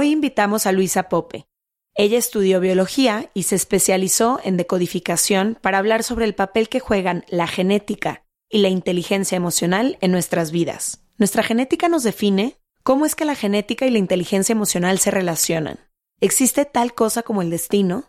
Hoy 0.00 0.12
invitamos 0.12 0.64
a 0.64 0.72
Luisa 0.72 1.10
Pope. 1.10 1.46
Ella 1.94 2.16
estudió 2.16 2.58
biología 2.58 3.30
y 3.34 3.42
se 3.42 3.54
especializó 3.54 4.40
en 4.42 4.56
decodificación 4.56 5.58
para 5.60 5.76
hablar 5.76 6.04
sobre 6.04 6.24
el 6.24 6.34
papel 6.34 6.70
que 6.70 6.80
juegan 6.80 7.26
la 7.28 7.46
genética 7.46 8.24
y 8.48 8.62
la 8.62 8.70
inteligencia 8.70 9.36
emocional 9.36 9.98
en 10.00 10.10
nuestras 10.10 10.52
vidas. 10.52 11.04
Nuestra 11.18 11.42
genética 11.42 11.90
nos 11.90 12.02
define 12.02 12.56
cómo 12.82 13.04
es 13.04 13.14
que 13.14 13.26
la 13.26 13.34
genética 13.34 13.84
y 13.84 13.90
la 13.90 13.98
inteligencia 13.98 14.54
emocional 14.54 14.98
se 15.00 15.10
relacionan. 15.10 15.78
¿Existe 16.22 16.64
tal 16.64 16.94
cosa 16.94 17.22
como 17.22 17.42
el 17.42 17.50
destino? 17.50 18.04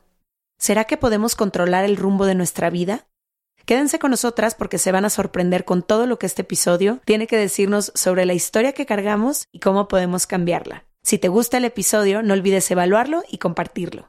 ¿Será 0.58 0.86
que 0.86 0.96
podemos 0.96 1.36
controlar 1.36 1.84
el 1.84 1.98
rumbo 1.98 2.26
de 2.26 2.36
nuestra 2.36 2.70
vida? 2.70 3.06
Quédense 3.66 4.00
con 4.00 4.12
nosotras 4.12 4.56
porque 4.56 4.78
se 4.78 4.94
van 4.94 5.04
a 5.04 5.10
sorprender 5.10 5.66
con 5.66 5.84
todo 5.84 6.06
lo 6.06 6.18
que 6.20 6.28
este 6.28 6.44
episodio 6.44 7.02
tiene 7.04 7.28
que 7.28 7.36
decirnos 7.36 7.92
sobre 7.96 8.26
la 8.26 8.34
historia 8.34 8.72
que 8.72 8.86
cargamos 8.86 9.50
y 9.52 9.60
cómo 9.60 9.90
podemos 9.90 10.26
cambiarla. 10.26 10.86
Si 11.04 11.18
te 11.18 11.28
gusta 11.28 11.58
el 11.58 11.66
episodio, 11.66 12.22
no 12.22 12.34
olvides 12.34 12.70
evaluarlo 12.72 13.24
y 13.30 13.38
compartirlo. 13.38 14.08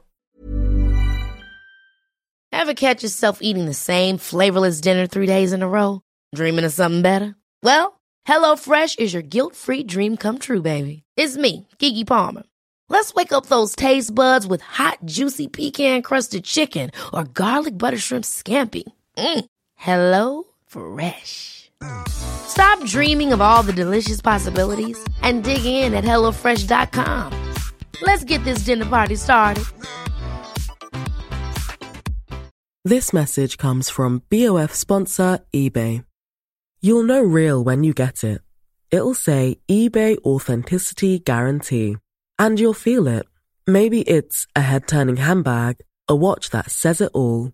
Ever 2.51 2.75
catch 2.75 3.03
yourself 3.03 3.39
eating 3.41 3.65
the 3.65 3.73
same 3.73 4.17
flavorless 4.17 4.79
dinner 4.79 5.07
three 5.07 5.25
days 5.25 5.53
in 5.53 5.63
a 5.63 5.67
row? 5.67 6.01
Dreaming 6.35 6.65
of 6.65 6.71
something 6.71 7.01
better? 7.01 7.35
Well, 7.63 7.99
HelloFresh 8.27 8.99
is 8.99 9.13
your 9.13 9.23
guilt-free 9.23 9.83
dream 9.83 10.17
come 10.17 10.37
true, 10.39 10.61
baby. 10.61 11.03
It's 11.17 11.35
me, 11.35 11.67
Kiki 11.79 12.05
Palmer. 12.05 12.43
Let's 12.89 13.13
wake 13.13 13.33
up 13.33 13.47
those 13.47 13.75
taste 13.75 14.13
buds 14.13 14.45
with 14.45 14.61
hot, 14.61 14.99
juicy 15.03 15.47
pecan-crusted 15.47 16.43
chicken 16.43 16.91
or 17.13 17.23
garlic 17.23 17.77
butter 17.77 17.97
shrimp 17.97 18.23
scampi. 18.23 18.83
Mm. 19.17 19.45
Hello 19.75 20.43
Fresh. 20.67 21.62
Stop 22.07 22.85
dreaming 22.85 23.33
of 23.33 23.41
all 23.41 23.63
the 23.63 23.73
delicious 23.73 24.21
possibilities 24.21 24.97
and 25.21 25.43
dig 25.43 25.65
in 25.65 25.93
at 25.93 26.03
HelloFresh.com. 26.03 27.53
Let's 28.01 28.23
get 28.23 28.43
this 28.43 28.59
dinner 28.59 28.85
party 28.85 29.15
started. 29.15 29.65
This 32.85 33.13
message 33.13 33.57
comes 33.57 33.89
from 33.89 34.23
BOF 34.29 34.73
sponsor 34.73 35.39
eBay. 35.53 36.03
You'll 36.81 37.03
know 37.03 37.21
real 37.21 37.63
when 37.63 37.85
you 37.85 37.93
get 37.93 38.25
it. 38.25 38.41
It'll 38.91 39.13
say 39.13 39.59
eBay 39.69 40.17
Authenticity 40.25 41.19
Guarantee. 41.19 41.95
And 42.37 42.59
you'll 42.59 42.73
feel 42.73 43.07
it. 43.07 43.25
Maybe 43.65 44.01
it's 44.01 44.47
a 44.53 44.61
head 44.61 44.87
turning 44.87 45.15
handbag, 45.15 45.77
a 46.09 46.15
watch 46.15 46.49
that 46.49 46.71
says 46.71 46.99
it 46.99 47.11
all 47.13 47.53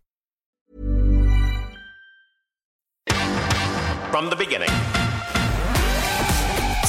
From 4.11 4.29
the 4.29 4.35
beginning. 4.35 5.00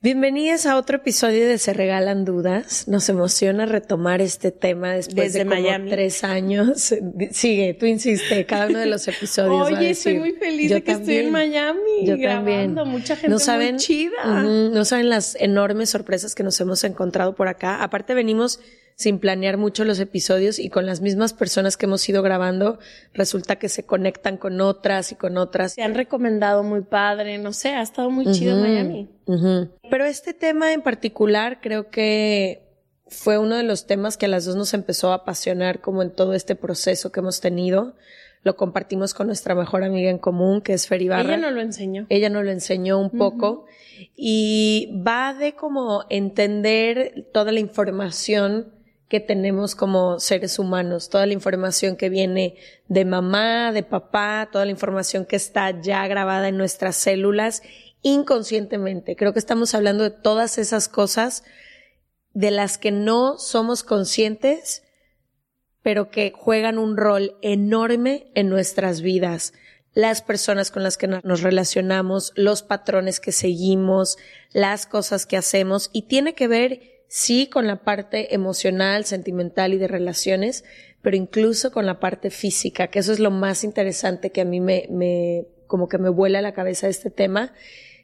Bienvenidos 0.00 0.64
a 0.66 0.76
otro 0.76 0.98
episodio 0.98 1.48
de 1.48 1.58
Se 1.58 1.72
Regalan 1.72 2.24
Dudas. 2.24 2.86
Nos 2.86 3.08
emociona 3.08 3.66
retomar 3.66 4.20
este 4.20 4.52
tema 4.52 4.92
después 4.92 5.32
Desde 5.32 5.40
de 5.40 5.44
como 5.46 5.60
Miami. 5.60 5.90
tres 5.90 6.22
años. 6.22 6.94
Sigue, 7.32 7.74
tú 7.74 7.84
insiste, 7.86 8.46
cada 8.46 8.68
uno 8.68 8.78
de 8.78 8.86
los 8.86 9.08
episodios. 9.08 9.60
va 9.60 9.76
a 9.76 9.80
Oye, 9.80 9.90
estoy 9.90 10.12
decir. 10.14 10.20
muy 10.20 10.32
feliz 10.38 10.70
de 10.70 10.82
que 10.84 10.92
estoy 10.92 11.16
en. 11.16 11.32
Miami 11.32 11.80
Yo 12.06 12.16
grabando. 12.16 12.76
también. 12.82 12.88
Mucha 12.92 13.16
gente 13.16 13.28
no 13.28 13.40
saben, 13.40 13.72
muy 13.74 13.80
chida. 13.82 14.42
No 14.44 14.84
saben 14.84 15.08
las 15.08 15.34
enormes 15.40 15.90
sorpresas 15.90 16.36
que 16.36 16.44
nos 16.44 16.60
hemos 16.60 16.84
encontrado 16.84 17.34
por 17.34 17.48
acá. 17.48 17.82
Aparte 17.82 18.14
venimos 18.14 18.60
sin 18.98 19.20
planear 19.20 19.58
mucho 19.58 19.84
los 19.84 20.00
episodios 20.00 20.58
y 20.58 20.70
con 20.70 20.84
las 20.84 21.00
mismas 21.00 21.32
personas 21.32 21.76
que 21.76 21.86
hemos 21.86 22.06
ido 22.08 22.20
grabando, 22.20 22.80
resulta 23.14 23.56
que 23.56 23.68
se 23.68 23.86
conectan 23.86 24.36
con 24.36 24.60
otras 24.60 25.12
y 25.12 25.14
con 25.14 25.38
otras. 25.38 25.74
Se 25.74 25.82
han 25.82 25.94
recomendado 25.94 26.64
muy 26.64 26.80
padre, 26.80 27.38
no 27.38 27.52
sé, 27.52 27.68
ha 27.68 27.82
estado 27.82 28.10
muy 28.10 28.26
chido 28.32 28.56
Ujú, 28.56 28.64
Miami. 28.66 29.08
Pero 29.88 30.04
este 30.04 30.34
tema 30.34 30.72
en 30.72 30.82
particular 30.82 31.60
creo 31.62 31.90
que 31.90 32.66
fue 33.06 33.38
uno 33.38 33.54
de 33.54 33.62
los 33.62 33.86
temas 33.86 34.16
que 34.16 34.26
a 34.26 34.28
las 34.28 34.44
dos 34.44 34.56
nos 34.56 34.74
empezó 34.74 35.12
a 35.12 35.14
apasionar 35.14 35.80
como 35.80 36.02
en 36.02 36.10
todo 36.10 36.34
este 36.34 36.56
proceso 36.56 37.12
que 37.12 37.20
hemos 37.20 37.40
tenido. 37.40 37.94
Lo 38.42 38.56
compartimos 38.56 39.14
con 39.14 39.28
nuestra 39.28 39.54
mejor 39.54 39.84
amiga 39.84 40.10
en 40.10 40.18
común, 40.18 40.60
que 40.60 40.72
es 40.72 40.88
Fer 40.88 41.02
Ibarra. 41.02 41.22
Ella 41.22 41.36
no 41.36 41.52
lo 41.52 41.60
enseñó. 41.60 42.06
Ella 42.08 42.30
nos 42.30 42.44
lo 42.44 42.50
enseñó 42.50 42.98
un 42.98 43.10
poco 43.10 43.66
y 44.16 45.00
va 45.06 45.34
de 45.34 45.54
como 45.54 46.04
entender 46.10 47.28
toda 47.32 47.52
la 47.52 47.60
información 47.60 48.77
que 49.08 49.20
tenemos 49.20 49.74
como 49.74 50.20
seres 50.20 50.58
humanos, 50.58 51.08
toda 51.08 51.26
la 51.26 51.32
información 51.32 51.96
que 51.96 52.10
viene 52.10 52.56
de 52.88 53.04
mamá, 53.04 53.72
de 53.72 53.82
papá, 53.82 54.48
toda 54.52 54.64
la 54.66 54.70
información 54.70 55.24
que 55.24 55.36
está 55.36 55.80
ya 55.80 56.06
grabada 56.06 56.48
en 56.48 56.58
nuestras 56.58 56.96
células 56.96 57.62
inconscientemente. 58.02 59.16
Creo 59.16 59.32
que 59.32 59.38
estamos 59.38 59.74
hablando 59.74 60.04
de 60.04 60.10
todas 60.10 60.58
esas 60.58 60.88
cosas 60.88 61.42
de 62.34 62.50
las 62.50 62.78
que 62.78 62.92
no 62.92 63.38
somos 63.38 63.82
conscientes, 63.82 64.84
pero 65.82 66.10
que 66.10 66.32
juegan 66.36 66.78
un 66.78 66.96
rol 66.96 67.36
enorme 67.42 68.30
en 68.34 68.48
nuestras 68.50 69.00
vidas. 69.00 69.54
Las 69.94 70.20
personas 70.22 70.70
con 70.70 70.82
las 70.82 70.98
que 70.98 71.08
no- 71.08 71.20
nos 71.24 71.40
relacionamos, 71.40 72.32
los 72.36 72.62
patrones 72.62 73.20
que 73.20 73.32
seguimos, 73.32 74.18
las 74.52 74.86
cosas 74.86 75.24
que 75.24 75.36
hacemos, 75.38 75.88
y 75.92 76.02
tiene 76.02 76.34
que 76.34 76.46
ver, 76.46 76.97
sí, 77.08 77.48
con 77.48 77.66
la 77.66 77.82
parte 77.82 78.34
emocional, 78.34 79.04
sentimental 79.04 79.74
y 79.74 79.78
de 79.78 79.88
relaciones, 79.88 80.64
pero 81.02 81.16
incluso 81.16 81.72
con 81.72 81.86
la 81.86 82.00
parte 82.00 82.30
física, 82.30 82.88
que 82.88 82.98
eso 82.98 83.12
es 83.12 83.18
lo 83.18 83.30
más 83.30 83.64
interesante 83.64 84.30
que 84.30 84.42
a 84.42 84.44
mí 84.44 84.60
me, 84.60 84.86
me 84.90 85.46
como 85.66 85.88
que 85.88 85.98
me 85.98 86.08
vuela 86.08 86.38
a 86.38 86.42
la 86.42 86.52
cabeza 86.52 86.88
este 86.88 87.10
tema, 87.10 87.52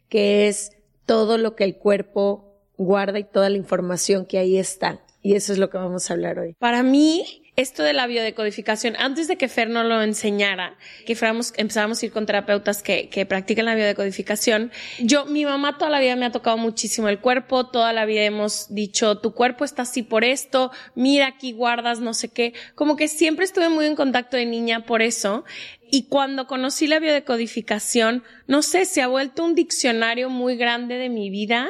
que 0.08 0.48
es 0.48 0.72
todo 1.06 1.38
lo 1.38 1.54
que 1.54 1.64
el 1.64 1.76
cuerpo 1.76 2.60
guarda 2.76 3.18
y 3.18 3.24
toda 3.24 3.50
la 3.50 3.56
información 3.56 4.26
que 4.26 4.38
ahí 4.38 4.58
está. 4.58 5.00
Y 5.22 5.34
eso 5.34 5.52
es 5.52 5.58
lo 5.58 5.70
que 5.70 5.78
vamos 5.78 6.10
a 6.10 6.14
hablar 6.14 6.38
hoy. 6.38 6.54
Para 6.58 6.82
mí, 6.82 7.43
esto 7.56 7.82
de 7.82 7.92
la 7.92 8.06
biodecodificación, 8.06 8.96
antes 8.98 9.28
de 9.28 9.36
que 9.36 9.48
Fer 9.48 9.70
no 9.70 9.84
lo 9.84 10.02
enseñara, 10.02 10.76
que 11.06 11.14
fuéramos, 11.14 11.52
empezáramos 11.56 12.02
a 12.02 12.06
ir 12.06 12.12
con 12.12 12.26
terapeutas 12.26 12.82
que, 12.82 13.08
que 13.08 13.26
practican 13.26 13.66
la 13.66 13.74
biodecodificación, 13.74 14.72
yo, 14.98 15.24
mi 15.26 15.44
mamá 15.44 15.78
toda 15.78 15.90
la 15.90 16.00
vida 16.00 16.16
me 16.16 16.26
ha 16.26 16.32
tocado 16.32 16.56
muchísimo 16.56 17.08
el 17.08 17.20
cuerpo, 17.20 17.66
toda 17.66 17.92
la 17.92 18.06
vida 18.06 18.22
hemos 18.22 18.74
dicho, 18.74 19.18
tu 19.18 19.34
cuerpo 19.34 19.64
está 19.64 19.82
así 19.82 20.02
por 20.02 20.24
esto, 20.24 20.72
mira 20.94 21.26
aquí 21.28 21.52
guardas 21.52 22.00
no 22.00 22.12
sé 22.12 22.28
qué, 22.28 22.54
como 22.74 22.96
que 22.96 23.06
siempre 23.08 23.44
estuve 23.44 23.68
muy 23.68 23.86
en 23.86 23.94
contacto 23.94 24.36
de 24.36 24.46
niña 24.46 24.84
por 24.84 25.02
eso. 25.02 25.44
Y 25.90 26.08
cuando 26.08 26.48
conocí 26.48 26.88
la 26.88 26.98
biodecodificación, 26.98 28.24
no 28.48 28.62
sé, 28.62 28.84
se 28.84 29.00
ha 29.00 29.06
vuelto 29.06 29.44
un 29.44 29.54
diccionario 29.54 30.28
muy 30.28 30.56
grande 30.56 30.96
de 30.96 31.08
mi 31.08 31.30
vida, 31.30 31.68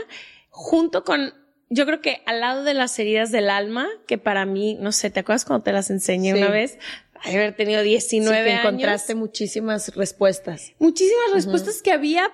junto 0.49 1.05
con 1.05 1.35
yo 1.71 1.87
creo 1.87 2.01
que 2.01 2.23
al 2.27 2.41
lado 2.41 2.63
de 2.65 2.75
las 2.75 2.99
heridas 2.99 3.31
del 3.33 3.51
alma, 3.51 3.89
que 4.07 4.19
para 4.19 4.45
mí, 4.47 4.77
no 4.81 4.93
sé, 4.93 5.11
¿te 5.11 5.21
acuerdas 5.21 5.45
cuando 5.45 5.65
te 5.65 5.73
las 5.73 5.91
enseñé 5.91 6.33
Sí. 6.33 6.39
una 6.39 6.51
vez? 6.51 6.79
Ay, 7.21 7.37
haber 7.37 7.57
tenido 7.57 7.83
Sí, 7.83 7.89
19 7.89 8.45
que 8.45 8.53
años. 8.53 8.65
encontraste 8.65 9.15
muchísimas 9.15 9.95
respuestas. 9.97 10.73
Muchísimas 10.79 11.33
respuestas 11.33 11.81
que 11.83 11.91
había, 11.93 12.31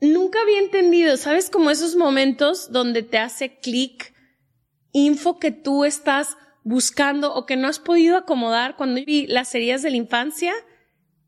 nunca 0.00 0.40
había 0.42 0.58
entendido. 0.58 1.16
¿Sabes? 1.16 1.50
Como 1.50 1.70
esos 1.70 1.94
momentos 1.96 2.72
donde 2.72 3.02
te 3.02 3.18
hace 3.18 3.58
clic, 3.60 4.12
info 4.92 5.38
que 5.38 5.50
tú 5.52 5.84
estás 5.84 6.36
buscando 6.64 7.32
o 7.34 7.46
que 7.46 7.56
no 7.56 7.68
has 7.68 7.78
podido 7.78 8.16
acomodar. 8.16 8.76
Cuando 8.76 9.00
vi 9.04 9.26
las 9.28 9.54
heridas 9.54 9.82
de 9.82 9.90
la 9.90 9.96
infancia, 9.98 10.52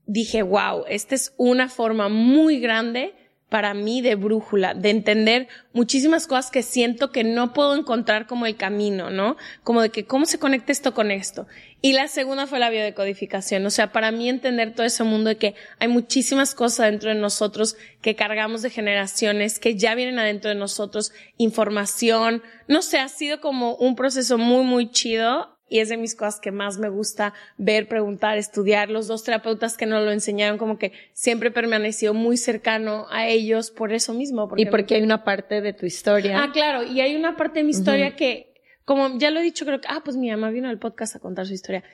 dije, 0.06 0.42
wow, 0.42 0.84
esta 0.88 1.14
es 1.14 1.32
una 1.36 1.68
forma 1.68 2.08
muy 2.08 2.58
grande 2.60 3.14
para 3.48 3.72
mí 3.72 4.02
de 4.02 4.14
brújula, 4.14 4.74
de 4.74 4.90
entender 4.90 5.48
muchísimas 5.72 6.26
cosas 6.26 6.50
que 6.50 6.62
siento 6.62 7.10
que 7.10 7.24
no 7.24 7.52
puedo 7.52 7.74
encontrar 7.74 8.26
como 8.26 8.46
el 8.46 8.56
camino, 8.56 9.10
¿no? 9.10 9.36
Como 9.62 9.80
de 9.80 9.90
que 9.90 10.04
cómo 10.04 10.26
se 10.26 10.38
conecta 10.38 10.72
esto 10.72 10.92
con 10.92 11.10
esto. 11.10 11.46
Y 11.80 11.92
la 11.92 12.08
segunda 12.08 12.46
fue 12.46 12.58
la 12.58 12.70
biodecodificación, 12.70 13.64
o 13.64 13.70
sea, 13.70 13.92
para 13.92 14.10
mí 14.10 14.28
entender 14.28 14.74
todo 14.74 14.84
ese 14.84 15.04
mundo 15.04 15.28
de 15.28 15.36
que 15.36 15.54
hay 15.78 15.88
muchísimas 15.88 16.54
cosas 16.54 16.90
dentro 16.90 17.10
de 17.10 17.16
nosotros 17.16 17.76
que 18.02 18.16
cargamos 18.16 18.62
de 18.62 18.70
generaciones, 18.70 19.58
que 19.58 19.76
ya 19.76 19.94
vienen 19.94 20.18
adentro 20.18 20.50
de 20.50 20.56
nosotros, 20.56 21.12
información, 21.36 22.42
no 22.66 22.82
sé, 22.82 22.98
ha 22.98 23.08
sido 23.08 23.40
como 23.40 23.76
un 23.76 23.94
proceso 23.94 24.38
muy, 24.38 24.64
muy 24.64 24.90
chido 24.90 25.57
y 25.68 25.80
es 25.80 25.88
de 25.88 25.96
mis 25.96 26.14
cosas 26.14 26.40
que 26.40 26.50
más 26.50 26.78
me 26.78 26.88
gusta 26.88 27.34
ver, 27.56 27.88
preguntar, 27.88 28.38
estudiar. 28.38 28.90
Los 28.90 29.06
dos 29.06 29.22
terapeutas 29.22 29.76
que 29.76 29.86
nos 29.86 30.04
lo 30.04 30.10
enseñaron, 30.10 30.58
como 30.58 30.78
que 30.78 30.92
siempre 31.12 31.50
permaneció 31.50 32.14
muy 32.14 32.36
cercano 32.36 33.06
a 33.10 33.26
ellos 33.28 33.70
por 33.70 33.92
eso 33.92 34.14
mismo. 34.14 34.48
y 34.56 34.66
porque 34.66 34.96
hay 34.96 35.02
una 35.02 35.24
parte 35.24 35.60
de 35.60 35.72
tu 35.72 35.86
historia. 35.86 36.42
Ah, 36.42 36.52
claro, 36.52 36.82
y 36.82 37.00
hay 37.00 37.16
una 37.16 37.36
parte 37.36 37.60
de 37.60 37.64
mi 37.64 37.70
historia 37.70 38.16
que, 38.16 38.54
como 38.84 39.18
ya 39.18 39.30
lo 39.30 39.40
he 39.40 39.42
dicho, 39.42 39.64
creo 39.64 39.80
que, 39.80 39.88
ah, 39.90 40.00
pues 40.04 40.16
mi 40.16 40.30
mamá 40.30 40.50
vino 40.50 40.68
al 40.68 40.78
podcast 40.78 41.16
a 41.16 41.20
contar 41.20 41.46
su 41.46 41.54
historia. 41.54 41.84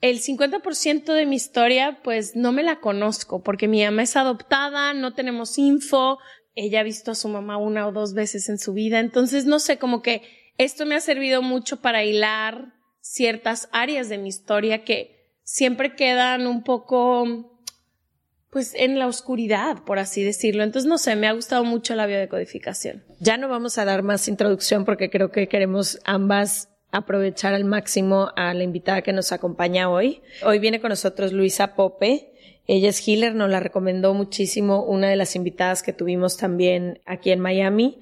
El 0.00 0.20
50% 0.20 1.12
de 1.12 1.26
mi 1.26 1.36
historia, 1.36 2.00
pues 2.02 2.34
no 2.34 2.52
me 2.52 2.62
la 2.62 2.80
conozco, 2.80 3.42
porque 3.42 3.68
mi 3.68 3.84
mamá 3.84 4.02
es 4.02 4.16
adoptada, 4.16 4.94
no 4.94 5.14
tenemos 5.14 5.58
info, 5.58 6.18
ella 6.54 6.80
ha 6.80 6.82
visto 6.82 7.12
a 7.12 7.14
su 7.14 7.28
mamá 7.28 7.56
una 7.56 7.86
o 7.86 7.92
dos 7.92 8.12
veces 8.12 8.48
en 8.48 8.58
su 8.58 8.72
vida, 8.72 8.98
entonces 8.98 9.46
no 9.46 9.58
sé, 9.58 9.78
como 9.78 10.02
que 10.02 10.22
esto 10.58 10.86
me 10.86 10.96
ha 10.96 11.00
servido 11.00 11.40
mucho 11.40 11.80
para 11.80 12.04
hilar 12.04 12.74
ciertas 13.02 13.68
áreas 13.72 14.08
de 14.08 14.16
mi 14.16 14.30
historia 14.30 14.84
que 14.84 15.36
siempre 15.44 15.94
quedan 15.94 16.46
un 16.46 16.62
poco 16.62 17.50
pues 18.48 18.74
en 18.74 18.98
la 18.98 19.06
oscuridad, 19.06 19.82
por 19.84 19.98
así 19.98 20.22
decirlo. 20.22 20.62
Entonces, 20.62 20.88
no 20.88 20.98
sé, 20.98 21.16
me 21.16 21.26
ha 21.26 21.32
gustado 21.32 21.64
mucho 21.64 21.94
la 21.94 22.06
biodecodificación. 22.06 23.02
Ya 23.18 23.38
no 23.38 23.48
vamos 23.48 23.78
a 23.78 23.84
dar 23.84 24.02
más 24.02 24.28
introducción 24.28 24.84
porque 24.84 25.10
creo 25.10 25.30
que 25.30 25.48
queremos 25.48 25.98
ambas 26.04 26.68
aprovechar 26.90 27.54
al 27.54 27.64
máximo 27.64 28.30
a 28.36 28.52
la 28.52 28.62
invitada 28.62 29.00
que 29.00 29.14
nos 29.14 29.32
acompaña 29.32 29.88
hoy. 29.88 30.20
Hoy 30.44 30.58
viene 30.58 30.80
con 30.80 30.90
nosotros 30.90 31.32
Luisa 31.32 31.74
Pope. 31.74 32.34
Ella 32.66 32.90
es 32.90 33.06
healer, 33.08 33.34
nos 33.34 33.50
la 33.50 33.58
recomendó 33.58 34.12
muchísimo 34.12 34.84
una 34.84 35.08
de 35.08 35.16
las 35.16 35.34
invitadas 35.34 35.82
que 35.82 35.94
tuvimos 35.94 36.36
también 36.36 37.00
aquí 37.06 37.30
en 37.30 37.40
Miami 37.40 38.00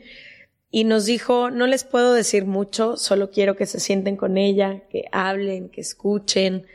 y 0.71 0.85
nos 0.85 1.05
dijo, 1.05 1.51
no 1.51 1.67
les 1.67 1.83
puedo 1.83 2.15
decir 2.15 2.47
mucho, 2.47 2.97
solo 2.97 3.31
quiero 3.31 3.57
que 3.57 3.67
se 3.67 3.81
sienten 3.81 4.17
con 4.17 4.39
ella, 4.39 4.83
que 4.89 5.05
hablen, 5.11 5.69
que 5.69 5.81
escuchen. 5.81 6.67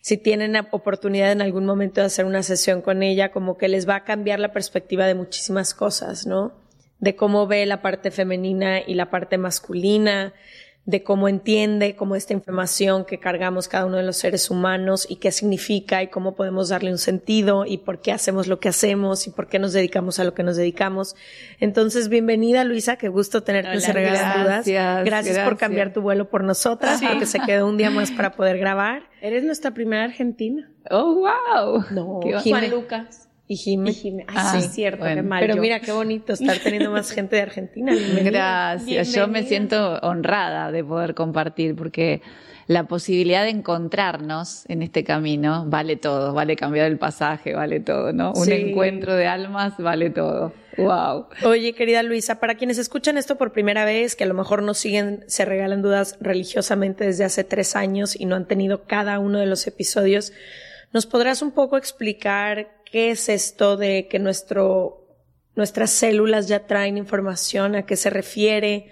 Si 0.00 0.16
tienen 0.16 0.56
oportunidad 0.72 1.30
en 1.30 1.42
algún 1.42 1.64
momento 1.64 2.00
de 2.00 2.08
hacer 2.08 2.24
una 2.24 2.42
sesión 2.42 2.82
con 2.82 3.04
ella, 3.04 3.30
como 3.30 3.56
que 3.56 3.68
les 3.68 3.88
va 3.88 3.96
a 3.96 4.04
cambiar 4.04 4.40
la 4.40 4.52
perspectiva 4.52 5.06
de 5.06 5.14
muchísimas 5.14 5.74
cosas, 5.74 6.26
¿no? 6.26 6.54
De 6.98 7.14
cómo 7.14 7.46
ve 7.46 7.66
la 7.66 7.82
parte 7.82 8.10
femenina 8.10 8.80
y 8.80 8.94
la 8.94 9.10
parte 9.10 9.38
masculina, 9.38 10.34
de 10.86 11.02
cómo 11.02 11.28
entiende 11.28 11.96
cómo 11.96 12.14
esta 12.14 12.32
información 12.32 13.04
que 13.04 13.18
cargamos 13.18 13.66
cada 13.66 13.86
uno 13.86 13.96
de 13.96 14.04
los 14.04 14.16
seres 14.16 14.50
humanos 14.50 15.04
y 15.10 15.16
qué 15.16 15.32
significa 15.32 16.02
y 16.04 16.08
cómo 16.08 16.36
podemos 16.36 16.68
darle 16.68 16.92
un 16.92 16.98
sentido 16.98 17.66
y 17.66 17.78
por 17.78 18.00
qué 18.00 18.12
hacemos 18.12 18.46
lo 18.46 18.60
que 18.60 18.68
hacemos 18.68 19.26
y 19.26 19.30
por 19.30 19.48
qué 19.48 19.58
nos 19.58 19.72
dedicamos 19.72 20.20
a 20.20 20.24
lo 20.24 20.32
que 20.32 20.44
nos 20.44 20.56
dedicamos. 20.56 21.16
Entonces, 21.58 22.08
bienvenida 22.08 22.62
Luisa, 22.62 22.96
qué 22.96 23.08
gusto 23.08 23.42
tenerte 23.42 23.72
en 23.72 23.80
Dudas. 23.80 24.64
Gracias, 24.64 25.04
gracias, 25.04 25.38
por 25.40 25.58
cambiar 25.58 25.92
tu 25.92 26.02
vuelo 26.02 26.30
por 26.30 26.44
nosotras, 26.44 27.00
porque 27.02 27.26
se 27.26 27.40
quedó 27.40 27.66
un 27.66 27.76
día 27.76 27.90
más 27.90 28.12
para 28.12 28.32
poder 28.32 28.58
grabar. 28.58 29.02
Eres 29.20 29.42
nuestra 29.42 29.72
primera 29.72 30.04
argentina. 30.04 30.70
Oh, 30.88 31.14
wow. 31.14 31.84
No, 31.90 32.20
Juan 32.44 32.70
Lucas. 32.70 33.25
Y 33.48 33.56
Jime. 33.56 33.94
Ah, 34.26 34.52
sí, 34.52 34.66
es 34.66 34.72
cierto, 34.72 35.04
qué 35.04 35.22
mal. 35.22 35.40
Pero 35.40 35.56
mira, 35.56 35.80
qué 35.80 35.92
bonito 35.92 36.32
estar 36.32 36.58
teniendo 36.58 36.90
más 36.90 37.10
gente 37.10 37.36
de 37.36 37.42
Argentina. 37.42 37.92
Gracias, 38.22 39.14
yo 39.14 39.28
me 39.28 39.44
siento 39.44 39.98
honrada 40.00 40.72
de 40.72 40.82
poder 40.82 41.14
compartir 41.14 41.76
porque 41.76 42.22
la 42.66 42.88
posibilidad 42.88 43.44
de 43.44 43.50
encontrarnos 43.50 44.68
en 44.68 44.82
este 44.82 45.04
camino 45.04 45.64
vale 45.68 45.96
todo, 45.96 46.32
vale 46.32 46.56
cambiar 46.56 46.86
el 46.86 46.98
pasaje, 46.98 47.54
vale 47.54 47.78
todo, 47.78 48.12
¿no? 48.12 48.32
Un 48.32 48.50
encuentro 48.50 49.14
de 49.14 49.28
almas 49.28 49.74
vale 49.78 50.10
todo. 50.10 50.52
Wow. 50.76 51.26
Oye, 51.44 51.72
querida 51.74 52.02
Luisa, 52.02 52.40
para 52.40 52.56
quienes 52.56 52.78
escuchan 52.78 53.16
esto 53.16 53.36
por 53.36 53.52
primera 53.52 53.84
vez, 53.84 54.16
que 54.16 54.24
a 54.24 54.26
lo 54.26 54.34
mejor 54.34 54.62
no 54.62 54.74
siguen, 54.74 55.24
se 55.28 55.44
regalan 55.44 55.80
dudas 55.80 56.18
religiosamente 56.20 57.04
desde 57.04 57.24
hace 57.24 57.44
tres 57.44 57.76
años 57.76 58.18
y 58.18 58.26
no 58.26 58.34
han 58.34 58.46
tenido 58.46 58.84
cada 58.84 59.20
uno 59.20 59.38
de 59.38 59.46
los 59.46 59.66
episodios, 59.68 60.32
¿nos 60.96 61.04
podrás 61.04 61.42
un 61.42 61.50
poco 61.50 61.76
explicar 61.76 62.80
qué 62.90 63.10
es 63.10 63.28
esto 63.28 63.76
de 63.76 64.08
que 64.08 64.18
nuestro, 64.18 65.06
nuestras 65.54 65.90
células 65.90 66.48
ya 66.48 66.66
traen 66.66 66.96
información, 66.96 67.74
a 67.74 67.82
qué 67.84 67.96
se 67.96 68.08
refiere, 68.08 68.90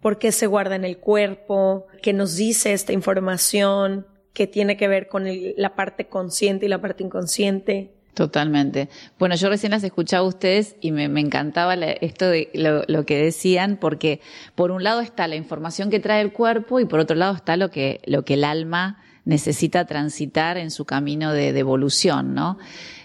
por 0.00 0.18
qué 0.18 0.32
se 0.32 0.48
guarda 0.48 0.74
en 0.74 0.84
el 0.84 0.98
cuerpo, 0.98 1.86
qué 2.02 2.12
nos 2.12 2.34
dice 2.34 2.72
esta 2.72 2.92
información, 2.92 4.04
qué 4.32 4.48
tiene 4.48 4.76
que 4.76 4.88
ver 4.88 5.06
con 5.06 5.28
la 5.56 5.76
parte 5.76 6.08
consciente 6.08 6.66
y 6.66 6.68
la 6.68 6.80
parte 6.80 7.04
inconsciente. 7.04 7.92
Totalmente. 8.14 8.88
Bueno, 9.20 9.36
yo 9.36 9.48
recién 9.48 9.70
las 9.70 9.84
escuchaba 9.84 10.24
a 10.24 10.28
ustedes 10.28 10.74
y 10.80 10.90
me, 10.90 11.04
encantaba 11.04 11.74
esto 11.74 12.26
de 12.26 12.50
lo, 12.52 13.06
que 13.06 13.16
decían, 13.16 13.76
porque 13.76 14.20
por 14.56 14.72
un 14.72 14.82
lado 14.82 15.02
está 15.02 15.28
la 15.28 15.36
información 15.36 15.88
que 15.88 16.00
trae 16.00 16.20
el 16.20 16.32
cuerpo 16.32 16.80
y 16.80 16.84
por 16.84 16.98
otro 16.98 17.14
lado 17.14 17.36
está 17.36 17.56
lo 17.56 17.70
que, 17.70 18.00
lo 18.06 18.24
que 18.24 18.34
el 18.34 18.42
alma 18.42 18.98
necesita 19.24 19.86
transitar 19.86 20.58
en 20.58 20.70
su 20.70 20.84
camino 20.84 21.32
de, 21.32 21.52
de 21.52 21.60
evolución, 21.60 22.34
¿no? 22.34 22.58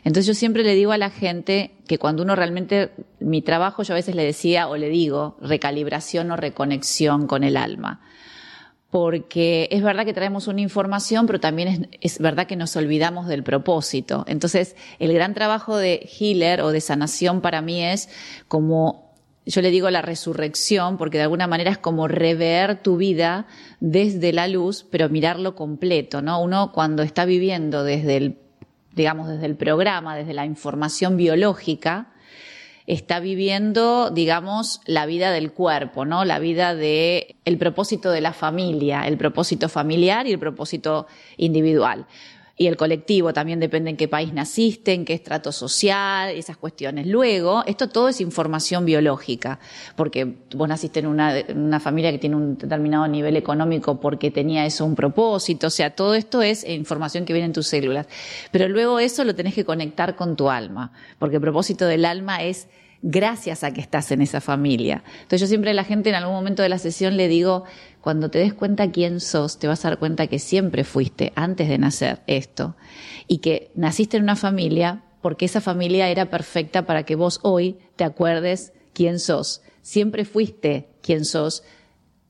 Entonces 0.04 0.26
yo 0.26 0.34
siempre 0.34 0.64
le 0.64 0.76
digo 0.76 0.92
a 0.92 0.98
la 0.98 1.10
gente 1.10 1.72
que 1.88 1.98
cuando 1.98 2.24
uno 2.24 2.36
realmente, 2.36 2.92
mi 3.20 3.42
trabajo 3.42 3.84
yo 3.84 3.94
a 3.94 3.96
veces 3.96 4.16
le 4.16 4.24
decía 4.24 4.68
o 4.68 4.78
le 4.78 4.90
digo 4.90 5.38
recalibración 5.42 6.32
o 6.32 6.36
reconexión 6.36 7.28
con 7.28 7.44
el 7.44 7.58
alma. 7.58 8.02
Porque 8.90 9.70
es 9.72 9.84
verdad 9.84 10.04
que 10.04 10.14
traemos 10.14 10.48
una 10.48 10.62
información, 10.62 11.28
pero 11.28 11.40
también 11.40 11.90
es, 12.02 12.14
es 12.16 12.20
verdad 12.20 12.48
que 12.48 12.56
nos 12.56 12.76
olvidamos 12.76 13.28
del 13.28 13.44
propósito. 13.44 14.26
Entonces, 14.28 14.76
el 14.98 15.14
gran 15.14 15.36
trabajo 15.36 15.78
de 15.78 16.10
healer 16.20 16.62
o 16.62 16.72
de 16.72 16.82
sanación 16.82 17.42
para 17.42 17.62
mí 17.62 17.84
es 17.84 18.10
como 18.48 19.09
yo 19.50 19.62
le 19.64 19.72
digo 19.72 19.90
la 19.90 20.04
resurrección, 20.04 20.98
porque 20.98 21.18
de 21.18 21.24
alguna 21.24 21.48
manera 21.48 21.72
es 21.72 21.80
como 21.80 22.08
rever 22.08 22.82
tu 22.84 22.98
vida 22.98 23.48
desde 23.80 24.32
la 24.32 24.48
luz, 24.48 24.86
pero 24.90 25.10
mirarlo 25.10 25.56
completo, 25.56 26.22
¿no? 26.22 26.40
Uno 26.40 26.72
cuando 26.72 27.02
está 27.02 27.26
viviendo 27.26 27.84
desde 27.84 28.18
el 28.18 28.38
digamos, 28.94 29.30
desde 29.30 29.46
el 29.46 29.56
programa, 29.56 30.16
desde 30.16 30.34
la 30.34 30.46
información 30.46 31.16
biológica, 31.16 32.08
está 32.86 33.20
viviendo, 33.20 34.10
digamos, 34.10 34.82
la 34.86 35.06
vida 35.06 35.32
del 35.32 35.52
cuerpo, 35.54 36.06
¿no? 36.06 36.26
La 36.26 36.40
vida 36.40 36.76
de 36.76 37.36
el 37.46 37.58
propósito 37.58 38.12
de 38.12 38.20
la 38.20 38.34
familia, 38.34 39.08
el 39.08 39.18
propósito 39.18 39.70
familiar 39.70 40.28
y 40.28 40.34
el 40.34 40.40
propósito 40.40 41.08
individual 41.38 42.08
y 42.60 42.68
el 42.68 42.76
colectivo 42.76 43.32
también 43.32 43.62
depende 43.62 43.90
en 43.90 43.96
qué 43.96 44.10
país 44.10 44.34
naciste, 44.34 44.94
en 44.94 45.06
qué 45.06 45.14
estrato 45.14 45.54
social, 45.54 46.30
esas 46.32 46.58
cuestiones. 46.58 47.08
Luego, 47.08 47.64
esto 47.66 47.88
todo 47.88 48.10
es 48.10 48.20
información 48.20 48.84
biológica, 48.84 49.60
porque 49.96 50.36
vos 50.54 50.68
naciste 50.68 51.00
en 51.00 51.08
una, 51.08 51.80
familia 51.80 52.12
que 52.12 52.18
tiene 52.18 52.36
un 52.36 52.58
determinado 52.58 53.08
nivel 53.08 53.38
económico 53.38 54.02
porque 54.02 54.30
tenía 54.30 54.66
eso 54.66 54.84
un 54.84 54.96
propósito, 54.96 55.68
o 55.68 55.70
sea, 55.70 55.96
todo 55.96 56.16
esto 56.16 56.42
es 56.42 56.68
información 56.68 57.24
que 57.24 57.32
viene 57.32 57.46
en 57.46 57.54
tus 57.54 57.68
células. 57.68 58.08
Pero 58.52 58.68
luego 58.68 59.00
eso 59.00 59.24
lo 59.24 59.34
tenés 59.34 59.54
que 59.54 59.64
conectar 59.64 60.18
con 60.18 60.36
tu 60.36 60.50
alma, 60.50 60.92
porque 61.18 61.38
el 61.38 61.42
propósito 61.42 61.86
del 61.86 62.04
alma 62.04 62.44
es 62.44 62.68
gracias 63.02 63.64
a 63.64 63.72
que 63.72 63.82
estás 63.82 64.12
en 64.12 64.22
esa 64.22 64.42
familia. 64.42 65.04
Entonces 65.22 65.42
yo 65.42 65.48
siempre 65.48 65.72
a 65.72 65.74
la 65.74 65.84
gente 65.84 66.10
en 66.10 66.16
algún 66.16 66.34
momento 66.34 66.64
de 66.64 66.70
la 66.70 66.78
sesión 66.78 67.18
le 67.18 67.28
digo, 67.28 67.64
cuando 68.02 68.30
te 68.30 68.40
des 68.40 68.54
cuenta 68.54 68.92
quién 68.92 69.20
sos, 69.20 69.60
te 69.60 69.68
vas 69.68 69.86
a 69.86 69.90
dar 69.90 70.00
cuenta 70.00 70.28
que 70.28 70.40
siempre 70.40 70.84
fuiste 70.84 71.32
antes 71.36 71.70
de 71.70 71.78
nacer 71.78 72.22
esto 72.28 72.76
y 73.28 73.40
que 73.40 73.72
naciste 73.76 74.18
en 74.18 74.24
una 74.24 74.36
familia 74.36 75.04
porque 75.22 75.46
esa 75.46 75.62
familia 75.62 76.10
era 76.10 76.30
perfecta 76.30 76.86
para 76.86 77.04
que 77.04 77.16
vos 77.16 77.40
hoy 77.44 77.78
te 77.96 78.04
acuerdes 78.04 78.74
quién 78.94 79.20
sos. 79.20 79.62
Siempre 79.82 80.26
fuiste 80.26 80.90
quién 81.02 81.26
sos 81.26 81.64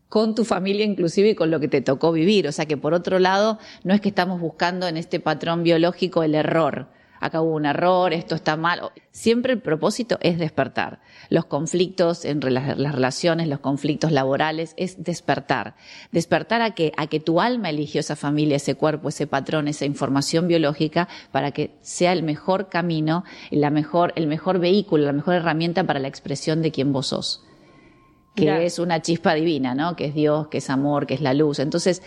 con 0.08 0.34
tu 0.34 0.44
familia 0.44 0.86
inclusive 0.86 1.30
y 1.30 1.36
con 1.36 1.52
lo 1.52 1.60
que 1.60 1.68
te 1.68 1.82
tocó 1.82 2.12
vivir. 2.12 2.48
O 2.48 2.52
sea 2.52 2.66
que 2.66 2.78
por 2.78 2.94
otro 2.94 3.20
lado, 3.20 3.60
no 3.84 3.94
es 3.94 4.02
que 4.02 4.10
estamos 4.10 4.42
buscando 4.42 4.88
en 4.88 4.98
este 4.98 5.20
patrón 5.20 5.64
biológico 5.64 6.24
el 6.24 6.36
error, 6.36 6.90
acá 7.20 7.42
hubo 7.42 7.56
un 7.56 7.66
error, 7.66 8.14
esto 8.14 8.36
está 8.36 8.58
mal. 8.58 8.92
Siempre 9.12 9.54
el 9.54 9.62
propósito 9.62 10.18
es 10.22 10.40
despertar. 10.40 11.02
Los 11.30 11.46
conflictos 11.46 12.26
en 12.26 12.40
las 12.54 12.94
relaciones, 12.94 13.48
los 13.48 13.60
conflictos 13.60 14.12
laborales, 14.12 14.74
es 14.78 15.04
despertar. 15.04 15.76
Despertar 16.12 16.62
a 16.62 16.72
que, 16.72 16.92
a 16.98 17.08
que 17.08 17.20
tu 17.20 17.42
alma 17.42 17.70
eligió 17.70 18.00
esa 18.00 18.16
familia, 18.16 18.58
ese 18.58 18.76
cuerpo, 18.76 19.10
ese 19.10 19.28
patrón, 19.28 19.68
esa 19.68 19.86
información 19.86 20.48
biológica 20.48 21.08
para 21.32 21.52
que 21.52 21.76
sea 21.82 22.14
el 22.14 22.24
mejor 22.24 22.70
camino, 22.70 23.24
la 23.52 23.70
mejor, 23.70 24.14
el 24.16 24.28
mejor 24.28 24.60
vehículo, 24.60 25.06
la 25.06 25.14
mejor 25.14 25.36
herramienta 25.36 25.84
para 25.84 26.00
la 26.00 26.08
expresión 26.08 26.62
de 26.62 26.72
quien 26.72 26.94
vos 26.94 27.08
sos 27.08 27.46
que 28.36 28.66
es 28.66 28.80
una 28.80 29.02
chispa 29.02 29.34
divina, 29.34 29.76
¿no? 29.76 29.96
Que 29.96 30.06
es 30.06 30.14
Dios, 30.14 30.48
que 30.48 30.60
es 30.60 30.70
amor, 30.70 31.08
que 31.08 31.14
es 31.14 31.22
la 31.22 31.34
luz. 31.34 31.60
Entonces, 31.60 32.02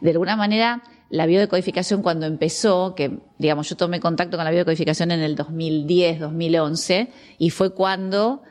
de 0.00 0.10
alguna 0.10 0.36
manera, 0.36 0.82
la 1.10 1.26
biodecodificación 1.26 2.02
cuando 2.02 2.26
empezó, 2.26 2.94
que 2.94 3.18
digamos 3.38 3.68
yo 3.68 3.76
tomé 3.76 4.00
contacto 4.00 4.36
con 4.36 4.44
la 4.44 4.50
biodecodificación 4.50 5.10
en 5.10 5.20
el 5.20 5.36
2010, 5.36 6.20
2011, 6.20 7.10
y 7.38 7.50
fue 7.50 7.70
cuando, 7.70 8.42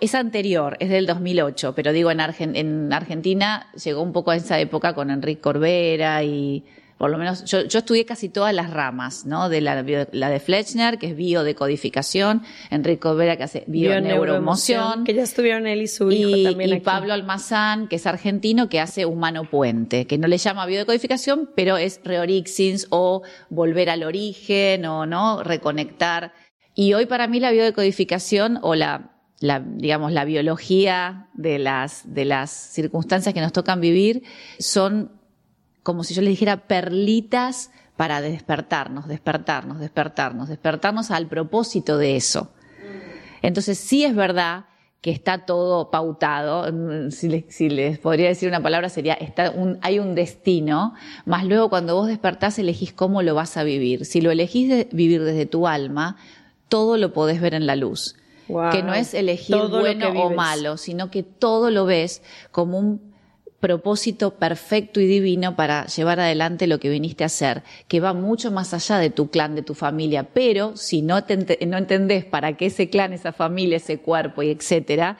es 0.00 0.14
anterior, 0.14 0.76
es 0.80 0.90
del 0.90 1.06
2008, 1.06 1.74
pero 1.74 1.92
digo 1.92 2.10
en, 2.10 2.20
en 2.20 2.92
Argentina 2.92 3.68
llegó 3.82 4.02
un 4.02 4.12
poco 4.12 4.30
a 4.30 4.36
esa 4.36 4.60
época 4.60 4.94
con 4.94 5.10
Enrique 5.10 5.40
Corbera 5.40 6.22
y 6.22 6.64
por 7.02 7.10
lo 7.10 7.18
menos 7.18 7.44
yo, 7.46 7.64
yo 7.64 7.80
estudié 7.80 8.04
casi 8.04 8.28
todas 8.28 8.54
las 8.54 8.70
ramas, 8.70 9.26
¿no? 9.26 9.48
De 9.48 9.60
la, 9.60 9.84
la 10.12 10.30
de 10.30 10.38
Fletchner, 10.38 10.98
que 10.98 11.08
es 11.08 11.16
biodecodificación, 11.16 12.42
Enrico 12.70 13.16
Vera, 13.16 13.36
que 13.36 13.42
hace 13.42 13.64
bioneuroemoción. 13.66 15.02
Que 15.02 15.12
ya 15.12 15.24
estuvieron 15.24 15.66
él 15.66 15.82
y 15.82 15.88
su 15.88 16.12
hijo 16.12 16.28
y, 16.28 16.44
también 16.44 16.72
Y 16.72 16.78
Pablo 16.78 17.12
Almazán, 17.12 17.88
que 17.88 17.96
es 17.96 18.06
argentino, 18.06 18.68
que 18.68 18.78
hace 18.78 19.04
humano 19.04 19.50
puente, 19.50 20.06
que 20.06 20.16
no 20.16 20.28
le 20.28 20.38
llama 20.38 20.64
biodecodificación, 20.64 21.50
pero 21.56 21.76
es 21.76 22.00
reorixins 22.04 22.86
o 22.90 23.22
volver 23.50 23.90
al 23.90 24.04
origen 24.04 24.86
o, 24.86 25.04
¿no? 25.04 25.42
Reconectar. 25.42 26.32
Y 26.72 26.92
hoy 26.92 27.06
para 27.06 27.26
mí 27.26 27.40
la 27.40 27.50
biodecodificación 27.50 28.60
o 28.62 28.76
la, 28.76 29.10
la, 29.40 29.58
digamos, 29.58 30.12
la 30.12 30.24
biología 30.24 31.30
de 31.34 31.58
las, 31.58 32.14
de 32.14 32.26
las 32.26 32.52
circunstancias 32.52 33.34
que 33.34 33.40
nos 33.40 33.52
tocan 33.52 33.80
vivir 33.80 34.22
son 34.60 35.20
como 35.82 36.04
si 36.04 36.14
yo 36.14 36.22
le 36.22 36.30
dijera 36.30 36.68
perlitas 36.68 37.70
para 37.96 38.20
despertarnos, 38.20 39.08
despertarnos, 39.08 39.78
despertarnos, 39.78 40.48
despertarnos 40.48 41.10
al 41.10 41.26
propósito 41.26 41.98
de 41.98 42.16
eso. 42.16 42.50
Entonces 43.42 43.78
sí 43.78 44.04
es 44.04 44.14
verdad 44.14 44.66
que 45.00 45.10
está 45.10 45.46
todo 45.46 45.90
pautado, 45.90 46.64
si 47.10 47.68
les, 47.68 47.98
podría 47.98 48.28
decir 48.28 48.48
una 48.48 48.62
palabra 48.62 48.88
sería, 48.88 49.14
está 49.14 49.50
un, 49.50 49.78
hay 49.82 49.98
un 49.98 50.14
destino, 50.14 50.94
más 51.26 51.44
luego 51.44 51.68
cuando 51.68 51.96
vos 51.96 52.06
despertás 52.06 52.60
elegís 52.60 52.92
cómo 52.92 53.20
lo 53.22 53.34
vas 53.34 53.56
a 53.56 53.64
vivir. 53.64 54.04
Si 54.04 54.20
lo 54.20 54.30
elegís 54.30 54.86
vivir 54.92 55.24
desde 55.24 55.44
tu 55.44 55.66
alma, 55.66 56.16
todo 56.68 56.96
lo 56.98 57.12
podés 57.12 57.40
ver 57.40 57.54
en 57.54 57.66
la 57.66 57.74
luz. 57.74 58.14
que 58.70 58.82
no 58.84 58.94
es 58.94 59.12
elegir 59.12 59.56
bueno 59.56 60.08
o 60.10 60.30
malo, 60.30 60.76
sino 60.76 61.10
que 61.10 61.24
todo 61.24 61.72
lo 61.72 61.84
ves 61.84 62.22
como 62.52 62.78
un 62.78 63.11
propósito 63.62 64.32
perfecto 64.34 65.00
y 65.00 65.06
divino 65.06 65.54
para 65.54 65.86
llevar 65.86 66.18
adelante 66.18 66.66
lo 66.66 66.80
que 66.80 66.90
viniste 66.90 67.22
a 67.22 67.28
hacer, 67.28 67.62
que 67.86 68.00
va 68.00 68.12
mucho 68.12 68.50
más 68.50 68.74
allá 68.74 68.98
de 68.98 69.08
tu 69.08 69.30
clan, 69.30 69.54
de 69.54 69.62
tu 69.62 69.74
familia, 69.74 70.24
pero 70.34 70.76
si 70.76 71.00
no, 71.00 71.20
no 71.20 71.78
entendés 71.78 72.24
para 72.24 72.56
qué 72.56 72.66
ese 72.66 72.90
clan, 72.90 73.12
esa 73.12 73.32
familia, 73.32 73.76
ese 73.76 73.98
cuerpo 73.98 74.42
y 74.42 74.50
etcétera, 74.50 75.16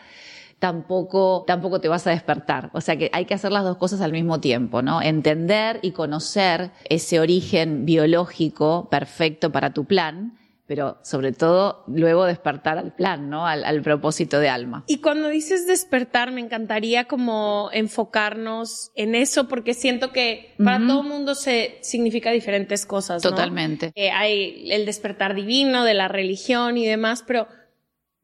tampoco, 0.59 1.45
tampoco 1.47 1.81
te 1.81 1.87
vas 1.87 2.05
a 2.09 2.11
despertar. 2.11 2.71
O 2.73 2.81
sea 2.81 2.97
que 2.97 3.11
hay 3.13 3.27
que 3.27 3.35
hacer 3.35 3.53
las 3.53 3.63
dos 3.63 3.77
cosas 3.77 4.01
al 4.01 4.11
mismo 4.11 4.41
tiempo, 4.41 4.83
¿no? 4.83 5.01
Entender 5.01 5.79
y 5.81 5.93
conocer 5.93 6.73
ese 6.91 7.21
origen 7.21 7.87
biológico 7.87 8.89
perfecto 8.91 9.53
para 9.53 9.73
tu 9.73 9.85
plan, 9.85 10.37
pero 10.73 10.97
sobre 11.03 11.33
todo 11.33 11.85
luego 11.87 12.25
despertar 12.25 12.79
al 12.79 12.95
plan, 12.95 13.29
¿no? 13.29 13.47
Al, 13.47 13.83
propósito 13.83 14.41
de 14.41 14.49
alma. 14.49 14.85
Y 14.87 15.03
cuando 15.03 15.29
dices 15.29 15.67
despertar, 15.67 16.33
me 16.33 16.41
encantaría 16.41 17.05
como 17.05 17.69
enfocarnos 17.75 18.91
en 18.95 19.15
eso, 19.15 19.49
porque 19.49 19.75
siento 19.75 20.13
que 20.13 20.55
para 20.57 20.79
todo 20.79 21.03
mundo 21.03 21.35
se 21.35 21.79
significa 21.83 22.31
diferentes 22.31 22.87
cosas. 22.87 23.23
¿no? 23.23 23.29
Totalmente. 23.29 23.93
hay 24.15 24.73
el 24.73 24.87
despertar 24.87 25.35
divino 25.35 25.85
de 25.85 25.93
la 25.93 26.09
religión 26.09 26.79
y 26.79 26.87
demás, 26.87 27.23
pero 27.27 27.49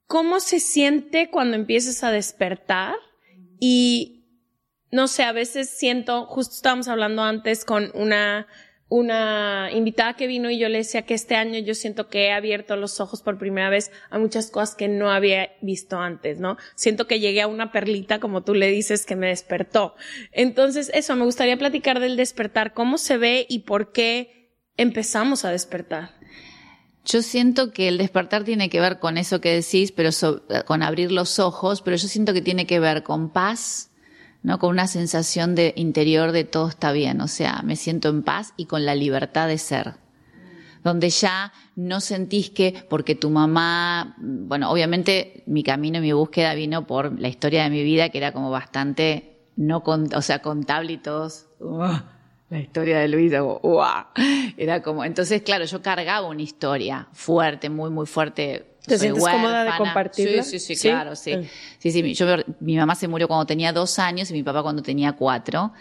¿cómo 0.07 0.41
se 0.41 0.59
siente 0.59 1.29
cuando 1.29 1.55
empiezas 1.55 2.03
a 2.03 2.11
despertar? 2.11 2.95
Y 3.61 4.25
no 4.91 5.07
sé, 5.07 5.25
a 5.25 5.33
veces 5.33 5.69
siento, 5.69 6.25
justo 6.25 6.55
estábamos 6.55 6.89
hablando 6.89 7.23
antes 7.23 7.67
con 7.67 7.91
una 7.93 8.47
una 8.89 9.71
invitada 9.73 10.15
que 10.15 10.27
vino 10.27 10.51
y 10.51 10.59
yo 10.59 10.69
le 10.69 10.79
decía 10.79 11.03
que 11.03 11.15
este 11.15 11.37
año 11.37 11.59
yo 11.59 11.75
siento 11.75 12.09
que 12.09 12.27
he 12.27 12.33
abierto 12.33 12.77
los 12.77 13.01
ojos 13.01 13.21
por 13.21 13.39
primera 13.39 13.69
vez 13.69 13.91
a 14.11 14.19
muchas 14.19 14.51
cosas 14.51 14.75
que 14.75 14.89
no 14.89 15.11
había 15.11 15.51
visto 15.61 15.99
antes, 15.99 16.41
¿no? 16.41 16.57
Siento 16.75 17.07
que 17.07 17.21
llegué 17.21 17.43
a 17.43 17.49
una 17.49 17.71
perlita, 17.71 18.19
como 18.19 18.43
tú 18.43 18.55
le 18.55 18.71
dices, 18.71 19.05
que 19.05 19.17
me 19.17 19.29
despertó. 19.29 19.95
Entonces, 20.33 20.91
eso, 20.95 21.17
me 21.17 21.25
gustaría 21.25 21.59
platicar 21.59 22.01
del 22.01 22.17
despertar, 22.17 22.73
cómo 22.73 22.97
se 22.97 23.19
ve 23.19 23.47
y 23.49 23.61
por 23.61 23.93
qué 23.93 24.55
empezamos 24.79 25.45
a 25.45 25.51
despertar. 25.51 26.17
Yo 27.05 27.23
siento 27.23 27.73
que 27.73 27.89
el 27.89 27.99
despertar 27.99 28.45
tiene 28.45 28.69
que 28.71 28.81
ver 28.81 28.99
con 28.99 29.19
eso 29.19 29.41
que 29.41 29.55
decís, 29.55 29.93
pero 29.93 30.11
con 30.67 30.83
abrir 30.83 31.13
los 31.13 31.39
ojos, 31.39 31.83
pero 31.83 31.97
yo 31.97 32.09
siento 32.09 32.33
que 32.33 32.43
tiene 32.43 32.67
que 32.67 32.81
ver 32.81 33.03
con 33.03 33.33
paz, 33.33 33.88
¿no? 34.49 34.59
Con 34.59 34.71
una 34.71 34.87
sensación 34.87 35.55
de 35.55 35.75
interior 35.77 36.33
de 36.33 36.45
todo 36.45 36.69
está 36.69 36.91
bien, 36.91 37.21
o 37.21 37.29
sea, 37.29 37.61
me 37.65 37.77
siento 37.77 38.09
en 38.09 38.23
paz 38.23 38.55
y 38.57 38.65
con 38.65 38.87
la 38.87 38.95
libertad 38.95 39.47
de 39.47 39.59
ser. 39.59 39.97
Donde 40.83 41.11
ya 41.11 41.53
no 41.77 42.01
sentís 42.01 42.49
que, 42.49 42.83
porque 42.89 43.15
tu 43.15 43.29
mamá, 43.29 44.17
bueno, 44.17 44.71
obviamente 44.71 45.43
mi 45.47 45.63
camino 45.63 45.99
y 45.99 46.01
mi 46.01 46.13
búsqueda 46.15 46.55
vino 46.55 46.87
por 46.87 47.21
la 47.21 47.29
historia 47.29 47.65
de 47.65 47.69
mi 47.69 47.83
vida, 47.83 48.09
que 48.09 48.17
era 48.17 48.33
como 48.33 48.51
bastante, 48.51 49.37
no 49.57 49.83
o 49.85 50.23
sea, 50.23 50.39
contable 50.39 50.95
y 50.95 50.97
todos, 50.97 51.49
la 52.49 52.59
historia 52.59 53.01
de 53.01 53.09
Luisa, 53.09 53.43
era 54.57 54.81
como, 54.81 55.05
entonces, 55.05 55.43
claro, 55.43 55.67
yo 55.67 55.83
cargaba 55.83 56.27
una 56.27 56.41
historia 56.41 57.09
fuerte, 57.13 57.69
muy, 57.69 57.91
muy 57.91 58.07
fuerte, 58.07 58.68
¿Te 58.89 58.99
sientes 58.99 59.25
cómoda 59.25 59.65
de 59.65 59.77
compartirla? 59.77 60.43
Sí, 60.43 60.59
sí, 60.59 60.75
sí, 60.75 60.89
claro, 60.89 61.15
sí. 61.15 61.49
Sí, 61.79 61.91
sí, 61.91 62.15
yo, 62.15 62.27
mi 62.61 62.77
mamá 62.77 62.95
se 62.95 63.09
murió 63.09 63.29
cuando 63.29 63.47
tenía 63.47 63.73
dos 63.73 63.99
años 63.99 64.31
y 64.31 64.35
mi 64.35 64.43
papá 64.43 64.63
cuando 64.63 64.83
tenía 64.83 65.13
cuatro. 65.13 65.73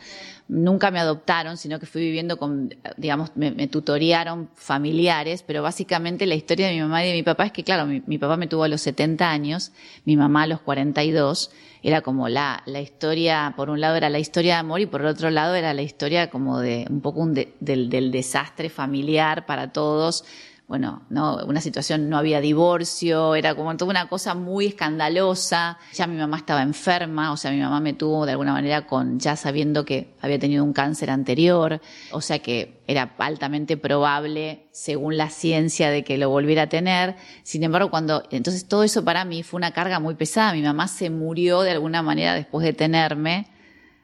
Nunca 0.50 0.92
me 0.92 1.00
adoptaron, 1.00 1.58
sino 1.58 1.78
que 1.78 1.86
fui 1.86 2.02
viviendo 2.02 2.38
con, 2.38 2.74
digamos, 2.96 3.32
me, 3.36 3.52
me 3.52 3.68
tutoriaron 3.68 4.50
familiares, 4.56 5.44
pero 5.46 5.62
básicamente 5.62 6.26
la 6.26 6.36
historia 6.36 6.68
de 6.68 6.74
mi 6.74 6.82
mamá 6.82 7.04
y 7.04 7.10
de 7.10 7.14
mi 7.16 7.24
papá 7.24 7.48
es 7.48 7.52
que, 7.52 7.64
claro, 7.66 7.86
mi, 7.86 8.02
mi 8.06 8.18
papá 8.18 8.38
me 8.38 8.48
tuvo 8.48 8.64
a 8.64 8.70
los 8.70 8.80
70 8.82 9.30
años, 9.30 9.72
mi 10.06 10.16
mamá 10.16 10.44
a 10.44 10.48
los 10.48 10.62
42, 10.62 11.52
era 11.84 12.02
como 12.02 12.30
la, 12.30 12.64
la 12.66 12.80
historia, 12.82 13.54
por 13.56 13.70
un 13.70 13.82
lado 13.82 13.96
era 13.96 14.10
la 14.10 14.20
historia 14.20 14.54
de 14.54 14.60
amor 14.60 14.80
y 14.80 14.86
por 14.86 15.02
el 15.02 15.08
otro 15.08 15.30
lado 15.30 15.54
era 15.54 15.74
la 15.74 15.82
historia 15.82 16.30
como 16.30 16.60
de 16.60 16.86
un 16.90 17.02
poco 17.02 17.20
un 17.20 17.34
del, 17.34 17.90
del 17.90 18.12
desastre 18.12 18.70
familiar 18.70 19.46
para 19.46 19.72
todos, 19.74 20.24
bueno, 20.68 21.06
no, 21.10 21.38
una 21.46 21.62
situación, 21.62 22.10
no 22.10 22.18
había 22.18 22.42
divorcio, 22.42 23.36
era 23.36 23.56
como 23.56 23.78
toda 23.78 23.90
una 23.90 24.10
cosa 24.10 24.36
muy 24.36 24.66
escandalosa. 24.66 25.78
Ya 25.94 26.08
mi 26.08 26.18
mamá 26.18 26.38
estaba 26.38 26.62
enferma, 26.62 27.32
o 27.32 27.38
sea, 27.38 27.52
mi 27.52 27.62
mamá 27.62 27.80
me 27.80 27.94
tuvo 27.94 28.26
de 28.26 28.34
alguna 28.34 28.52
manera 28.52 28.86
con, 28.86 29.18
ya 29.18 29.38
sabiendo 29.38 29.86
que 29.86 30.14
había 30.20 30.38
tenido 30.40 30.66
un 30.66 30.74
cáncer 30.74 31.10
anterior, 31.10 31.80
o 32.12 32.20
sea 32.20 32.40
que 32.40 32.84
era 32.86 33.16
altamente 33.18 33.78
probable, 33.78 34.68
según 34.72 35.16
la 35.16 35.30
ciencia, 35.30 35.90
de 35.90 36.04
que 36.04 36.18
lo 36.18 36.30
volviera 36.30 36.64
a 36.64 36.70
tener. 36.70 37.16
Sin 37.44 37.64
embargo, 37.64 37.90
cuando, 37.90 38.24
entonces 38.30 38.68
todo 38.68 38.84
eso 38.84 39.06
para 39.06 39.24
mí 39.24 39.44
fue 39.44 39.58
una 39.60 39.72
carga 39.72 40.02
muy 40.02 40.16
pesada. 40.16 40.52
Mi 40.52 40.62
mamá 40.62 40.90
se 40.90 41.10
murió 41.10 41.62
de 41.62 41.72
alguna 41.72 42.02
manera 42.02 42.34
después 42.34 42.66
de 42.66 42.74
tenerme 42.74 43.48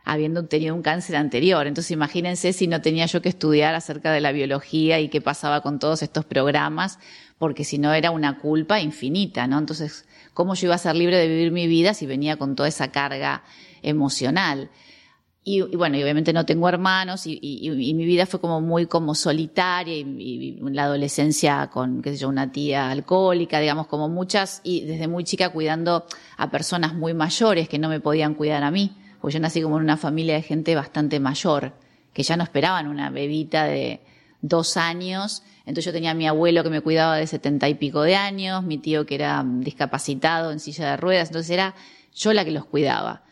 habiendo 0.03 0.45
tenido 0.45 0.75
un 0.75 0.81
cáncer 0.81 1.15
anterior. 1.15 1.65
Entonces 1.67 1.91
imagínense 1.91 2.53
si 2.53 2.67
no 2.67 2.81
tenía 2.81 3.05
yo 3.05 3.21
que 3.21 3.29
estudiar 3.29 3.73
acerca 3.75 4.11
de 4.11 4.21
la 4.21 4.31
biología 4.31 4.99
y 4.99 5.09
qué 5.09 5.21
pasaba 5.21 5.61
con 5.61 5.79
todos 5.79 6.03
estos 6.03 6.25
programas, 6.25 6.99
porque 7.37 7.63
si 7.63 7.77
no 7.77 7.93
era 7.93 8.11
una 8.11 8.39
culpa 8.39 8.79
infinita, 8.79 9.47
¿no? 9.47 9.57
Entonces, 9.57 10.05
¿cómo 10.33 10.55
yo 10.55 10.67
iba 10.67 10.75
a 10.75 10.79
ser 10.79 10.95
libre 10.95 11.17
de 11.17 11.27
vivir 11.27 11.51
mi 11.51 11.67
vida 11.67 11.93
si 11.93 12.05
venía 12.05 12.37
con 12.37 12.55
toda 12.55 12.69
esa 12.69 12.91
carga 12.91 13.43
emocional? 13.81 14.69
Y, 15.45 15.61
bueno, 15.75 15.97
y 15.97 16.03
obviamente 16.03 16.31
no 16.31 16.45
tengo 16.45 16.69
hermanos 16.69 17.23
y, 17.25 17.69
mi 17.95 18.05
vida 18.05 18.25
fue 18.25 18.39
como 18.39 18.61
muy 18.61 18.85
como 18.85 19.13
solitaria 19.13 19.93
y, 19.93 20.57
la 20.61 20.85
adolescencia 20.85 21.69
con, 21.71 22.01
qué 22.01 22.11
sé 22.11 22.17
yo, 22.17 22.29
una 22.29 22.51
tía 22.51 22.89
alcohólica, 22.89 23.59
digamos, 23.59 23.87
como 23.87 24.07
muchas, 24.07 24.61
y 24.63 24.85
desde 24.85 25.09
muy 25.09 25.25
chica 25.25 25.49
cuidando 25.49 26.05
a 26.37 26.49
personas 26.49 26.93
muy 26.93 27.13
mayores 27.13 27.67
que 27.67 27.77
no 27.77 27.89
me 27.89 27.99
podían 27.99 28.35
cuidar 28.35 28.63
a 28.63 28.71
mí 28.71 28.95
porque 29.23 29.35
yo 29.35 29.39
nací 29.39 29.61
como 29.61 29.77
en 29.77 29.83
una 29.83 29.95
familia 29.95 30.33
de 30.33 30.41
gente 30.41 30.75
bastante 30.75 31.17
mayor, 31.21 31.71
que 32.11 32.23
ya 32.23 32.35
no 32.35 32.43
esperaban 32.43 32.89
una 32.89 33.09
bebita 33.09 33.63
de 33.63 34.01
dos 34.41 34.75
años. 34.75 35.43
Entonces 35.59 35.85
yo 35.85 35.93
tenía 35.93 36.11
a 36.11 36.13
mi 36.13 36.27
abuelo 36.27 36.61
que 36.61 36.69
me 36.69 36.81
cuidaba 36.81 37.15
de 37.15 37.25
setenta 37.25 37.69
y 37.69 37.75
pico 37.75 38.01
de 38.01 38.17
años, 38.17 38.63
mi 38.63 38.79
tío 38.79 39.05
que 39.05 39.15
era 39.15 39.41
discapacitado 39.47 40.51
en 40.51 40.59
silla 40.59 40.89
de 40.89 40.97
ruedas, 40.97 41.29
entonces 41.29 41.51
era 41.51 41.73
yo 42.13 42.33
la 42.33 42.43
que 42.43 42.51
los 42.51 42.65
cuidaba. 42.65 43.23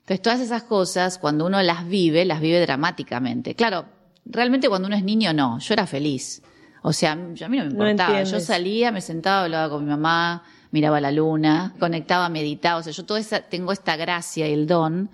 Entonces 0.00 0.20
todas 0.20 0.40
esas 0.40 0.64
cosas, 0.64 1.16
cuando 1.16 1.46
uno 1.46 1.62
las 1.62 1.88
vive, 1.88 2.26
las 2.26 2.42
vive 2.42 2.60
dramáticamente. 2.60 3.54
Claro, 3.54 3.86
realmente 4.26 4.68
cuando 4.68 4.88
uno 4.88 4.96
es 4.96 5.04
niño 5.04 5.32
no, 5.32 5.58
yo 5.58 5.72
era 5.72 5.86
feliz. 5.86 6.42
O 6.82 6.92
sea, 6.92 7.12
a 7.12 7.16
mí 7.16 7.56
no 7.56 7.64
me 7.64 7.70
importaba. 7.70 8.22
yo 8.24 8.40
salía, 8.40 8.92
me 8.92 9.00
sentaba, 9.00 9.44
hablaba 9.44 9.70
con 9.70 9.84
mi 9.84 9.90
mamá, 9.90 10.42
miraba 10.70 11.00
la 11.00 11.10
luna, 11.10 11.74
conectaba, 11.80 12.28
meditaba. 12.28 12.80
O 12.80 12.82
sea, 12.82 12.92
yo 12.92 13.06
toda 13.06 13.20
esa, 13.20 13.40
tengo 13.40 13.72
esta 13.72 13.96
gracia 13.96 14.46
y 14.46 14.52
el 14.52 14.66
don 14.66 15.08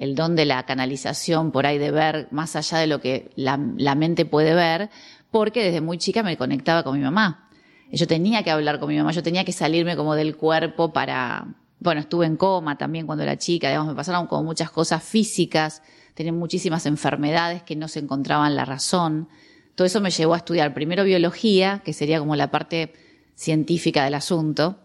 el 0.00 0.14
don 0.14 0.34
de 0.34 0.46
la 0.46 0.64
canalización 0.64 1.52
por 1.52 1.66
ahí 1.66 1.76
de 1.76 1.90
ver 1.90 2.26
más 2.30 2.56
allá 2.56 2.78
de 2.78 2.86
lo 2.86 3.02
que 3.02 3.30
la, 3.36 3.58
mente 3.58 4.24
puede 4.24 4.54
ver, 4.54 4.88
porque 5.30 5.62
desde 5.62 5.82
muy 5.82 5.98
chica 5.98 6.22
me 6.22 6.38
conectaba 6.38 6.82
con 6.82 6.96
mi 6.96 7.04
mamá. 7.04 7.50
Yo 7.92 8.06
tenía 8.06 8.42
que 8.42 8.50
hablar 8.50 8.80
con 8.80 8.88
mi 8.88 8.96
mamá, 8.96 9.12
yo 9.12 9.22
tenía 9.22 9.44
que 9.44 9.52
salirme 9.52 9.96
como 9.96 10.14
del 10.14 10.36
cuerpo 10.38 10.94
para, 10.94 11.54
bueno, 11.80 12.00
estuve 12.00 12.24
en 12.24 12.38
coma 12.38 12.78
también 12.78 13.04
cuando 13.04 13.24
era 13.24 13.36
chica, 13.36 13.68
digamos, 13.68 13.88
me 13.88 13.94
pasaron 13.94 14.26
como 14.26 14.42
muchas 14.42 14.70
cosas 14.70 15.04
físicas, 15.04 15.82
tenía 16.14 16.32
muchísimas 16.32 16.86
enfermedades 16.86 17.62
que 17.62 17.76
no 17.76 17.86
se 17.86 17.98
encontraban 17.98 18.56
la 18.56 18.64
razón. 18.64 19.28
Todo 19.74 19.86
eso 19.86 20.00
me 20.00 20.10
llevó 20.10 20.32
a 20.32 20.38
estudiar 20.38 20.72
primero 20.72 21.04
biología, 21.04 21.82
que 21.84 21.92
sería 21.92 22.20
como 22.20 22.36
la 22.36 22.50
parte 22.50 22.94
científica 23.34 24.02
del 24.04 24.14
asunto. 24.14 24.78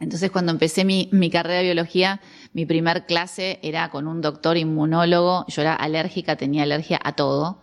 Entonces, 0.00 0.30
cuando 0.30 0.52
empecé 0.52 0.84
mi, 0.84 1.08
mi, 1.12 1.30
carrera 1.30 1.58
de 1.58 1.64
biología, 1.64 2.20
mi 2.52 2.66
primer 2.66 3.06
clase 3.06 3.58
era 3.62 3.90
con 3.90 4.06
un 4.06 4.20
doctor 4.20 4.56
inmunólogo. 4.56 5.44
Yo 5.48 5.62
era 5.62 5.74
alérgica, 5.74 6.36
tenía 6.36 6.62
alergia 6.62 7.00
a 7.02 7.12
todo. 7.12 7.60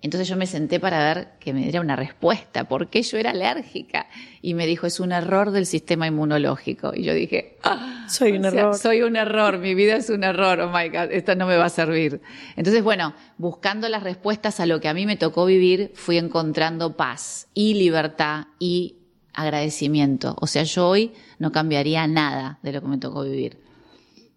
Entonces 0.00 0.28
yo 0.28 0.36
me 0.36 0.46
senté 0.46 0.78
para 0.78 0.98
ver 1.02 1.28
que 1.40 1.52
me 1.52 1.62
diera 1.62 1.80
una 1.80 1.96
respuesta, 1.96 2.64
¿por 2.64 2.88
qué 2.88 3.02
yo 3.02 3.18
era 3.18 3.30
alérgica? 3.30 4.06
Y 4.40 4.54
me 4.54 4.64
dijo, 4.66 4.86
es 4.86 5.00
un 5.00 5.10
error 5.10 5.50
del 5.50 5.66
sistema 5.66 6.06
inmunológico. 6.06 6.92
Y 6.94 7.02
yo 7.02 7.14
dije, 7.14 7.56
ah, 7.64 8.06
soy 8.08 8.32
un 8.32 8.44
error. 8.44 8.76
Soy 8.76 9.02
un 9.02 9.16
error, 9.16 9.58
mi 9.58 9.74
vida 9.74 9.96
es 9.96 10.08
un 10.08 10.22
error, 10.22 10.60
oh 10.60 10.70
my 10.70 10.88
God, 10.88 11.10
esto 11.10 11.34
no 11.34 11.46
me 11.46 11.56
va 11.56 11.64
a 11.64 11.70
servir. 11.70 12.20
Entonces, 12.54 12.84
bueno, 12.84 13.12
buscando 13.38 13.88
las 13.88 14.04
respuestas 14.04 14.60
a 14.60 14.66
lo 14.66 14.80
que 14.80 14.86
a 14.88 14.94
mí 14.94 15.04
me 15.04 15.16
tocó 15.16 15.46
vivir, 15.46 15.90
fui 15.94 16.16
encontrando 16.16 16.96
paz 16.96 17.48
y 17.52 17.74
libertad 17.74 18.46
y 18.60 18.97
agradecimiento. 19.38 20.36
O 20.40 20.46
sea, 20.46 20.64
yo 20.64 20.88
hoy 20.88 21.12
no 21.38 21.52
cambiaría 21.52 22.06
nada 22.06 22.58
de 22.62 22.72
lo 22.72 22.80
que 22.80 22.88
me 22.88 22.98
tocó 22.98 23.22
vivir. 23.22 23.58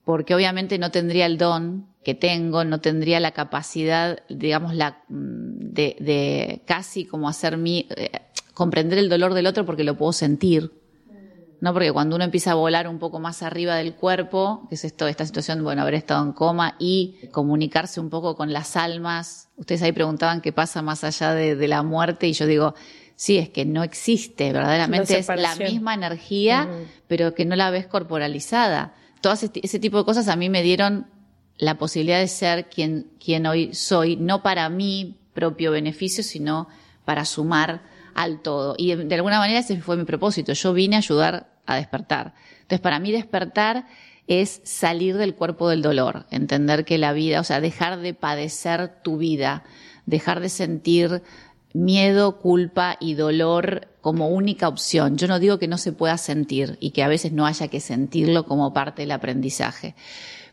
Porque 0.05 0.35
obviamente 0.35 0.77
no 0.77 0.91
tendría 0.91 1.25
el 1.25 1.37
don 1.37 1.87
que 2.03 2.13
tengo, 2.13 2.63
no 2.63 2.81
tendría 2.81 3.19
la 3.19 3.31
capacidad, 3.31 4.19
digamos, 4.29 4.75
la, 4.75 5.03
mm, 5.09 5.73
de, 5.73 6.61
casi 6.65 7.05
como 7.05 7.27
hacer 7.29 7.57
mi, 7.57 7.87
eh, 7.95 8.11
comprender 8.53 8.99
el 8.99 9.09
dolor 9.09 9.33
del 9.33 9.47
otro 9.47 9.65
porque 9.65 9.83
lo 9.83 9.97
puedo 9.97 10.13
sentir. 10.13 10.71
¿no? 11.61 11.73
Porque 11.73 11.91
cuando 11.91 12.15
uno 12.15 12.25
empieza 12.25 12.51
a 12.51 12.55
volar 12.55 12.87
un 12.87 12.97
poco 12.97 13.19
más 13.19 13.43
arriba 13.43 13.75
del 13.75 13.93
cuerpo, 13.93 14.65
que 14.67 14.75
es 14.75 14.83
esto, 14.83 15.07
esta 15.07 15.27
situación, 15.27 15.63
bueno, 15.63 15.83
haber 15.83 15.93
estado 15.93 16.23
en 16.23 16.31
coma 16.31 16.75
y 16.79 17.19
comunicarse 17.31 17.99
un 17.99 18.09
poco 18.09 18.35
con 18.35 18.51
las 18.51 18.75
almas. 18.75 19.49
Ustedes 19.57 19.83
ahí 19.83 19.91
preguntaban 19.91 20.41
qué 20.41 20.51
pasa 20.51 20.81
más 20.81 21.03
allá 21.03 21.33
de 21.35 21.67
la 21.67 21.83
muerte 21.83 22.27
y 22.27 22.33
yo 22.33 22.47
digo, 22.47 22.73
sí, 23.21 23.37
es 23.37 23.49
que 23.49 23.65
no 23.65 23.83
existe, 23.83 24.51
verdaderamente 24.51 25.19
es 25.19 25.27
la 25.27 25.55
misma 25.55 25.93
energía, 25.93 26.67
pero 27.07 27.35
que 27.35 27.45
no 27.45 27.55
la 27.55 27.69
ves 27.69 27.85
corporalizada. 27.85 28.95
Todas 29.21 29.43
ese 29.43 29.79
tipo 29.79 29.99
de 29.99 30.05
cosas 30.05 30.27
a 30.27 30.35
mí 30.35 30.49
me 30.49 30.63
dieron 30.63 31.05
la 31.59 31.77
posibilidad 31.77 32.17
de 32.17 32.27
ser 32.27 32.67
quien, 32.67 33.11
quien 33.23 33.45
hoy 33.45 33.75
soy, 33.75 34.15
no 34.15 34.41
para 34.41 34.67
mi 34.69 35.19
propio 35.35 35.71
beneficio, 35.71 36.23
sino 36.23 36.67
para 37.05 37.25
sumar 37.25 37.83
al 38.15 38.41
todo. 38.41 38.73
Y 38.75 38.95
de, 38.95 39.13
alguna 39.13 39.37
manera 39.37 39.59
ese 39.59 39.79
fue 39.81 39.97
mi 39.97 40.05
propósito. 40.05 40.53
Yo 40.53 40.73
vine 40.73 40.95
a 40.95 40.99
ayudar 40.99 41.53
a 41.67 41.75
despertar. 41.75 42.33
Entonces, 42.61 42.79
para 42.79 42.97
mí 42.97 43.11
despertar 43.11 43.85
es 44.25 44.61
salir 44.63 45.15
del 45.17 45.35
cuerpo 45.35 45.69
del 45.69 45.83
dolor, 45.83 46.25
entender 46.31 46.85
que 46.85 46.97
la 46.97 47.13
vida, 47.13 47.39
o 47.39 47.43
sea, 47.43 47.61
dejar 47.61 47.99
de 47.99 48.15
padecer 48.15 49.03
tu 49.03 49.17
vida, 49.17 49.63
dejar 50.07 50.39
de 50.39 50.49
sentir 50.49 51.21
miedo, 51.73 52.39
culpa 52.39 52.97
y 52.99 53.13
dolor 53.13 53.87
como 54.01 54.29
única 54.29 54.67
opción. 54.67 55.17
Yo 55.17 55.27
no 55.27 55.39
digo 55.39 55.59
que 55.59 55.67
no 55.67 55.77
se 55.77 55.91
pueda 55.91 56.17
sentir 56.17 56.77
y 56.79 56.91
que 56.91 57.03
a 57.03 57.07
veces 57.07 57.31
no 57.31 57.45
haya 57.45 57.67
que 57.67 57.79
sentirlo 57.79 58.45
como 58.45 58.73
parte 58.73 59.03
del 59.03 59.11
aprendizaje 59.11 59.95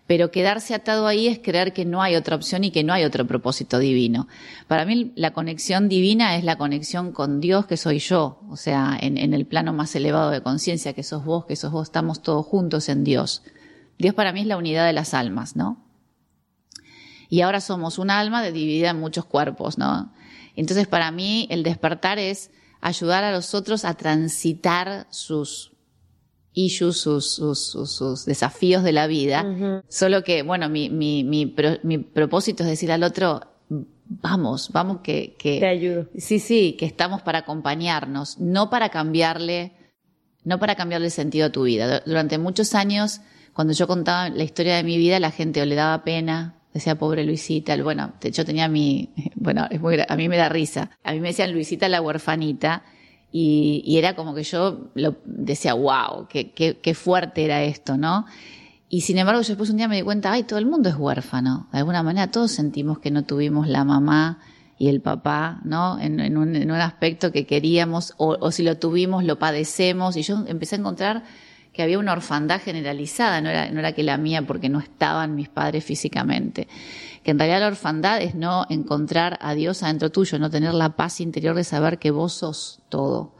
pero 0.08 0.30
quedarse 0.30 0.74
atado 0.74 1.06
ahí 1.06 1.28
es 1.28 1.38
creer 1.38 1.74
que 1.74 1.84
no 1.84 2.00
hay 2.00 2.16
otra 2.16 2.34
opción 2.34 2.64
y 2.64 2.70
que 2.70 2.82
no 2.82 2.94
hay 2.94 3.04
otro 3.04 3.26
propósito 3.26 3.78
divino. 3.78 4.26
Para 4.66 4.86
mí 4.86 5.12
la 5.16 5.34
conexión 5.34 5.90
divina 5.90 6.34
es 6.36 6.44
la 6.44 6.56
conexión 6.56 7.12
con 7.12 7.40
Dios 7.40 7.66
que 7.66 7.76
soy 7.76 7.98
yo, 7.98 8.40
o 8.48 8.56
sea, 8.56 8.96
en, 8.98 9.18
el 9.18 9.46
plano 9.46 9.74
más 9.74 9.94
elevado 9.94 10.30
de 10.30 10.40
conciencia, 10.40 10.94
que 10.94 11.02
sos 11.02 11.26
vos, 11.26 11.44
que 11.44 11.56
sos 11.56 11.72
vos, 11.72 11.88
estamos 11.88 12.22
todos 12.22 12.46
juntos 12.46 12.88
en 12.88 13.04
Dios. 13.04 13.42
Dios 13.98 14.14
para 14.14 14.32
mí 14.32 14.40
es 14.40 14.46
la 14.46 14.56
unidad 14.56 14.86
de 14.86 14.94
las 14.94 15.12
almas, 15.12 15.56
¿no? 15.56 15.84
Y 17.28 17.42
ahora 17.42 17.60
somos 17.60 17.98
un 17.98 18.08
alma 18.08 18.42
dividida 18.42 18.88
en 18.88 19.00
muchos 19.00 19.26
cuerpos, 19.26 19.76
¿no? 19.76 20.10
Entonces 20.56 20.86
para 20.86 21.10
mí 21.10 21.46
el 21.50 21.62
despertar 21.62 22.18
es 22.18 22.50
ayudar 22.80 23.24
a 23.24 23.32
los 23.32 23.54
otros 23.54 23.84
a 23.84 23.94
transitar 23.94 25.06
sus 25.10 25.72
issues, 26.52 26.96
sus, 26.96 27.30
sus, 27.30 27.58
sus, 27.60 28.24
desafíos 28.24 28.82
de 28.82 28.92
la 28.92 29.06
vida. 29.06 29.82
Solo 29.88 30.24
que, 30.24 30.42
bueno, 30.42 30.68
mi, 30.68 30.90
mi, 30.90 31.22
mi, 31.24 31.54
mi, 31.82 31.98
propósito 31.98 32.64
es 32.64 32.68
decir 32.68 32.90
al 32.90 33.04
otro, 33.04 33.40
vamos, 34.08 34.70
vamos 34.72 35.00
que, 35.02 35.36
que... 35.38 35.60
Te 35.60 35.68
ayudo. 35.68 36.08
Sí, 36.16 36.40
sí, 36.40 36.72
que 36.72 36.86
estamos 36.86 37.22
para 37.22 37.40
acompañarnos, 37.40 38.38
no 38.38 38.70
para 38.70 38.88
cambiarle, 38.88 39.72
no 40.44 40.58
para 40.58 40.74
cambiarle 40.74 41.06
el 41.06 41.12
sentido 41.12 41.46
a 41.46 41.52
tu 41.52 41.62
vida. 41.64 42.02
Durante 42.04 42.38
muchos 42.38 42.74
años, 42.74 43.20
cuando 43.52 43.72
yo 43.72 43.86
contaba 43.86 44.28
la 44.28 44.42
historia 44.42 44.76
de 44.76 44.84
mi 44.84 44.98
vida, 44.98 45.20
la 45.20 45.30
gente 45.30 45.62
o 45.62 45.66
le 45.66 45.74
daba 45.74 46.02
pena, 46.02 46.57
decía 46.78 46.98
pobre 46.98 47.24
Luisita, 47.24 47.76
bueno, 47.82 48.14
yo 48.20 48.44
tenía 48.44 48.68
mi, 48.68 49.10
bueno, 49.36 49.66
es 49.70 49.80
muy, 49.80 49.98
a 50.06 50.16
mí 50.16 50.28
me 50.28 50.36
da 50.36 50.48
risa, 50.48 50.90
a 51.04 51.12
mí 51.12 51.20
me 51.20 51.28
decían 51.28 51.52
Luisita 51.52 51.88
la 51.88 52.00
huerfanita, 52.00 52.82
y, 53.30 53.96
era 53.98 54.16
como 54.16 54.34
que 54.34 54.42
yo 54.42 54.90
lo 54.94 55.16
decía, 55.24 55.74
wow, 55.74 56.26
qué, 56.28 56.52
qué, 56.52 56.94
fuerte 56.94 57.44
era 57.44 57.62
esto, 57.62 57.98
¿no? 57.98 58.24
Y 58.88 59.02
sin 59.02 59.18
embargo, 59.18 59.42
yo 59.42 59.48
después 59.48 59.68
un 59.68 59.76
día 59.76 59.86
me 59.86 59.96
di 59.96 60.02
cuenta, 60.02 60.32
ay, 60.32 60.44
todo 60.44 60.58
el 60.58 60.64
mundo 60.64 60.88
es 60.88 60.96
huérfano. 60.96 61.68
De 61.72 61.78
alguna 61.78 62.02
manera 62.02 62.30
todos 62.30 62.52
sentimos 62.52 63.00
que 63.00 63.10
no 63.10 63.24
tuvimos 63.24 63.68
la 63.68 63.84
mamá 63.84 64.38
y 64.78 64.88
el 64.88 65.02
papá, 65.02 65.60
¿no? 65.64 66.00
En, 66.00 66.20
en, 66.20 66.38
un, 66.38 66.56
en 66.56 66.70
un, 66.70 66.80
aspecto 66.80 67.30
que 67.30 67.44
queríamos, 67.44 68.14
o, 68.16 68.38
o, 68.40 68.50
si 68.50 68.62
lo 68.62 68.78
tuvimos, 68.78 69.24
lo 69.24 69.38
padecemos. 69.38 70.16
Y 70.16 70.22
yo 70.22 70.44
empecé 70.46 70.76
a 70.76 70.78
encontrar 70.78 71.24
que 71.78 71.84
había 71.84 72.00
una 72.00 72.12
orfandad 72.12 72.60
generalizada, 72.60 73.40
no 73.40 73.50
era, 73.50 73.70
no 73.70 73.78
era 73.78 73.92
que 73.92 74.02
la 74.02 74.18
mía 74.18 74.42
porque 74.42 74.68
no 74.68 74.80
estaban 74.80 75.36
mis 75.36 75.48
padres 75.48 75.84
físicamente 75.84 76.66
que 77.22 77.30
en 77.30 77.38
realidad 77.38 77.60
la 77.60 77.68
orfandad 77.68 78.20
es 78.20 78.34
no 78.34 78.66
encontrar 78.68 79.38
a 79.40 79.54
Dios 79.54 79.84
adentro 79.84 80.10
tuyo, 80.10 80.40
no 80.40 80.50
tener 80.50 80.74
la 80.74 80.96
paz 80.96 81.20
interior 81.20 81.54
de 81.54 81.62
saber 81.62 81.98
que 81.98 82.10
vos 82.10 82.32
sos 82.32 82.80
todo. 82.88 83.32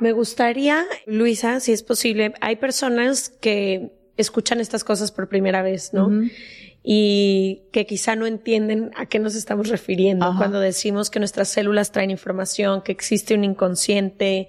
Me 0.00 0.12
gustaría, 0.12 0.84
Luisa, 1.06 1.60
si 1.60 1.72
es 1.72 1.82
posible, 1.82 2.32
hay 2.40 2.56
personas 2.56 3.28
que 3.28 3.92
escuchan 4.16 4.60
estas 4.60 4.84
cosas 4.84 5.12
por 5.12 5.28
primera 5.28 5.60
vez, 5.62 5.92
¿no? 5.92 6.10
Y 6.82 7.64
que 7.72 7.84
quizá 7.84 8.16
no 8.16 8.26
entienden 8.26 8.90
a 8.96 9.06
qué 9.06 9.18
nos 9.18 9.34
estamos 9.34 9.68
refiriendo 9.68 10.34
cuando 10.38 10.60
decimos 10.60 11.10
que 11.10 11.18
nuestras 11.18 11.48
células 11.48 11.92
traen 11.92 12.10
información, 12.10 12.80
que 12.80 12.92
existe 12.92 13.34
un 13.34 13.44
inconsciente, 13.44 14.48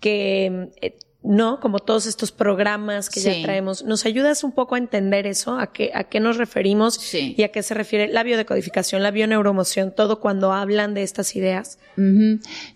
que 0.00 0.70
eh, 0.82 0.98
¿no? 1.28 1.60
Como 1.60 1.78
todos 1.78 2.06
estos 2.06 2.32
programas 2.32 3.10
que 3.10 3.20
ya 3.20 3.42
traemos. 3.42 3.84
¿Nos 3.84 4.06
ayudas 4.06 4.44
un 4.44 4.52
poco 4.52 4.76
a 4.76 4.78
entender 4.78 5.26
eso? 5.26 5.58
¿A 5.58 5.72
qué, 5.72 5.90
a 5.92 6.04
qué 6.04 6.20
nos 6.20 6.38
referimos? 6.38 7.14
Y 7.14 7.42
a 7.42 7.52
qué 7.52 7.62
se 7.62 7.74
refiere 7.74 8.08
la 8.08 8.22
biodecodificación, 8.22 9.02
la 9.02 9.10
bioneuromoción, 9.10 9.94
todo 9.94 10.20
cuando 10.20 10.54
hablan 10.54 10.94
de 10.94 11.02
estas 11.02 11.36
ideas. 11.36 11.78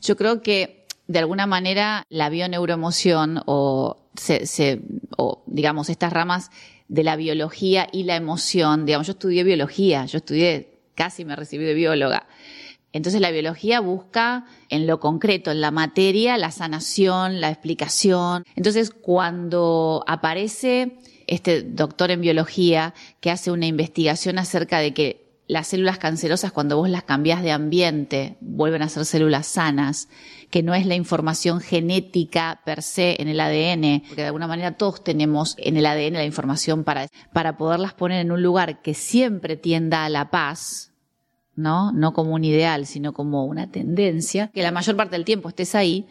Yo 0.02 0.16
creo 0.16 0.42
que 0.42 0.84
de 1.06 1.18
alguna 1.18 1.46
manera 1.46 2.04
la 2.10 2.28
bioneuromoción 2.28 3.42
o, 3.46 3.96
se, 4.16 4.44
se, 4.44 4.82
o 5.16 5.42
digamos 5.46 5.88
estas 5.88 6.12
ramas 6.12 6.50
de 6.88 7.04
la 7.04 7.16
biología 7.16 7.88
y 7.90 8.04
la 8.04 8.16
emoción, 8.16 8.84
digamos, 8.84 9.06
yo 9.06 9.14
estudié 9.14 9.44
biología, 9.44 10.04
yo 10.04 10.18
estudié, 10.18 10.68
casi 10.94 11.24
me 11.24 11.36
recibí 11.36 11.64
de 11.64 11.72
bióloga. 11.72 12.26
Entonces 12.92 13.20
la 13.20 13.30
biología 13.30 13.80
busca 13.80 14.44
en 14.68 14.86
lo 14.86 15.00
concreto, 15.00 15.50
en 15.50 15.60
la 15.60 15.70
materia, 15.70 16.36
la 16.36 16.50
sanación, 16.50 17.40
la 17.40 17.50
explicación. 17.50 18.44
Entonces 18.54 18.90
cuando 18.90 20.04
aparece 20.06 20.98
este 21.26 21.62
doctor 21.62 22.10
en 22.10 22.20
biología 22.20 22.94
que 23.20 23.30
hace 23.30 23.50
una 23.50 23.66
investigación 23.66 24.38
acerca 24.38 24.78
de 24.78 24.92
que 24.92 25.22
las 25.48 25.68
células 25.68 25.98
cancerosas 25.98 26.52
cuando 26.52 26.76
vos 26.76 26.88
las 26.88 27.02
cambiás 27.02 27.42
de 27.42 27.52
ambiente 27.52 28.36
vuelven 28.40 28.82
a 28.82 28.88
ser 28.88 29.04
células 29.04 29.46
sanas, 29.46 30.08
que 30.50 30.62
no 30.62 30.74
es 30.74 30.86
la 30.86 30.94
información 30.94 31.60
genética 31.60 32.60
per 32.64 32.82
se 32.82 33.20
en 33.20 33.28
el 33.28 33.40
ADN, 33.40 34.02
porque 34.06 34.22
de 34.22 34.28
alguna 34.28 34.46
manera 34.46 34.76
todos 34.76 35.02
tenemos 35.02 35.54
en 35.58 35.76
el 35.76 35.86
ADN 35.86 36.14
la 36.14 36.24
información 36.24 36.84
para, 36.84 37.08
para 37.32 37.56
poderlas 37.56 37.92
poner 37.92 38.20
en 38.20 38.32
un 38.32 38.42
lugar 38.42 38.82
que 38.82 38.94
siempre 38.94 39.56
tienda 39.56 40.04
a 40.04 40.08
la 40.08 40.30
paz, 40.30 40.91
¿no? 41.54 41.92
No 41.92 42.12
como 42.12 42.34
un 42.34 42.44
ideal, 42.44 42.86
sino 42.86 43.12
como 43.12 43.44
una 43.44 43.70
tendencia, 43.70 44.48
que 44.48 44.62
la 44.62 44.72
mayor 44.72 44.96
parte 44.96 45.16
del 45.16 45.24
tiempo 45.24 45.48
estés 45.48 45.74
ahí, 45.74 46.06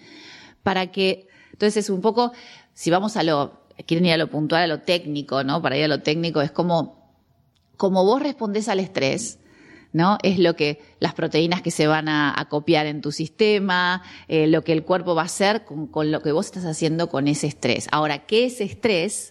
para 0.63 0.91
que, 0.91 1.27
entonces 1.51 1.85
es 1.85 1.89
un 1.89 2.01
poco, 2.01 2.31
si 2.73 2.91
vamos 2.91 3.17
a 3.17 3.23
lo, 3.23 3.61
quieren 3.85 4.05
ir 4.05 4.13
a 4.13 4.17
lo 4.17 4.27
puntual, 4.27 4.63
a 4.63 4.67
lo 4.67 4.81
técnico, 4.81 5.43
¿no? 5.43 5.61
Para 5.61 5.77
ir 5.77 5.85
a 5.85 5.87
lo 5.87 6.01
técnico, 6.01 6.41
es 6.41 6.51
como, 6.51 7.13
como 7.77 8.05
vos 8.05 8.21
respondés 8.21 8.69
al 8.69 8.79
estrés, 8.79 9.39
¿no? 9.93 10.17
Es 10.23 10.39
lo 10.39 10.55
que, 10.55 10.81
las 10.99 11.13
proteínas 11.13 11.61
que 11.61 11.71
se 11.71 11.87
van 11.87 12.07
a, 12.07 12.47
copiar 12.49 12.85
en 12.85 13.01
tu 13.01 13.11
sistema, 13.11 14.03
eh, 14.27 14.47
lo 14.47 14.63
que 14.63 14.73
el 14.73 14.83
cuerpo 14.83 15.15
va 15.15 15.23
a 15.23 15.25
hacer 15.25 15.65
con, 15.65 15.87
con 15.87 16.11
lo 16.11 16.21
que 16.21 16.31
vos 16.31 16.45
estás 16.45 16.65
haciendo 16.65 17.09
con 17.09 17.27
ese 17.27 17.47
estrés. 17.47 17.87
Ahora, 17.91 18.25
¿qué 18.25 18.45
es 18.45 18.61
estrés? 18.61 19.30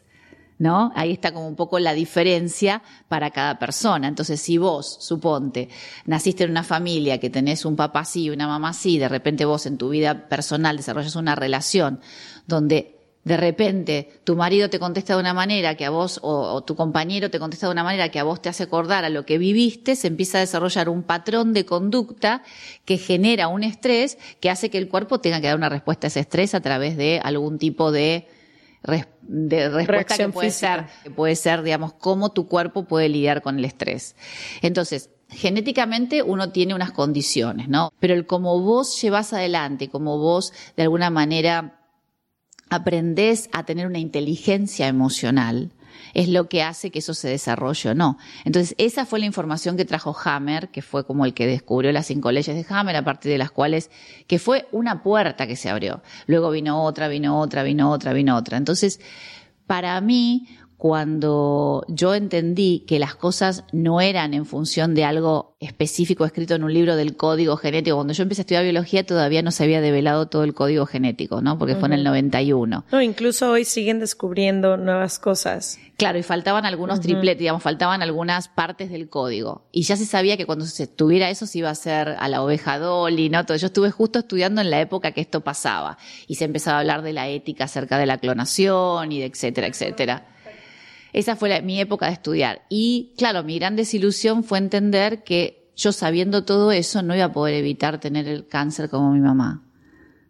¿No? 0.61 0.93
Ahí 0.95 1.11
está 1.11 1.33
como 1.33 1.49
un 1.49 1.57
poco 1.57 1.79
la 1.79 1.95
diferencia 1.95 2.83
para 3.09 3.31
cada 3.31 3.59
persona. 3.59 4.07
Entonces, 4.07 4.41
si 4.43 4.59
vos, 4.59 4.99
suponte, 5.01 5.71
naciste 6.05 6.45
en 6.45 6.51
una 6.51 6.63
familia 6.63 7.19
que 7.19 7.31
tenés 7.31 7.65
un 7.65 7.77
papá 7.77 8.01
así, 8.01 8.29
una 8.29 8.47
mamá 8.47 8.69
así, 8.69 8.99
de 8.99 9.09
repente 9.09 9.47
vos 9.47 9.65
en 9.65 9.79
tu 9.79 9.89
vida 9.89 10.29
personal 10.29 10.77
desarrollas 10.77 11.17
una 11.17 11.35
relación 11.35 12.01
donde 12.47 12.99
de 13.25 13.39
repente 13.39 14.21
tu 14.25 14.37
marido 14.37 14.69
te 14.69 14.79
contesta 14.79 15.15
de 15.15 15.21
una 15.21 15.33
manera 15.33 15.77
que 15.77 15.87
a 15.87 15.91
vos, 15.91 16.21
o, 16.23 16.63
tu 16.63 16.77
compañero 16.77 17.31
te 17.31 17.39
contesta 17.39 17.67
de 17.67 17.73
una 17.73 17.85
manera 17.85 18.11
que 18.11 18.19
a 18.19 18.25
vos 18.25 18.43
te 18.43 18.51
hace 18.51 18.65
acordar 18.65 19.07
a 19.07 19.09
lo 19.09 19.25
que 19.25 19.39
viviste, 19.39 19.97
se 19.97 20.09
empieza 20.09 20.39
a 20.39 20.41
desarrollar 20.43 20.91
un 20.91 21.03
patrón 21.03 21.55
de 21.55 21.65
conducta 21.65 22.43
que 22.85 22.99
genera 22.99 23.49
un 23.49 23.65
estrés 23.65 24.19
que 24.41 24.51
hace 24.51 24.69
que 24.69 24.77
el 24.77 24.89
cuerpo 24.89 25.21
tenga 25.21 25.41
que 25.41 25.47
dar 25.47 25.57
una 25.57 25.71
respuesta 25.71 26.07
a 26.07 26.09
ese 26.09 26.21
estrés 26.21 26.55
a 26.55 26.61
través 26.61 26.99
de 26.99 27.19
algún 27.23 27.59
tipo 27.59 27.93
de, 27.93 28.29
de 28.83 29.69
respuesta 29.69 30.17
que 30.17 30.29
puede 30.29 30.51
ser, 30.51 30.87
que 31.03 31.11
puede 31.11 31.37
ser, 31.37 31.63
digamos, 31.63 31.93
cómo 31.93 32.33
tu 32.33 32.49
cuerpo 32.49 32.85
puede 32.85 33.09
lidiar 33.09 33.43
con 33.43 33.59
el 33.59 33.65
estrés. 33.65 34.17
Entonces, 34.63 35.11
genéticamente 35.29 36.23
uno 36.23 36.51
tiene 36.51 36.75
unas 36.75 36.91
condiciones, 36.91 37.69
¿no? 37.69 37.93
Pero 38.01 38.15
el 38.15 38.27
cómo 38.27 38.61
vos 38.61 39.01
llevas 39.01 39.33
adelante, 39.33 39.89
como 39.89 40.19
vos 40.19 40.53
de 40.77 40.83
alguna 40.83 41.11
manera 41.11 41.81
aprendés 42.69 43.49
a 43.53 43.65
tener 43.65 43.87
una 43.87 43.99
inteligencia 43.99 44.87
emocional, 44.89 45.73
es 46.15 46.29
lo 46.29 46.49
que 46.49 46.63
hace 46.63 46.91
que 46.91 47.01
eso 47.01 47.15
se 47.15 47.29
desarrolle 47.29 47.91
o 47.91 47.95
no. 47.95 48.19
Entonces, 48.45 48.75
esa 48.79 49.07
fue 49.07 49.21
la 49.21 49.27
información 49.27 49.77
que 49.77 49.85
trajo 49.85 50.17
Hammer, 50.25 50.69
que 50.71 50.83
fue 50.83 51.05
como 51.05 51.25
el 51.25 51.35
que 51.35 51.47
descubrió 51.47 51.93
las 51.93 52.07
cinco 52.07 52.33
leyes 52.33 52.55
de 52.55 52.75
Hammer, 52.75 52.97
a 52.97 53.05
partir 53.05 53.33
de 53.33 53.39
las 53.39 53.51
cuales, 53.51 53.91
que 54.27 54.39
fue 54.39 54.69
una 54.73 55.03
puerta 55.03 55.47
que 55.47 55.57
se 55.57 55.71
abrió. 55.71 56.03
Luego 56.27 56.51
vino 56.51 56.83
otra, 56.83 57.09
vino 57.09 57.39
otra, 57.39 57.63
vino 57.63 57.91
otra, 57.91 58.13
vino 58.13 58.37
otra. 58.37 58.57
Entonces, 58.57 59.01
para 59.67 60.01
mí, 60.01 60.49
cuando 60.81 61.85
yo 61.89 62.15
entendí 62.15 62.87
que 62.89 62.99
las 62.99 63.15
cosas 63.15 63.65
no 63.71 64.01
eran 64.01 64.33
en 64.33 64.47
función 64.47 64.95
de 64.95 65.05
algo 65.05 65.55
específico 65.61 66.25
escrito 66.25 66.55
en 66.55 66.65
un 66.65 66.73
libro 66.73 66.97
del 66.97 67.19
código 67.19 67.59
genético. 67.59 67.97
Cuando 67.97 68.15
yo 68.15 68.23
empecé 68.23 68.41
a 68.41 68.45
estudiar 68.45 68.65
biología 68.65 69.05
todavía 69.05 69.43
no 69.43 69.51
se 69.51 69.63
había 69.63 69.83
develado 69.83 70.29
todo 70.29 70.43
el 70.43 70.55
código 70.55 70.87
genético, 70.87 71.43
¿no? 71.43 71.59
Porque 71.59 71.75
fue 71.75 71.89
en 71.89 71.93
el 71.93 72.05
91. 72.05 72.87
No, 72.91 73.03
incluso 73.03 73.51
hoy 73.51 73.67
siguen 73.67 74.01
descubriendo 74.01 74.79
nuevas 74.79 75.19
cosas. 75.19 75.79
Claro, 75.99 76.19
y 76.19 76.23
faltaban 76.23 76.65
algunos 76.65 77.03
tripletes, 77.03 77.41
digamos, 77.41 77.63
faltaban 77.63 78.01
algunas 78.01 78.49
partes 78.49 78.89
del 78.89 79.11
código. 79.11 79.69
Y 79.73 79.83
ya 79.83 79.99
se 79.99 80.07
sabía 80.07 80.39
que 80.39 80.47
cuando 80.47 80.65
se 80.65 80.87
tuviera 80.87 81.29
eso 81.29 81.45
se 81.45 81.59
iba 81.59 81.69
a 81.69 81.73
hacer 81.73 82.17
a 82.19 82.27
la 82.29 82.43
oveja 82.43 82.79
Dolly, 82.79 83.29
¿no? 83.29 83.45
Todo. 83.45 83.59
Yo 83.59 83.67
estuve 83.67 83.91
justo 83.91 84.21
estudiando 84.21 84.63
en 84.63 84.71
la 84.71 84.81
época 84.81 85.13
que 85.13 85.21
esto 85.21 85.43
pasaba. 85.43 85.99
Y 86.27 86.37
se 86.37 86.47
empezaba 86.47 86.79
a 86.79 86.81
hablar 86.81 87.03
de 87.03 87.13
la 87.13 87.29
ética 87.29 87.65
acerca 87.65 87.99
de 87.99 88.07
la 88.07 88.17
clonación 88.17 89.13
y 89.13 89.19
de 89.19 89.27
etcétera, 89.27 89.67
etcétera. 89.67 90.27
Esa 91.13 91.37
fue 91.37 91.61
mi 91.63 91.81
época 91.81 92.07
de 92.07 92.13
estudiar. 92.13 92.63
Y 92.69 93.15
claro, 93.17 93.43
mi 93.43 93.59
gran 93.59 93.77
desilusión 93.77 94.45
fue 94.45 94.59
entender 94.59 95.25
que 95.25 95.71
yo 95.77 95.93
sabiendo 95.93 96.45
todo 96.45 96.73
eso 96.73 97.03
no 97.03 97.15
iba 97.15 97.25
a 97.25 97.33
poder 97.33 97.55
evitar 97.55 98.01
tener 98.01 98.29
el 98.29 98.47
cáncer 98.47 98.91
como 98.91 99.13
mi 99.13 99.21
mamá. 99.21 99.65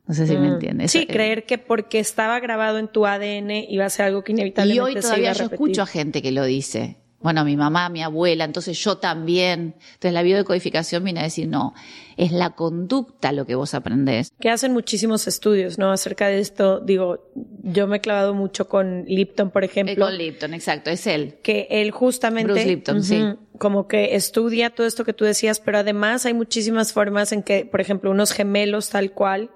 No 0.07 0.14
sé 0.14 0.27
si 0.27 0.37
me 0.37 0.49
mm. 0.49 0.53
entiendes. 0.55 0.93
Sí, 0.93 1.07
creer 1.07 1.45
que 1.47 1.59
porque 1.59 1.99
estaba 1.99 2.40
grabado 2.40 2.79
en 2.79 2.88
tu 2.88 3.07
ADN 3.07 3.51
iba 3.69 3.85
a 3.85 3.90
ser 3.90 4.07
algo 4.07 4.25
que 4.25 4.33
inevitablemente 4.33 4.77
Y 4.77 4.97
hoy 4.97 5.01
todavía 5.01 5.33
yo 5.33 5.45
escucho 5.45 5.83
a 5.83 5.87
gente 5.87 6.23
que 6.23 6.33
lo 6.33 6.45
dice 6.45 6.99
bueno, 7.20 7.44
mi 7.44 7.56
mamá, 7.56 7.90
mi 7.90 8.02
abuela, 8.02 8.44
entonces 8.44 8.78
yo 8.78 8.96
también. 8.96 9.74
Entonces 9.78 10.12
la 10.12 10.22
biodecodificación 10.22 11.04
viene 11.04 11.20
a 11.20 11.24
decir, 11.24 11.48
no, 11.48 11.74
es 12.16 12.33
la 12.33 12.50
conducta 12.50 13.33
lo 13.33 13.46
que 13.46 13.54
vos 13.54 13.74
aprendés. 13.74 14.33
Que 14.40 14.48
hacen 14.48 14.72
muchísimos 14.72 15.26
estudios, 15.26 15.78
¿no? 15.78 15.92
Acerca 15.92 16.28
de 16.28 16.40
esto, 16.40 16.80
digo, 16.80 17.30
yo 17.62 17.87
me 17.87 17.98
he 17.98 18.00
clavado 18.00 18.33
mucho 18.33 18.68
con 18.68 19.04
Lipton, 19.06 19.50
por 19.50 19.64
ejemplo. 19.64 20.06
con 20.06 20.16
Lipton, 20.16 20.54
exacto, 20.54 20.90
es 20.90 21.06
él. 21.06 21.37
Que 21.42 21.68
él 21.70 21.90
justamente... 21.90 22.52
Bruce 22.52 22.66
Lipton, 22.66 23.02
sí. 23.02 23.22
Como 23.59 23.87
que 23.87 24.14
estudia 24.14 24.70
todo 24.70 24.87
esto 24.87 25.04
que 25.04 25.12
tú 25.12 25.26
decías, 25.26 25.61
pero 25.61 25.78
además 25.78 26.24
hay 26.24 26.33
muchísimas 26.33 26.94
formas 26.94 27.33
en 27.33 27.42
que, 27.42 27.66
por 27.66 27.83
ejemplo, 27.83 28.11
unos 28.11 28.33
gemelos 28.33 28.88
tal 28.88 29.12
cual, 29.12 29.50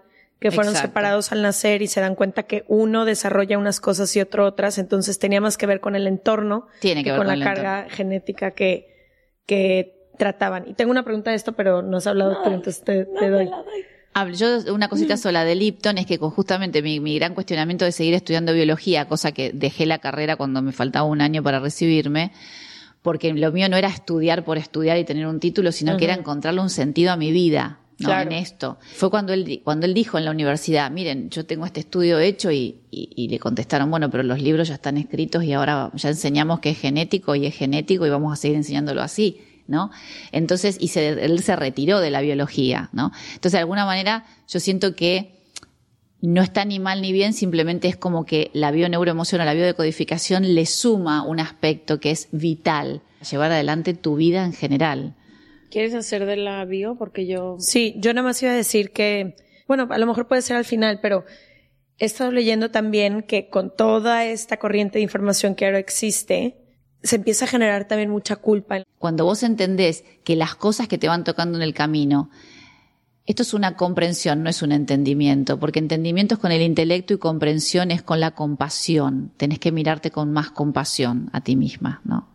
que 0.44 0.50
fueron 0.50 0.76
separados 0.76 1.32
al 1.32 1.40
nacer 1.40 1.80
y 1.80 1.86
se 1.86 2.02
dan 2.02 2.14
cuenta 2.14 2.42
que 2.42 2.66
uno 2.68 3.06
desarrolla 3.06 3.56
unas 3.56 3.80
cosas 3.80 4.14
y 4.14 4.20
otro 4.20 4.44
otras, 4.44 4.76
entonces 4.76 5.18
tenía 5.18 5.40
más 5.40 5.56
que 5.56 5.64
ver 5.64 5.80
con 5.80 5.96
el 5.96 6.06
entorno 6.06 6.66
Tiene 6.80 7.02
que, 7.02 7.16
con, 7.16 7.26
la 7.26 7.42
carga 7.42 7.86
genética 7.88 8.50
que, 8.50 9.16
que 9.46 10.10
trataban. 10.18 10.68
Y 10.68 10.74
tengo 10.74 10.90
una 10.90 11.02
pregunta 11.02 11.30
de 11.30 11.36
esto, 11.36 11.52
pero 11.52 11.80
no 11.80 11.96
has 11.96 12.06
hablado, 12.06 12.40
pero 12.44 12.56
entonces 12.56 12.84
te, 12.84 13.06
doy. 13.30 13.48
Yo 14.34 14.74
una 14.74 14.90
cosita 14.90 15.16
sola 15.16 15.46
de 15.46 15.54
Lipton 15.54 15.96
es 15.96 16.04
que 16.04 16.18
justamente 16.18 16.82
mi, 16.82 17.00
mi, 17.00 17.18
gran 17.18 17.32
cuestionamiento 17.32 17.86
de 17.86 17.92
seguir 17.92 18.12
estudiando 18.12 18.52
biología, 18.52 19.08
cosa 19.08 19.32
que 19.32 19.50
dejé 19.50 19.86
la 19.86 19.96
carrera 19.96 20.36
cuando 20.36 20.60
me 20.60 20.72
faltaba 20.72 21.06
un 21.06 21.22
año 21.22 21.42
para 21.42 21.58
recibirme, 21.58 22.32
porque 23.00 23.32
lo 23.32 23.50
mío 23.50 23.70
no 23.70 23.78
era 23.78 23.88
estudiar 23.88 24.44
por 24.44 24.58
estudiar 24.58 24.98
y 24.98 25.04
tener 25.04 25.26
un 25.26 25.40
título, 25.40 25.72
sino 25.72 25.96
que 25.96 26.04
era 26.04 26.12
encontrarle 26.12 26.60
un 26.60 26.68
sentido 26.68 27.12
a 27.12 27.16
mi 27.16 27.32
vida. 27.32 27.78
¿No? 27.98 28.20
en 28.20 28.32
esto. 28.32 28.78
Fue 28.94 29.10
cuando 29.10 29.32
él, 29.32 29.60
cuando 29.64 29.86
él 29.86 29.94
dijo 29.94 30.18
en 30.18 30.24
la 30.24 30.30
universidad, 30.30 30.90
miren, 30.90 31.30
yo 31.30 31.46
tengo 31.46 31.66
este 31.66 31.80
estudio 31.80 32.18
hecho 32.18 32.50
y, 32.50 32.80
y, 32.90 33.28
le 33.28 33.38
contestaron, 33.38 33.90
bueno, 33.90 34.10
pero 34.10 34.22
los 34.22 34.40
libros 34.40 34.68
ya 34.68 34.74
están 34.74 34.96
escritos 34.96 35.44
y 35.44 35.52
ahora 35.52 35.90
ya 35.94 36.08
enseñamos 36.10 36.60
que 36.60 36.70
es 36.70 36.78
genético 36.78 37.34
y 37.34 37.46
es 37.46 37.54
genético 37.54 38.06
y 38.06 38.10
vamos 38.10 38.32
a 38.32 38.36
seguir 38.36 38.56
enseñándolo 38.56 39.02
así. 39.02 39.40
¿no? 39.66 39.90
Entonces, 40.30 40.76
y 40.78 40.88
se, 40.88 41.24
él 41.24 41.40
se 41.40 41.56
retiró 41.56 42.00
de 42.00 42.10
la 42.10 42.20
biología, 42.20 42.90
¿no? 42.92 43.12
Entonces, 43.28 43.52
de 43.52 43.58
alguna 43.60 43.86
manera, 43.86 44.26
yo 44.46 44.60
siento 44.60 44.94
que 44.94 45.34
no 46.20 46.42
está 46.42 46.64
ni 46.64 46.78
mal 46.78 47.02
ni 47.02 47.12
bien, 47.12 47.32
simplemente 47.32 47.88
es 47.88 47.96
como 47.96 48.24
que 48.24 48.50
la 48.54 48.70
bioneuroemoción 48.70 49.42
o 49.42 49.44
la 49.44 49.54
biodecodificación 49.54 50.54
le 50.54 50.64
suma 50.66 51.22
un 51.22 51.40
aspecto 51.40 52.00
que 52.00 52.10
es 52.10 52.28
vital, 52.32 53.02
llevar 53.30 53.52
adelante 53.52 53.94
tu 53.94 54.16
vida 54.16 54.44
en 54.44 54.52
general. 54.52 55.14
¿Quieres 55.74 55.92
hacer 55.94 56.24
de 56.24 56.36
la 56.36 56.64
bio? 56.64 56.94
Porque 56.94 57.26
yo... 57.26 57.56
Sí, 57.58 57.96
yo 57.98 58.14
nada 58.14 58.28
más 58.28 58.40
iba 58.40 58.52
a 58.52 58.54
decir 58.54 58.92
que, 58.92 59.34
bueno, 59.66 59.88
a 59.90 59.98
lo 59.98 60.06
mejor 60.06 60.28
puede 60.28 60.40
ser 60.40 60.56
al 60.56 60.64
final, 60.64 61.00
pero 61.02 61.24
he 61.98 62.04
estado 62.04 62.30
leyendo 62.30 62.70
también 62.70 63.22
que 63.22 63.48
con 63.48 63.74
toda 63.74 64.24
esta 64.24 64.58
corriente 64.58 64.98
de 64.98 65.02
información 65.02 65.56
que 65.56 65.66
ahora 65.66 65.80
existe, 65.80 66.56
se 67.02 67.16
empieza 67.16 67.46
a 67.46 67.48
generar 67.48 67.88
también 67.88 68.08
mucha 68.08 68.36
culpa. 68.36 68.84
Cuando 69.00 69.24
vos 69.24 69.42
entendés 69.42 70.04
que 70.22 70.36
las 70.36 70.54
cosas 70.54 70.86
que 70.86 70.96
te 70.96 71.08
van 71.08 71.24
tocando 71.24 71.58
en 71.58 71.62
el 71.64 71.74
camino, 71.74 72.30
esto 73.26 73.42
es 73.42 73.52
una 73.52 73.74
comprensión, 73.74 74.44
no 74.44 74.50
es 74.50 74.62
un 74.62 74.70
entendimiento, 74.70 75.58
porque 75.58 75.80
entendimiento 75.80 76.36
es 76.36 76.40
con 76.40 76.52
el 76.52 76.62
intelecto 76.62 77.14
y 77.14 77.18
comprensión 77.18 77.90
es 77.90 78.00
con 78.00 78.20
la 78.20 78.30
compasión. 78.30 79.32
Tenés 79.38 79.58
que 79.58 79.72
mirarte 79.72 80.12
con 80.12 80.32
más 80.32 80.52
compasión 80.52 81.30
a 81.32 81.40
ti 81.40 81.56
misma, 81.56 82.00
¿no? 82.04 82.33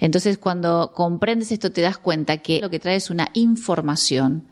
Entonces, 0.00 0.38
cuando 0.38 0.92
comprendes 0.94 1.52
esto, 1.52 1.72
te 1.72 1.80
das 1.80 1.98
cuenta 1.98 2.38
que 2.38 2.60
lo 2.60 2.70
que 2.70 2.78
trae 2.78 2.96
es 2.96 3.10
una 3.10 3.28
información. 3.34 4.46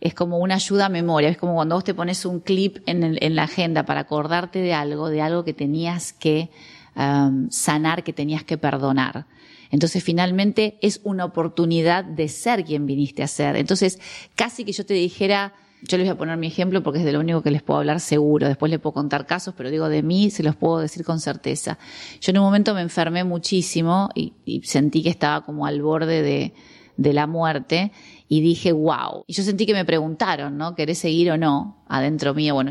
Es 0.00 0.14
como 0.14 0.38
una 0.38 0.56
ayuda 0.56 0.86
a 0.86 0.88
memoria. 0.88 1.28
Es 1.28 1.38
como 1.38 1.54
cuando 1.54 1.74
vos 1.74 1.84
te 1.84 1.94
pones 1.94 2.24
un 2.24 2.40
clip 2.40 2.78
en, 2.86 3.34
la 3.34 3.42
agenda 3.44 3.84
para 3.84 4.00
acordarte 4.00 4.60
de 4.60 4.74
algo, 4.74 5.08
de 5.08 5.22
algo 5.22 5.44
que 5.44 5.54
tenías 5.54 6.12
que 6.12 6.50
um, 6.94 7.50
sanar, 7.50 8.04
que 8.04 8.12
tenías 8.12 8.44
que 8.44 8.58
perdonar. 8.58 9.26
Entonces, 9.70 10.02
finalmente, 10.02 10.78
es 10.82 11.00
una 11.02 11.24
oportunidad 11.24 12.04
de 12.04 12.28
ser 12.28 12.64
quien 12.64 12.86
viniste 12.86 13.22
a 13.22 13.28
ser. 13.28 13.56
Entonces, 13.56 13.98
casi 14.34 14.64
que 14.64 14.72
yo 14.72 14.86
te 14.86 14.94
dijera, 14.94 15.54
yo 15.82 15.98
les 15.98 16.06
voy 16.06 16.14
a 16.14 16.18
poner 16.18 16.36
mi 16.36 16.46
ejemplo 16.46 16.82
porque 16.82 17.00
es 17.00 17.04
de 17.04 17.12
lo 17.12 17.20
único 17.20 17.42
que 17.42 17.50
les 17.50 17.62
puedo 17.62 17.78
hablar 17.78 18.00
seguro. 18.00 18.48
Después 18.48 18.70
les 18.70 18.80
puedo 18.80 18.94
contar 18.94 19.26
casos, 19.26 19.54
pero 19.56 19.70
digo 19.70 19.88
de 19.88 20.02
mí, 20.02 20.30
se 20.30 20.42
los 20.42 20.56
puedo 20.56 20.78
decir 20.78 21.04
con 21.04 21.20
certeza. 21.20 21.78
Yo 22.20 22.30
en 22.30 22.38
un 22.38 22.44
momento 22.44 22.74
me 22.74 22.80
enfermé 22.80 23.24
muchísimo 23.24 24.08
y, 24.14 24.32
sentí 24.64 25.02
que 25.02 25.10
estaba 25.10 25.44
como 25.44 25.66
al 25.66 25.82
borde 25.82 26.22
de, 26.22 26.54
de 26.96 27.12
la 27.12 27.26
muerte 27.26 27.92
y 28.28 28.40
dije, 28.40 28.72
wow. 28.72 29.24
Y 29.26 29.34
yo 29.34 29.42
sentí 29.42 29.66
que 29.66 29.74
me 29.74 29.84
preguntaron, 29.84 30.56
¿no? 30.56 30.74
¿Querés 30.74 30.98
seguir 30.98 31.30
o 31.30 31.36
no? 31.36 31.84
Adentro 31.88 32.34
mío, 32.34 32.54
bueno. 32.54 32.70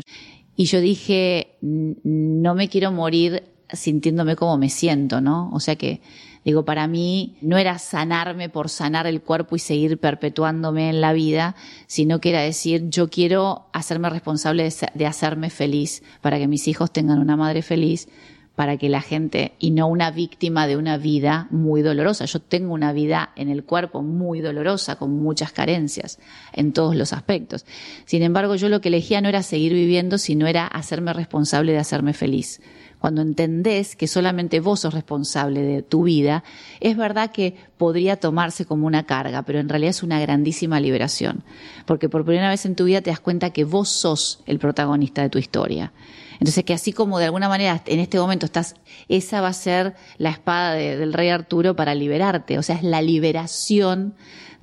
Y 0.56 0.64
yo 0.64 0.80
dije, 0.80 1.58
no 1.60 2.54
me 2.54 2.68
quiero 2.68 2.90
morir 2.90 3.44
sintiéndome 3.72 4.36
como 4.36 4.56
me 4.58 4.68
siento, 4.68 5.20
¿no? 5.20 5.50
O 5.52 5.60
sea 5.60 5.76
que 5.76 6.00
Digo, 6.46 6.64
para 6.64 6.86
mí 6.86 7.34
no 7.40 7.58
era 7.58 7.76
sanarme 7.80 8.48
por 8.48 8.68
sanar 8.68 9.08
el 9.08 9.20
cuerpo 9.20 9.56
y 9.56 9.58
seguir 9.58 9.98
perpetuándome 9.98 10.88
en 10.88 11.00
la 11.00 11.12
vida, 11.12 11.56
sino 11.88 12.20
que 12.20 12.30
era 12.30 12.40
decir, 12.40 12.88
yo 12.88 13.10
quiero 13.10 13.66
hacerme 13.72 14.10
responsable 14.10 14.72
de, 14.94 15.06
hacerme 15.06 15.50
feliz 15.50 16.04
para 16.20 16.38
que 16.38 16.46
mis 16.46 16.68
hijos 16.68 16.92
tengan 16.92 17.18
una 17.18 17.36
madre 17.36 17.62
feliz, 17.62 18.08
para 18.54 18.76
que 18.76 18.88
la 18.88 19.00
gente, 19.00 19.54
y 19.58 19.72
no 19.72 19.88
una 19.88 20.12
víctima 20.12 20.68
de 20.68 20.76
una 20.76 20.98
vida 20.98 21.48
muy 21.50 21.82
dolorosa. 21.82 22.26
Yo 22.26 22.38
tengo 22.38 22.72
una 22.72 22.92
vida 22.92 23.32
en 23.34 23.48
el 23.48 23.64
cuerpo 23.64 24.02
muy 24.02 24.40
dolorosa, 24.40 24.94
con 24.94 25.10
muchas 25.20 25.50
carencias 25.50 26.20
en 26.52 26.72
todos 26.72 26.94
los 26.94 27.12
aspectos. 27.12 27.66
Sin 28.04 28.22
embargo, 28.22 28.54
yo 28.54 28.68
lo 28.68 28.80
que 28.80 28.88
elegía 28.88 29.20
no 29.20 29.28
era 29.28 29.42
seguir 29.42 29.72
viviendo, 29.72 30.16
sino 30.16 30.46
era 30.46 30.68
hacerme 30.68 31.12
responsable 31.12 31.72
de 31.72 31.78
hacerme 31.78 32.12
feliz 32.12 32.60
cuando 33.06 33.22
entendés 33.22 33.94
que 33.94 34.08
solamente 34.08 34.58
vos 34.58 34.80
sos 34.80 34.92
responsable 34.92 35.62
de 35.62 35.82
tu 35.82 36.02
vida, 36.02 36.42
es 36.80 36.96
verdad 36.96 37.30
que 37.30 37.54
podría 37.78 38.16
tomarse 38.16 38.64
como 38.64 38.84
una 38.84 39.06
carga, 39.06 39.42
pero 39.42 39.60
en 39.60 39.68
realidad 39.68 39.90
es 39.90 40.02
una 40.02 40.18
grandísima 40.18 40.80
liberación, 40.80 41.44
porque 41.86 42.08
por 42.08 42.24
primera 42.24 42.48
vez 42.48 42.66
en 42.66 42.74
tu 42.74 42.82
vida 42.82 43.02
te 43.02 43.10
das 43.10 43.20
cuenta 43.20 43.50
que 43.50 43.62
vos 43.62 43.90
sos 43.90 44.40
el 44.44 44.58
protagonista 44.58 45.22
de 45.22 45.30
tu 45.30 45.38
historia. 45.38 45.92
Entonces 46.40 46.64
que 46.64 46.74
así 46.74 46.92
como 46.92 47.20
de 47.20 47.26
alguna 47.26 47.48
manera 47.48 47.80
en 47.86 48.00
este 48.00 48.18
momento 48.18 48.44
estás, 48.44 48.74
esa 49.08 49.40
va 49.40 49.48
a 49.50 49.52
ser 49.52 49.94
la 50.18 50.30
espada 50.30 50.74
del 50.74 51.12
rey 51.12 51.28
Arturo 51.28 51.76
para 51.76 51.94
liberarte, 51.94 52.58
o 52.58 52.62
sea, 52.64 52.74
es 52.74 52.82
la 52.82 53.02
liberación 53.02 54.16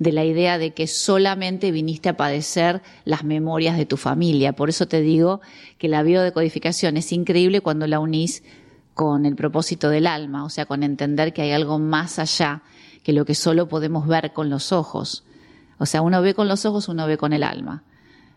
de 0.04 0.12
la 0.12 0.24
idea 0.24 0.58
de 0.58 0.72
que 0.72 0.86
solamente 0.86 1.72
viniste 1.72 2.10
a 2.10 2.16
padecer 2.16 2.82
las 3.04 3.24
memorias 3.24 3.76
de 3.76 3.86
tu 3.86 3.96
familia. 3.96 4.52
Por 4.52 4.68
eso 4.68 4.86
te 4.86 5.00
digo 5.00 5.40
que 5.78 5.88
la 5.88 6.02
biodecodificación 6.02 6.96
es 6.96 7.10
increíble 7.10 7.62
cuando 7.62 7.86
la 7.86 7.98
unís 7.98 8.44
con 8.92 9.26
el 9.26 9.34
propósito 9.34 9.88
del 9.88 10.06
alma, 10.06 10.44
o 10.44 10.50
sea, 10.50 10.66
con 10.66 10.82
entender 10.82 11.32
que 11.32 11.42
hay 11.42 11.52
algo 11.52 11.78
más 11.78 12.18
allá 12.18 12.62
que 13.02 13.12
lo 13.12 13.24
que 13.24 13.34
solo 13.34 13.66
podemos 13.66 14.06
ver 14.06 14.32
con 14.32 14.50
los 14.50 14.72
ojos. 14.72 15.24
O 15.78 15.86
sea, 15.86 16.02
uno 16.02 16.22
ve 16.22 16.34
con 16.34 16.48
los 16.48 16.66
ojos, 16.66 16.88
uno 16.88 17.06
ve 17.06 17.16
con 17.16 17.32
el 17.32 17.42
alma. 17.42 17.82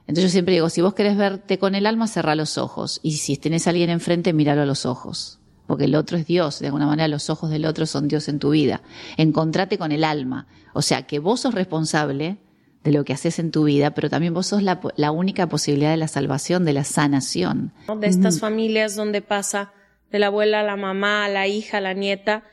Entonces 0.08 0.24
yo 0.24 0.30
siempre 0.30 0.54
digo, 0.54 0.70
si 0.70 0.82
vos 0.82 0.94
querés 0.94 1.18
verte 1.18 1.60
con 1.60 1.76
el 1.76 1.86
alma, 1.86 2.08
cerrá 2.08 2.34
los 2.34 2.58
ojos. 2.58 3.02
Y 3.04 3.18
si 3.18 3.36
tenés 3.36 3.68
a 3.68 3.72
alguien 3.72 3.90
enfrente, 3.90 4.32
míralo 4.32 4.62
a 4.62 4.66
los 4.66 4.86
ojos. 4.86 5.40
Porque 5.68 5.84
el 5.86 5.96
otro 5.96 6.18
es 6.18 6.26
Dios. 6.26 6.60
De 6.60 6.68
alguna 6.68 6.88
manera 6.88 7.08
los 7.08 7.30
ojos 7.30 7.50
del 7.50 7.66
otro 7.66 7.86
son 7.86 8.08
Dios 8.08 8.28
en 8.30 8.40
tu 8.40 8.52
vida. 8.52 8.82
Encontrate 9.18 9.78
con 9.78 9.92
el 9.92 10.04
alma. 10.04 10.48
O 10.74 10.82
sea, 10.82 11.04
que 11.04 11.20
vos 11.20 11.42
sos 11.42 11.54
responsable 11.54 12.38
de 12.84 12.92
lo 12.92 13.04
que 13.04 13.14
haces 13.14 13.38
en 13.40 13.52
tu 13.52 13.66
vida, 13.66 13.92
pero 13.92 14.10
también 14.10 14.34
vos 14.34 14.48
sos 14.48 14.64
la, 14.64 14.80
la 14.96 15.12
única 15.12 15.48
posibilidad 15.48 15.92
de 15.92 15.98
la 15.98 16.08
salvación, 16.08 16.64
de 16.64 16.74
la 16.74 16.86
sanación. 16.86 17.74
De 18.00 18.08
estas 18.08 18.40
familias 18.40 18.96
donde 18.96 19.22
pasa 19.22 19.74
de 20.10 20.20
la 20.20 20.28
abuela 20.28 20.62
a 20.62 20.64
la 20.64 20.78
mamá, 20.78 21.26
a 21.26 21.30
la 21.30 21.48
hija, 21.48 21.78
a 21.78 21.82
la 21.82 21.94
nieta. 21.94 22.44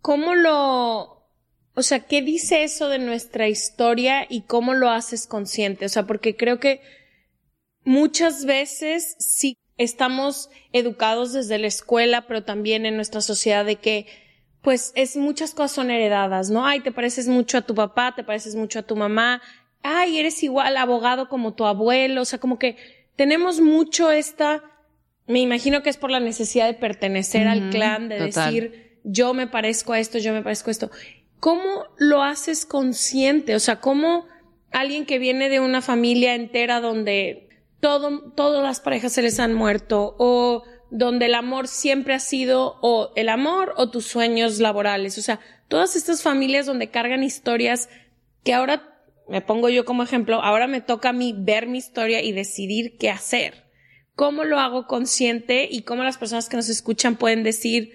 ¿Cómo 0.00 0.34
lo, 0.34 1.16
o 1.74 1.82
sea, 1.82 2.00
¿qué 2.00 2.22
dice 2.22 2.64
eso 2.64 2.88
de 2.88 2.98
nuestra 2.98 3.48
historia 3.48 4.26
y 4.28 4.42
cómo 4.42 4.74
lo 4.74 4.90
haces 4.90 5.26
consciente? 5.26 5.84
O 5.84 5.88
sea, 5.88 6.06
porque 6.06 6.36
creo 6.36 6.58
que 6.58 6.80
muchas 7.84 8.44
veces 8.44 9.16
sí 9.18 9.58
estamos 9.76 10.50
educados 10.72 11.32
desde 11.32 11.58
la 11.58 11.66
escuela, 11.66 12.26
pero 12.26 12.44
también 12.44 12.86
en 12.86 12.96
nuestra 12.96 13.20
sociedad 13.20 13.64
de 13.64 13.76
que, 13.76 14.06
pues, 14.62 14.92
es 14.94 15.16
muchas 15.16 15.54
cosas 15.54 15.72
son 15.72 15.90
heredadas, 15.90 16.50
¿no? 16.50 16.66
Ay, 16.66 16.80
te 16.80 16.92
pareces 16.92 17.28
mucho 17.28 17.58
a 17.58 17.62
tu 17.62 17.74
papá, 17.74 18.14
te 18.14 18.24
pareces 18.24 18.54
mucho 18.54 18.78
a 18.78 18.82
tu 18.82 18.96
mamá, 18.96 19.42
ay, 19.82 20.18
eres 20.18 20.42
igual 20.42 20.76
abogado 20.76 21.28
como 21.28 21.54
tu 21.54 21.66
abuelo, 21.66 22.22
o 22.22 22.24
sea, 22.24 22.38
como 22.38 22.58
que 22.58 22.76
tenemos 23.16 23.60
mucho 23.60 24.10
esta, 24.10 24.62
me 25.26 25.40
imagino 25.40 25.82
que 25.82 25.90
es 25.90 25.96
por 25.96 26.10
la 26.10 26.20
necesidad 26.20 26.66
de 26.66 26.74
pertenecer 26.74 27.46
al 27.46 27.70
clan, 27.70 28.08
de 28.08 28.18
decir, 28.18 29.00
yo 29.04 29.34
me 29.34 29.46
parezco 29.46 29.92
a 29.92 30.00
esto, 30.00 30.18
yo 30.18 30.32
me 30.32 30.42
parezco 30.42 30.70
a 30.70 30.72
esto. 30.72 30.90
¿cómo 31.40 31.84
lo 31.98 32.22
haces 32.22 32.66
consciente? 32.66 33.54
O 33.54 33.60
sea, 33.60 33.80
¿cómo 33.80 34.26
alguien 34.72 35.06
que 35.06 35.18
viene 35.18 35.48
de 35.48 35.60
una 35.60 35.80
familia 35.80 36.34
entera 36.34 36.80
donde 36.80 37.45
todo, 37.86 38.32
todas 38.32 38.64
las 38.64 38.80
parejas 38.80 39.12
se 39.12 39.22
les 39.22 39.38
han 39.38 39.54
muerto 39.54 40.16
o 40.18 40.64
donde 40.90 41.26
el 41.26 41.36
amor 41.36 41.68
siempre 41.68 42.14
ha 42.14 42.18
sido 42.18 42.78
o 42.82 43.12
el 43.14 43.28
amor 43.28 43.74
o 43.76 43.90
tus 43.90 44.06
sueños 44.06 44.58
laborales? 44.58 45.16
O 45.18 45.22
sea, 45.22 45.38
todas 45.68 45.94
estas 45.94 46.20
familias 46.20 46.66
donde 46.66 46.90
cargan 46.90 47.22
historias 47.22 47.88
que 48.42 48.54
ahora 48.54 48.92
me 49.28 49.40
pongo 49.40 49.68
yo 49.68 49.84
como 49.84 50.02
ejemplo, 50.02 50.42
ahora 50.42 50.66
me 50.66 50.80
toca 50.80 51.10
a 51.10 51.12
mí 51.12 51.32
ver 51.38 51.68
mi 51.68 51.78
historia 51.78 52.22
y 52.22 52.32
decidir 52.32 52.96
qué 52.98 53.08
hacer. 53.08 53.66
¿Cómo 54.16 54.42
lo 54.42 54.58
hago 54.58 54.88
consciente 54.88 55.68
y 55.70 55.82
cómo 55.82 56.02
las 56.02 56.18
personas 56.18 56.48
que 56.48 56.56
nos 56.56 56.68
escuchan 56.68 57.14
pueden 57.14 57.44
decir, 57.44 57.92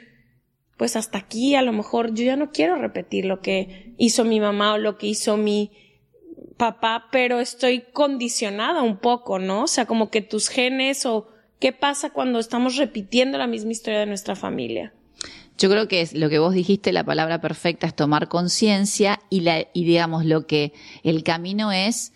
pues 0.78 0.96
hasta 0.96 1.18
aquí 1.18 1.56
a 1.56 1.64
lo 1.64 1.74
mejor 1.74 2.14
yo 2.14 2.24
ya 2.24 2.38
no 2.38 2.52
quiero 2.52 2.78
repetir 2.78 3.26
lo 3.26 3.42
que 3.42 3.94
hizo 3.98 4.24
mi 4.24 4.40
mamá 4.40 4.76
o 4.76 4.78
lo 4.78 4.98
que 4.98 5.08
hizo 5.08 5.36
mi 5.36 5.91
papá, 6.62 7.08
pero 7.12 7.40
estoy 7.40 7.86
condicionada 7.92 8.84
un 8.84 8.98
poco, 8.98 9.40
¿no? 9.40 9.64
O 9.64 9.68
sea, 9.68 9.88
como 9.88 10.12
que 10.12 10.22
tus 10.22 10.48
genes 10.48 11.08
o 11.08 11.28
qué 11.60 11.72
pasa 11.72 12.12
cuando 12.12 12.38
estamos 12.38 12.76
repitiendo 12.76 13.40
la 13.40 13.48
misma 13.48 13.72
historia 13.72 14.02
de 14.02 14.06
nuestra 14.06 14.36
familia. 14.36 14.94
Yo 15.58 15.72
creo 15.72 15.88
que 15.88 16.02
es 16.02 16.14
lo 16.14 16.30
que 16.30 16.38
vos 16.38 16.54
dijiste, 16.54 16.94
la 16.94 17.04
palabra 17.04 17.42
perfecta 17.42 17.88
es 17.88 17.96
tomar 17.96 18.28
conciencia 18.28 19.20
y, 19.32 19.42
digamos 19.74 20.24
lo 20.24 20.46
que 20.46 20.74
el 21.02 21.24
camino 21.24 21.72
es 21.72 22.14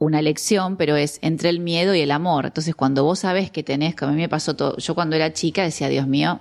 una 0.00 0.22
lección, 0.22 0.76
pero 0.76 0.96
es 0.96 1.20
entre 1.22 1.50
el 1.50 1.60
miedo 1.60 1.94
y 1.94 2.00
el 2.00 2.10
amor. 2.10 2.46
Entonces, 2.46 2.74
cuando 2.74 3.04
vos 3.04 3.20
sabes 3.20 3.52
que 3.52 3.62
tenés, 3.62 3.94
como 3.94 4.10
a 4.10 4.14
mí 4.16 4.22
me 4.22 4.28
pasó 4.28 4.56
todo, 4.56 4.76
yo 4.78 4.96
cuando 4.96 5.14
era 5.14 5.32
chica 5.32 5.62
decía, 5.62 5.88
Dios 5.88 6.08
mío, 6.08 6.40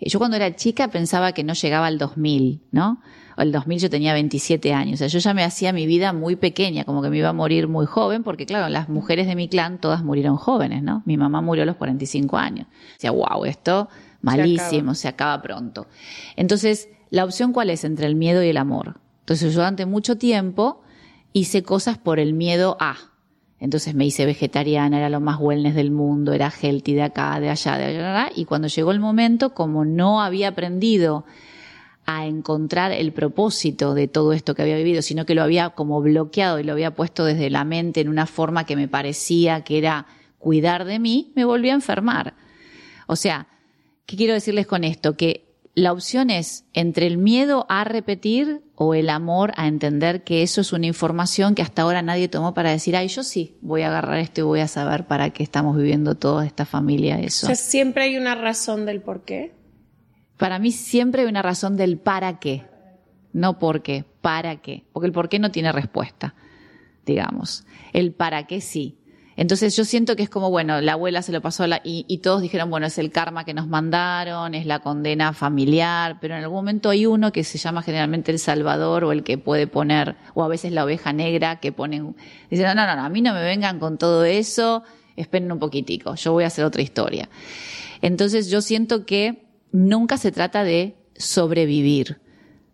yo 0.00 0.20
cuando 0.20 0.36
era 0.36 0.54
chica 0.54 0.86
pensaba 0.86 1.32
que 1.32 1.42
no 1.42 1.54
llegaba 1.54 1.88
al 1.88 1.98
2000, 1.98 2.62
¿no? 2.70 3.00
El 3.36 3.52
2000 3.52 3.78
yo 3.78 3.90
tenía 3.90 4.12
27 4.12 4.72
años. 4.72 4.94
O 4.94 4.98
sea, 4.98 5.08
yo 5.08 5.18
ya 5.18 5.34
me 5.34 5.44
hacía 5.44 5.72
mi 5.72 5.86
vida 5.86 6.12
muy 6.12 6.36
pequeña, 6.36 6.84
como 6.84 7.02
que 7.02 7.10
me 7.10 7.18
iba 7.18 7.28
a 7.28 7.32
morir 7.32 7.68
muy 7.68 7.86
joven, 7.86 8.22
porque 8.22 8.46
claro, 8.46 8.68
las 8.68 8.88
mujeres 8.88 9.26
de 9.26 9.34
mi 9.34 9.48
clan 9.48 9.78
todas 9.80 10.02
murieron 10.04 10.36
jóvenes, 10.36 10.82
¿no? 10.82 11.02
Mi 11.06 11.16
mamá 11.16 11.40
murió 11.40 11.62
a 11.62 11.66
los 11.66 11.76
45 11.76 12.36
años. 12.36 12.66
O 12.66 13.00
sea, 13.00 13.10
wow, 13.10 13.44
esto 13.44 13.88
malísimo, 14.20 14.94
se 14.94 15.08
acaba. 15.08 15.40
se 15.40 15.40
acaba 15.40 15.42
pronto. 15.42 15.86
Entonces, 16.36 16.88
¿la 17.10 17.24
opción 17.24 17.52
cuál 17.52 17.70
es 17.70 17.84
entre 17.84 18.06
el 18.06 18.14
miedo 18.14 18.42
y 18.42 18.48
el 18.48 18.56
amor? 18.56 19.00
Entonces 19.20 19.52
yo 19.52 19.60
durante 19.60 19.86
mucho 19.86 20.16
tiempo 20.16 20.82
hice 21.32 21.62
cosas 21.62 21.98
por 21.98 22.18
el 22.18 22.34
miedo 22.34 22.76
a, 22.80 22.96
entonces 23.62 23.94
me 23.94 24.04
hice 24.04 24.26
vegetariana, 24.26 24.98
era 24.98 25.08
lo 25.08 25.20
más 25.20 25.38
wellness 25.38 25.76
del 25.76 25.92
mundo, 25.92 26.32
era 26.32 26.50
healthy 26.50 26.94
de 26.94 27.02
acá, 27.02 27.38
de 27.38 27.48
allá, 27.48 27.78
de 27.78 27.84
allá. 27.84 28.28
Y 28.34 28.44
cuando 28.44 28.66
llegó 28.66 28.90
el 28.90 28.98
momento, 28.98 29.54
como 29.54 29.84
no 29.84 30.20
había 30.20 30.48
aprendido 30.48 31.24
a 32.04 32.26
encontrar 32.26 32.92
el 32.92 33.12
propósito 33.12 33.94
de 33.94 34.08
todo 34.08 34.32
esto 34.32 34.54
que 34.54 34.62
había 34.62 34.76
vivido, 34.76 35.02
sino 35.02 35.24
que 35.24 35.34
lo 35.34 35.42
había 35.42 35.70
como 35.70 36.00
bloqueado 36.00 36.58
y 36.58 36.64
lo 36.64 36.72
había 36.72 36.94
puesto 36.94 37.24
desde 37.24 37.50
la 37.50 37.64
mente 37.64 38.00
en 38.00 38.08
una 38.08 38.26
forma 38.26 38.66
que 38.66 38.76
me 38.76 38.88
parecía 38.88 39.62
que 39.62 39.78
era 39.78 40.06
cuidar 40.38 40.84
de 40.84 40.98
mí, 40.98 41.32
me 41.36 41.44
volví 41.44 41.70
a 41.70 41.74
enfermar. 41.74 42.34
O 43.06 43.16
sea, 43.16 43.46
¿qué 44.06 44.16
quiero 44.16 44.34
decirles 44.34 44.66
con 44.66 44.82
esto? 44.82 45.16
Que 45.16 45.52
la 45.74 45.92
opción 45.92 46.30
es 46.30 46.64
entre 46.74 47.06
el 47.06 47.16
miedo 47.16 47.64
a 47.68 47.84
repetir 47.84 48.62
o 48.74 48.94
el 48.94 49.08
amor 49.08 49.52
a 49.56 49.68
entender 49.68 50.22
que 50.24 50.42
eso 50.42 50.60
es 50.60 50.72
una 50.72 50.86
información 50.86 51.54
que 51.54 51.62
hasta 51.62 51.82
ahora 51.82 52.02
nadie 52.02 52.28
tomó 52.28 52.52
para 52.52 52.70
decir, 52.70 52.96
ay, 52.96 53.08
yo 53.08 53.22
sí, 53.22 53.56
voy 53.62 53.82
a 53.82 53.88
agarrar 53.88 54.18
esto 54.18 54.40
y 54.40 54.44
voy 54.44 54.60
a 54.60 54.68
saber 54.68 55.06
para 55.06 55.30
qué 55.30 55.42
estamos 55.42 55.76
viviendo 55.76 56.16
toda 56.16 56.44
esta 56.44 56.66
familia 56.66 57.20
eso. 57.20 57.46
O 57.46 57.48
sea, 57.48 57.56
siempre 57.56 58.04
hay 58.04 58.18
una 58.18 58.34
razón 58.34 58.84
del 58.84 59.00
por 59.00 59.24
qué. 59.24 59.54
Para 60.42 60.58
mí 60.58 60.72
siempre 60.72 61.22
hay 61.22 61.28
una 61.28 61.40
razón 61.40 61.76
del 61.76 61.98
para 61.98 62.40
qué, 62.40 62.66
no 63.32 63.60
por 63.60 63.80
qué, 63.80 64.04
para 64.20 64.56
qué, 64.56 64.82
porque 64.92 65.06
el 65.06 65.12
por 65.12 65.28
qué 65.28 65.38
no 65.38 65.52
tiene 65.52 65.70
respuesta, 65.70 66.34
digamos. 67.06 67.64
El 67.92 68.10
para 68.10 68.48
qué 68.48 68.60
sí. 68.60 68.98
Entonces 69.36 69.76
yo 69.76 69.84
siento 69.84 70.16
que 70.16 70.24
es 70.24 70.28
como, 70.28 70.50
bueno, 70.50 70.80
la 70.80 70.94
abuela 70.94 71.22
se 71.22 71.30
lo 71.30 71.40
pasó 71.40 71.68
la, 71.68 71.80
y, 71.84 72.06
y, 72.08 72.18
todos 72.18 72.42
dijeron, 72.42 72.70
bueno, 72.70 72.86
es 72.88 72.98
el 72.98 73.12
karma 73.12 73.44
que 73.44 73.54
nos 73.54 73.68
mandaron, 73.68 74.56
es 74.56 74.66
la 74.66 74.80
condena 74.80 75.32
familiar, 75.32 76.18
pero 76.20 76.34
en 76.34 76.42
algún 76.42 76.56
momento 76.56 76.90
hay 76.90 77.06
uno 77.06 77.30
que 77.30 77.44
se 77.44 77.56
llama 77.56 77.82
generalmente 77.82 78.32
el 78.32 78.40
salvador 78.40 79.04
o 79.04 79.12
el 79.12 79.22
que 79.22 79.38
puede 79.38 79.68
poner, 79.68 80.16
o 80.34 80.42
a 80.42 80.48
veces 80.48 80.72
la 80.72 80.82
oveja 80.82 81.12
negra 81.12 81.60
que 81.60 81.70
ponen, 81.70 82.16
dicen, 82.50 82.66
no, 82.66 82.74
no, 82.74 82.96
no, 82.96 83.04
a 83.04 83.08
mí 83.08 83.22
no 83.22 83.32
me 83.32 83.44
vengan 83.44 83.78
con 83.78 83.96
todo 83.96 84.24
eso, 84.24 84.82
esperen 85.14 85.52
un 85.52 85.60
poquitico, 85.60 86.16
yo 86.16 86.32
voy 86.32 86.42
a 86.42 86.48
hacer 86.48 86.64
otra 86.64 86.82
historia. 86.82 87.28
Entonces 88.00 88.50
yo 88.50 88.60
siento 88.60 89.06
que 89.06 89.41
nunca 89.72 90.18
se 90.18 90.30
trata 90.30 90.62
de 90.64 90.96
sobrevivir, 91.16 92.20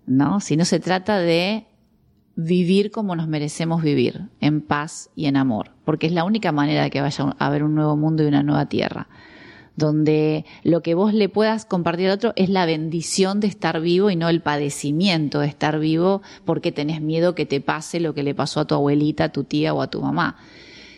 ¿no? 0.06 0.40
Sino 0.40 0.64
se 0.64 0.80
trata 0.80 1.18
de 1.18 1.66
vivir 2.34 2.90
como 2.90 3.16
nos 3.16 3.26
merecemos 3.26 3.82
vivir, 3.82 4.28
en 4.40 4.60
paz 4.60 5.10
y 5.16 5.26
en 5.26 5.36
amor, 5.36 5.72
porque 5.84 6.06
es 6.06 6.12
la 6.12 6.24
única 6.24 6.52
manera 6.52 6.84
de 6.84 6.90
que 6.90 7.00
vaya 7.00 7.34
a 7.36 7.46
haber 7.46 7.64
un 7.64 7.74
nuevo 7.74 7.96
mundo 7.96 8.22
y 8.22 8.26
una 8.26 8.44
nueva 8.44 8.66
tierra, 8.66 9.08
donde 9.74 10.44
lo 10.62 10.80
que 10.80 10.94
vos 10.94 11.12
le 11.12 11.28
puedas 11.28 11.64
compartir 11.64 12.06
al 12.06 12.14
otro 12.14 12.32
es 12.36 12.48
la 12.48 12.64
bendición 12.64 13.40
de 13.40 13.48
estar 13.48 13.80
vivo 13.80 14.10
y 14.10 14.16
no 14.16 14.28
el 14.28 14.40
padecimiento 14.40 15.40
de 15.40 15.48
estar 15.48 15.80
vivo 15.80 16.22
porque 16.44 16.70
tenés 16.70 17.00
miedo 17.00 17.34
que 17.34 17.46
te 17.46 17.60
pase 17.60 17.98
lo 17.98 18.14
que 18.14 18.22
le 18.22 18.36
pasó 18.36 18.60
a 18.60 18.66
tu 18.66 18.74
abuelita, 18.76 19.24
a 19.24 19.32
tu 19.32 19.44
tía 19.44 19.74
o 19.74 19.82
a 19.82 19.90
tu 19.90 20.00
mamá, 20.00 20.36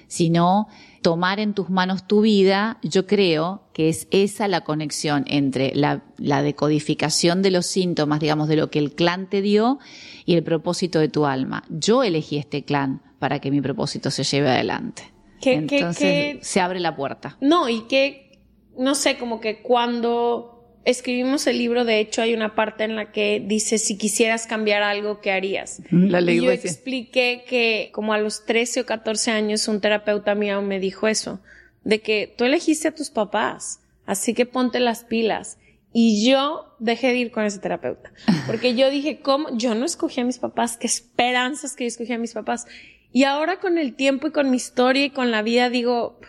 sino 0.08 0.68
tomar 1.02 1.40
en 1.40 1.54
tus 1.54 1.70
manos 1.70 2.06
tu 2.06 2.20
vida, 2.20 2.78
yo 2.82 3.06
creo 3.06 3.62
que 3.72 3.88
es 3.88 4.06
esa 4.10 4.48
la 4.48 4.62
conexión 4.62 5.24
entre 5.26 5.72
la, 5.74 6.02
decodificación 6.42 7.42
de 7.42 7.50
los 7.50 7.66
síntomas, 7.66 8.20
digamos, 8.20 8.48
de 8.48 8.56
lo 8.56 8.70
que 8.70 8.78
el 8.78 8.92
clan 8.92 9.28
te 9.28 9.40
dio 9.40 9.78
y 10.26 10.34
el 10.34 10.42
propósito 10.42 10.98
de 10.98 11.08
tu 11.08 11.26
alma. 11.26 11.64
Yo 11.70 12.02
elegí 12.02 12.36
este 12.36 12.64
clan 12.64 13.02
para 13.18 13.38
que 13.38 13.50
mi 13.50 13.60
propósito 13.60 14.10
se 14.10 14.24
lleve 14.24 14.50
adelante. 14.50 15.10
Entonces 15.42 16.38
se 16.46 16.60
abre 16.60 16.80
la 16.80 16.94
puerta. 16.94 17.38
No, 17.40 17.68
y 17.68 17.82
que, 17.82 18.38
no 18.76 18.94
sé, 18.94 19.16
como 19.16 19.40
que 19.40 19.62
cuando 19.62 20.59
escribimos 20.84 21.46
el 21.46 21.58
libro, 21.58 21.84
de 21.84 22.00
hecho, 22.00 22.22
hay 22.22 22.34
una 22.34 22.54
parte 22.54 22.84
en 22.84 22.96
la 22.96 23.12
que 23.12 23.42
dice, 23.44 23.78
si 23.78 23.96
quisieras 23.96 24.46
cambiar 24.46 24.82
algo, 24.82 25.20
¿qué 25.20 25.30
harías? 25.30 25.82
La 25.90 26.20
ley 26.20 26.38
y 26.38 26.42
yo 26.42 26.50
expliqué 26.50 27.44
que 27.46 27.90
como 27.92 28.12
a 28.12 28.18
los 28.18 28.44
13 28.46 28.82
o 28.82 28.86
14 28.86 29.30
años 29.30 29.68
un 29.68 29.80
terapeuta 29.80 30.34
mío 30.34 30.62
me 30.62 30.80
dijo 30.80 31.08
eso, 31.08 31.40
de 31.84 32.00
que 32.00 32.32
tú 32.36 32.44
elegiste 32.44 32.88
a 32.88 32.94
tus 32.94 33.10
papás, 33.10 33.80
así 34.06 34.34
que 34.34 34.46
ponte 34.46 34.80
las 34.80 35.04
pilas. 35.04 35.58
Y 35.92 36.24
yo 36.24 36.76
dejé 36.78 37.08
de 37.08 37.16
ir 37.16 37.30
con 37.32 37.44
ese 37.44 37.58
terapeuta, 37.58 38.12
porque 38.46 38.74
yo 38.74 38.90
dije, 38.90 39.20
¿cómo? 39.20 39.48
Yo 39.56 39.74
no 39.74 39.84
escogí 39.84 40.20
a 40.20 40.24
mis 40.24 40.38
papás, 40.38 40.76
qué 40.76 40.86
esperanzas 40.86 41.74
que 41.74 41.84
yo 41.84 41.88
escogí 41.88 42.12
a 42.12 42.18
mis 42.18 42.32
papás. 42.32 42.66
Y 43.12 43.24
ahora 43.24 43.58
con 43.58 43.76
el 43.76 43.94
tiempo 43.94 44.28
y 44.28 44.30
con 44.30 44.50
mi 44.50 44.56
historia 44.56 45.06
y 45.06 45.10
con 45.10 45.32
la 45.32 45.42
vida 45.42 45.68
digo, 45.68 46.20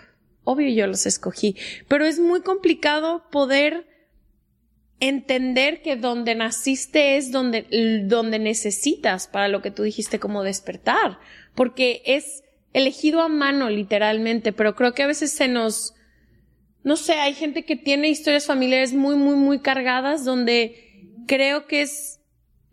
obvio 0.44 0.70
yo 0.70 0.88
los 0.88 1.06
escogí, 1.06 1.56
pero 1.88 2.06
es 2.06 2.20
muy 2.20 2.42
complicado 2.42 3.24
poder 3.30 3.91
entender 5.02 5.82
que 5.82 5.98
donde 5.98 6.36
naciste 6.36 7.18
es 7.18 7.32
donde, 7.32 7.66
donde 8.06 8.40
necesitas 8.40 9.28
para 9.28 9.50
lo 9.50 9.62
que 9.62 9.72
tú 9.72 9.84
dijiste 9.84 10.20
como 10.20 10.44
despertar, 10.44 11.20
porque 11.56 12.04
es 12.06 12.44
elegido 12.72 13.22
a 13.22 13.28
mano 13.28 13.70
literalmente, 13.70 14.54
pero 14.54 14.76
creo 14.76 14.94
que 14.94 15.04
a 15.04 15.08
veces 15.08 15.32
se 15.32 15.48
nos, 15.48 15.96
no 16.84 16.96
sé, 16.96 17.14
hay 17.14 17.34
gente 17.34 17.66
que 17.66 17.76
tiene 17.76 18.10
historias 18.10 18.46
familiares 18.46 18.94
muy, 18.94 19.16
muy, 19.16 19.36
muy 19.36 19.60
cargadas 19.60 20.24
donde 20.24 21.16
creo 21.28 21.66
que 21.66 21.82
es 21.82 22.20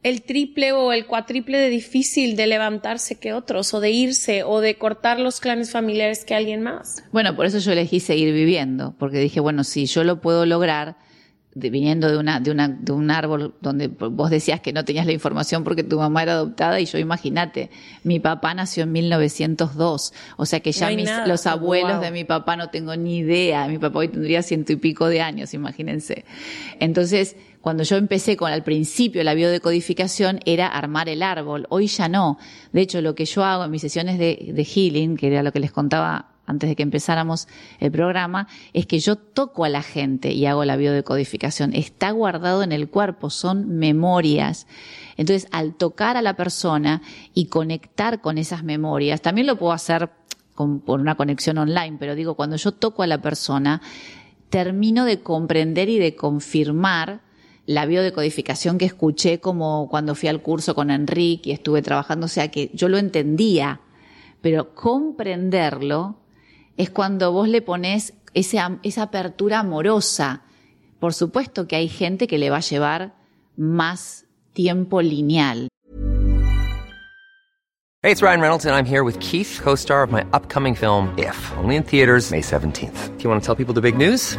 el 0.03 0.23
triple 0.23 0.73
o 0.73 0.93
el 0.93 1.07
cuatriple 1.07 1.59
de 1.59 1.71
difícil 1.71 2.37
de 2.37 2.47
levantarse 2.47 3.19
que 3.19 3.33
otros, 3.33 3.73
o 3.75 3.81
de 3.81 3.91
irse, 3.91 4.45
o 4.45 4.61
de 4.61 4.77
cortar 4.77 5.19
los 5.19 5.41
clanes 5.41 5.73
familiares 5.73 6.25
que 6.25 6.35
alguien 6.35 6.63
más. 6.63 7.03
Bueno, 7.11 7.35
por 7.35 7.47
eso 7.47 7.59
yo 7.59 7.73
elegí 7.73 8.01
seguir 8.01 8.33
viviendo, 8.33 8.95
porque 8.99 9.19
dije, 9.19 9.41
bueno, 9.41 9.65
si 9.65 9.87
yo 9.87 10.05
lo 10.05 10.21
puedo 10.21 10.47
lograr, 10.47 10.99
viniendo 11.59 12.11
de 12.11 12.17
una, 12.17 12.41
de 12.41 12.51
una, 12.51 12.69
de 12.69 12.93
un 12.93 13.11
árbol 13.11 13.55
donde 13.61 13.89
vos 13.89 14.31
decías 14.31 14.61
que 14.61 14.73
no 14.73 14.85
tenías 14.85 15.07
la 15.07 15.13
información 15.13 15.65
porque 15.65 15.83
tu 15.83 15.99
mamá 15.99 16.23
era 16.23 16.33
adoptada 16.33 16.81
y 16.81 16.87
yo 16.87 16.99
imagínate, 16.99 17.71
mi 18.05 18.21
papá 18.21 18.55
nació 18.55 18.85
en 18.85 18.93
1902, 18.93 20.13
o 20.37 20.47
sea 20.47 20.61
que 20.61 20.73
ya 20.73 20.91
mis, 20.91 21.11
los 21.27 21.47
abuelos 21.47 22.01
de 22.01 22.11
mi 22.11 22.25
papá 22.25 22.57
no 22.57 22.71
tengo 22.71 22.97
ni 22.97 23.19
idea, 23.19 23.67
mi 23.69 23.79
papá 23.79 23.99
hoy 24.01 24.09
tendría 24.09 24.43
ciento 24.43 24.73
y 24.73 24.77
pico 24.77 25.09
de 25.09 25.21
años, 25.21 25.55
imagínense. 25.55 26.25
Entonces, 26.81 27.37
cuando 27.61 27.83
yo 27.83 27.97
empecé 27.97 28.37
con 28.37 28.53
al 28.53 28.63
principio 28.63 29.23
la 29.25 29.35
biodecodificación 29.35 30.41
era 30.47 30.69
armar 30.69 31.09
el 31.09 31.23
árbol, 31.23 31.67
hoy 31.71 31.87
ya 31.89 32.09
no. 32.09 32.39
De 32.73 32.81
hecho, 32.81 33.01
lo 33.01 33.15
que 33.15 33.25
yo 33.25 33.45
hago 33.45 33.65
en 33.65 33.71
mis 33.71 33.83
sesiones 33.83 34.19
de, 34.19 34.53
de 34.55 34.65
healing, 34.65 35.17
que 35.17 35.27
era 35.27 35.43
lo 35.43 35.53
que 35.53 35.61
les 35.61 35.73
contaba 35.73 36.38
antes 36.49 36.69
de 36.69 36.77
que 36.77 36.83
empezáramos 36.83 37.47
el 37.79 37.93
programa, 37.93 38.49
es 38.73 38.87
que 38.87 38.99
yo 38.99 39.17
toco 39.17 39.65
a 39.65 39.69
la 39.69 39.83
gente 39.83 40.33
y 40.33 40.47
hago 40.47 40.65
la 40.65 40.77
biodecodificación. 40.77 41.75
Está 41.75 42.11
guardado 42.11 42.63
en 42.63 42.73
el 42.73 42.89
cuerpo, 42.89 43.31
son 43.31 43.79
memorias. 43.79 44.67
Entonces, 45.17 45.49
al 45.53 45.75
tocar 45.75 46.17
a 46.17 46.23
la 46.23 46.35
persona 46.35 47.03
y 47.35 47.47
conectar 47.47 48.21
con 48.21 48.39
esas 48.39 48.65
memorias, 48.65 49.21
también 49.21 49.47
lo 49.47 49.57
puedo 49.57 49.73
hacer 49.73 50.11
por 50.57 51.01
una 51.01 51.15
conexión 51.15 51.59
online, 51.59 51.99
pero 52.01 52.15
digo, 52.15 52.35
cuando 52.35 52.57
yo 52.57 52.73
toco 52.73 53.03
a 53.03 53.07
la 53.07 53.23
persona, 53.23 53.81
termino 54.49 55.05
de 55.05 55.21
comprender 55.21 55.89
y 55.89 55.99
de 55.99 56.17
confirmar 56.17 57.21
la 57.67 57.85
biodecodificación 57.85 58.79
que 58.79 58.87
escuché 58.87 59.41
como 59.41 59.89
cuando 59.91 60.15
fui 60.15 60.29
al 60.29 60.41
curso 60.41 60.75
con 60.75 60.91
Enrique 60.91 61.51
y 61.51 61.53
estuve 61.53 61.83
trabajando, 61.83 62.25
o 62.25 62.29
sea 62.29 62.51
que 62.51 62.71
yo 62.73 62.89
lo 62.89 62.97
entendía, 62.97 63.83
pero 64.41 64.75
comprenderlo 64.75 66.17
es 66.79 66.91
cuando 66.91 67.33
vos 67.33 67.49
le 67.49 67.61
pones 67.61 68.15
esa, 68.33 68.79
esa 68.83 69.03
apertura 69.03 69.59
amorosa. 69.59 70.43
Por 71.01 71.13
supuesto 71.13 71.67
que 71.67 71.77
hay 71.77 71.89
gente 71.89 72.27
que 72.27 72.39
le 72.39 72.51
va 72.51 72.59
a 72.59 72.61
llevar 72.61 73.15
más 73.57 74.25
tiempo 74.55 75.03
lineal. 75.03 75.69
Hey, 78.01 78.13
it's 78.13 78.23
Ryan 78.23 78.41
Reynolds 78.41 78.65
and 78.65 78.77
I'm 78.77 78.87
here 78.87 79.03
with 79.03 79.19
Keith, 79.19 79.61
co-star 79.61 80.05
of 80.05 80.13
my 80.13 80.25
upcoming 80.33 80.75
film 80.77 81.13
If, 81.19 81.37
only 81.59 81.75
in 81.75 81.83
theaters 81.83 82.31
May 82.31 82.41
17th. 82.41 83.19
Do 83.19 83.25
you 83.25 83.29
want 83.29 83.43
to 83.43 83.47
tell 83.47 83.57
people 83.57 83.75
the 83.75 83.83
big 83.83 83.99
news? 83.99 84.39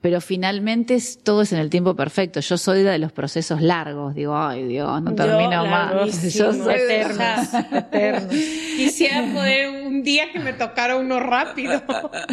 Pero 0.00 0.20
finalmente 0.20 0.98
todo 1.22 1.42
es 1.42 1.52
en 1.52 1.58
el 1.58 1.68
tiempo 1.68 1.94
perfecto. 1.94 2.40
Yo 2.40 2.56
soy 2.56 2.82
de 2.82 2.98
los 2.98 3.12
procesos 3.12 3.60
largos, 3.60 4.14
digo, 4.14 4.36
ay 4.36 4.64
Dios, 4.66 5.02
no 5.02 5.14
termino 5.14 5.66
más. 5.66 6.22
Yo 6.32 6.52
soy 6.54 6.74
eternas, 6.74 7.52
eternas. 7.54 8.26
Quisiera 8.76 9.30
poder 9.32 9.86
un 9.86 10.02
día 10.02 10.32
que 10.32 10.38
me 10.38 10.54
tocara 10.54 10.96
uno 10.96 11.20
rápido. 11.20 11.82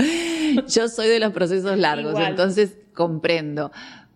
Yo 0.67 0.87
soy 0.87 1.09
de 1.09 1.19
los 1.19 1.33
procesos 1.33 1.77
largos, 1.77 2.15
entonces 2.19 2.77
comprendo. 2.93 3.71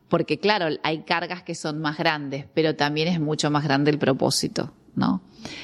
Porque 0.07 0.39
claro, 0.39 0.67
hay 0.83 1.03
cargas 1.03 1.43
que 1.43 1.55
son 1.55 1.79
más 1.79 1.97
grandes, 1.97 2.45
pero 2.53 2.75
también 2.75 3.07
es 3.09 3.19
mucho 3.19 3.51
más 3.51 3.63
grande 3.63 3.91
el 3.91 3.97
propósito. 3.97 4.73
¿No? 4.95 5.21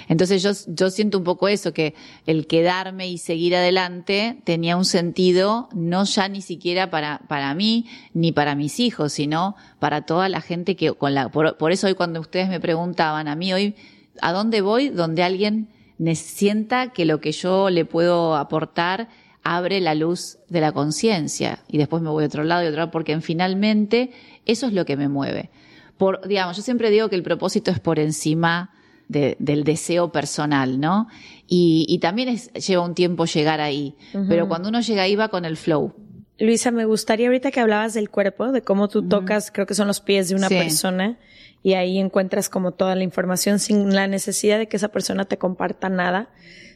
Entonces 0.08 0.42
yo, 0.42 0.52
yo 0.68 0.90
siento 0.90 1.18
un 1.18 1.24
poco 1.24 1.48
eso, 1.48 1.74
que 1.74 1.94
el 2.26 2.48
quedarme 2.48 3.08
y 3.08 3.18
seguir 3.18 3.56
adelante 3.56 4.42
tenía 4.44 4.76
un 4.76 4.86
sentido 4.86 5.70
no 5.74 6.04
ya 6.06 6.28
ni 6.30 6.42
siquiera 6.42 6.90
para, 6.90 7.22
para 7.28 7.54
mí 7.54 7.86
ni 8.14 8.32
para 8.32 8.56
mis 8.56 8.80
hijos, 8.80 9.14
sino 9.14 9.56
para 9.80 10.06
toda 10.06 10.30
la 10.30 10.42
gente 10.42 10.76
que 10.76 10.94
con 10.94 11.14
la, 11.14 11.30
por, 11.30 11.58
por 11.58 11.72
eso 11.72 11.88
hoy 11.88 11.94
cuando 11.94 12.20
ustedes 12.20 12.50
me 12.50 12.60
preguntaban 12.60 13.28
a 13.28 13.36
mí 13.36 13.54
hoy, 13.54 13.76
¿a 14.22 14.32
dónde 14.32 14.62
voy? 14.62 14.90
Donde 14.90 15.24
alguien 15.24 15.70
sienta 16.16 16.92
que 16.92 17.06
lo 17.06 17.20
que 17.20 17.32
yo 17.32 17.70
le 17.70 17.86
puedo 17.86 18.36
aportar 18.36 19.10
abre 19.44 19.80
la 19.80 19.96
luz 19.96 20.40
de 20.50 20.62
la 20.62 20.72
conciencia 20.72 21.60
y 21.68 21.78
después 21.78 22.02
me 22.02 22.10
voy 22.10 22.24
a 22.24 22.28
otro 22.28 22.44
lado 22.44 22.64
y 22.64 22.68
otro 22.68 22.80
lado 22.80 22.92
porque 22.92 23.20
finalmente 23.22 24.12
eso 24.46 24.68
es 24.68 24.74
lo 24.74 24.86
que 24.86 24.98
me 24.98 25.08
mueve. 25.08 25.50
Por, 25.98 26.28
digamos, 26.28 26.58
yo 26.58 26.64
siempre 26.64 26.92
digo 26.92 27.10
que 27.10 27.16
el 27.16 27.24
propósito 27.24 27.72
es 27.72 27.80
por 27.80 27.98
encima 27.98 28.72
del 29.08 29.64
deseo 29.64 30.12
personal, 30.12 30.80
¿no? 30.80 31.08
Y, 31.48 31.98
también 32.02 32.30
es, 32.30 32.52
lleva 32.54 32.84
un 32.84 32.94
tiempo 32.94 33.26
llegar 33.26 33.62
ahí, 33.62 33.96
pero 34.28 34.48
cuando 34.48 34.70
uno 34.70 34.82
llega 34.82 35.04
ahí 35.04 35.16
va 35.16 35.30
con 35.30 35.46
el 35.46 35.58
flow. 35.58 35.94
Luisa, 36.40 36.72
me 36.72 36.86
gustaría 36.86 37.28
ahorita 37.28 37.50
que 37.52 37.60
hablabas 37.60 37.94
del 37.94 38.10
cuerpo, 38.10 38.52
de 38.52 38.62
cómo 38.62 38.90
tú 38.90 39.08
tocas, 39.08 39.50
creo 39.52 39.66
que 39.66 39.74
son 39.74 39.88
los 39.88 40.02
pies 40.02 40.30
de 40.30 40.36
una 40.36 40.50
persona, 40.50 41.18
y 41.64 41.74
ahí 41.74 41.98
encuentras 41.98 42.50
como 42.50 42.74
toda 42.74 42.96
la 42.96 43.04
información 43.04 43.60
sin 43.60 43.96
la 43.96 44.08
necesidad 44.08 44.60
de 44.60 44.68
que 44.68 44.78
esa 44.78 44.90
persona 44.90 45.26
te 45.26 45.38
comparta 45.38 45.90
nada. 45.90 46.30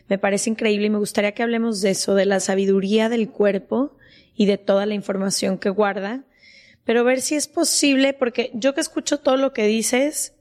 Me 0.08 0.18
parece 0.18 0.50
increíble 0.50 0.88
y 0.88 0.90
me 0.90 0.98
gustaría 0.98 1.34
que 1.34 1.44
hablemos 1.44 1.82
de 1.82 1.92
eso, 1.92 2.16
de 2.16 2.26
la 2.26 2.40
sabiduría 2.40 3.08
del 3.08 3.30
cuerpo 3.30 3.96
y 4.36 4.48
de 4.48 4.58
toda 4.58 4.86
la 4.86 4.96
información 4.96 5.58
que 5.60 5.70
guarda, 5.70 6.24
pero 6.84 7.04
ver 7.04 7.22
si 7.22 7.36
es 7.36 7.48
posible, 7.48 8.14
porque 8.14 8.50
yo 8.54 8.74
que 8.74 8.82
escucho 8.82 9.20
todo 9.20 9.38
lo 9.38 9.54
que 9.54 9.68
dices, 9.68 10.34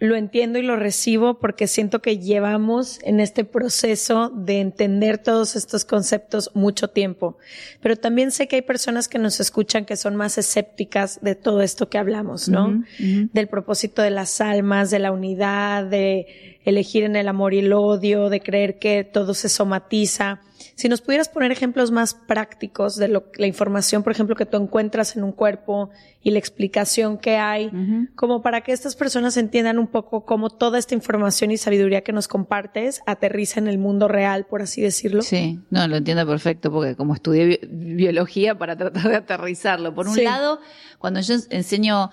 lo 0.00 0.16
entiendo 0.16 0.58
y 0.58 0.62
lo 0.62 0.76
recibo 0.76 1.38
porque 1.38 1.66
siento 1.66 2.02
que 2.02 2.18
llevamos 2.18 2.98
en 3.02 3.20
este 3.20 3.44
proceso 3.44 4.30
de 4.34 4.60
entender 4.60 5.18
todos 5.18 5.54
estos 5.54 5.84
conceptos 5.84 6.50
mucho 6.54 6.88
tiempo. 6.88 7.38
Pero 7.80 7.96
también 7.96 8.32
sé 8.32 8.48
que 8.48 8.56
hay 8.56 8.62
personas 8.62 9.08
que 9.08 9.18
nos 9.18 9.38
escuchan 9.38 9.84
que 9.84 9.96
son 9.96 10.16
más 10.16 10.36
escépticas 10.36 11.20
de 11.22 11.36
todo 11.36 11.62
esto 11.62 11.88
que 11.88 11.98
hablamos, 11.98 12.48
¿no? 12.48 12.84
Del 12.98 13.48
propósito 13.48 14.02
de 14.02 14.10
las 14.10 14.40
almas, 14.40 14.90
de 14.90 14.98
la 14.98 15.12
unidad, 15.12 15.84
de 15.84 16.53
elegir 16.64 17.04
en 17.04 17.16
el 17.16 17.28
amor 17.28 17.54
y 17.54 17.58
el 17.60 17.72
odio, 17.72 18.30
de 18.30 18.40
creer 18.40 18.78
que 18.78 19.04
todo 19.04 19.34
se 19.34 19.48
somatiza. 19.48 20.40
Si 20.76 20.88
nos 20.88 21.02
pudieras 21.02 21.28
poner 21.28 21.52
ejemplos 21.52 21.90
más 21.90 22.14
prácticos 22.14 22.96
de 22.96 23.08
lo, 23.08 23.24
la 23.36 23.46
información, 23.46 24.02
por 24.02 24.12
ejemplo, 24.12 24.34
que 24.34 24.46
tú 24.46 24.56
encuentras 24.56 25.14
en 25.14 25.22
un 25.22 25.32
cuerpo 25.32 25.90
y 26.22 26.30
la 26.30 26.38
explicación 26.38 27.18
que 27.18 27.36
hay, 27.36 27.70
como 28.16 28.40
para 28.40 28.62
que 28.62 28.72
estas 28.72 28.96
personas 28.96 29.36
entiendan 29.36 29.78
un 29.78 29.88
poco 29.88 30.24
cómo 30.24 30.48
toda 30.48 30.78
esta 30.78 30.94
información 30.94 31.50
y 31.50 31.58
sabiduría 31.58 32.00
que 32.00 32.12
nos 32.12 32.28
compartes 32.28 33.02
aterriza 33.06 33.60
en 33.60 33.68
el 33.68 33.78
mundo 33.78 34.08
real, 34.08 34.46
por 34.46 34.62
así 34.62 34.80
decirlo. 34.80 35.22
Sí, 35.22 35.60
no, 35.70 35.86
lo 35.86 35.96
entiendo 35.96 36.26
perfecto 36.26 36.72
porque 36.72 36.96
como 36.96 37.14
estudié 37.14 37.60
biología 37.70 38.56
para 38.56 38.76
tratar 38.78 39.08
de 39.08 39.16
aterrizarlo. 39.16 39.94
Por 39.94 40.08
un 40.08 40.24
lado, 40.24 40.60
cuando 40.98 41.20
yo 41.20 41.34
enseño, 41.50 42.10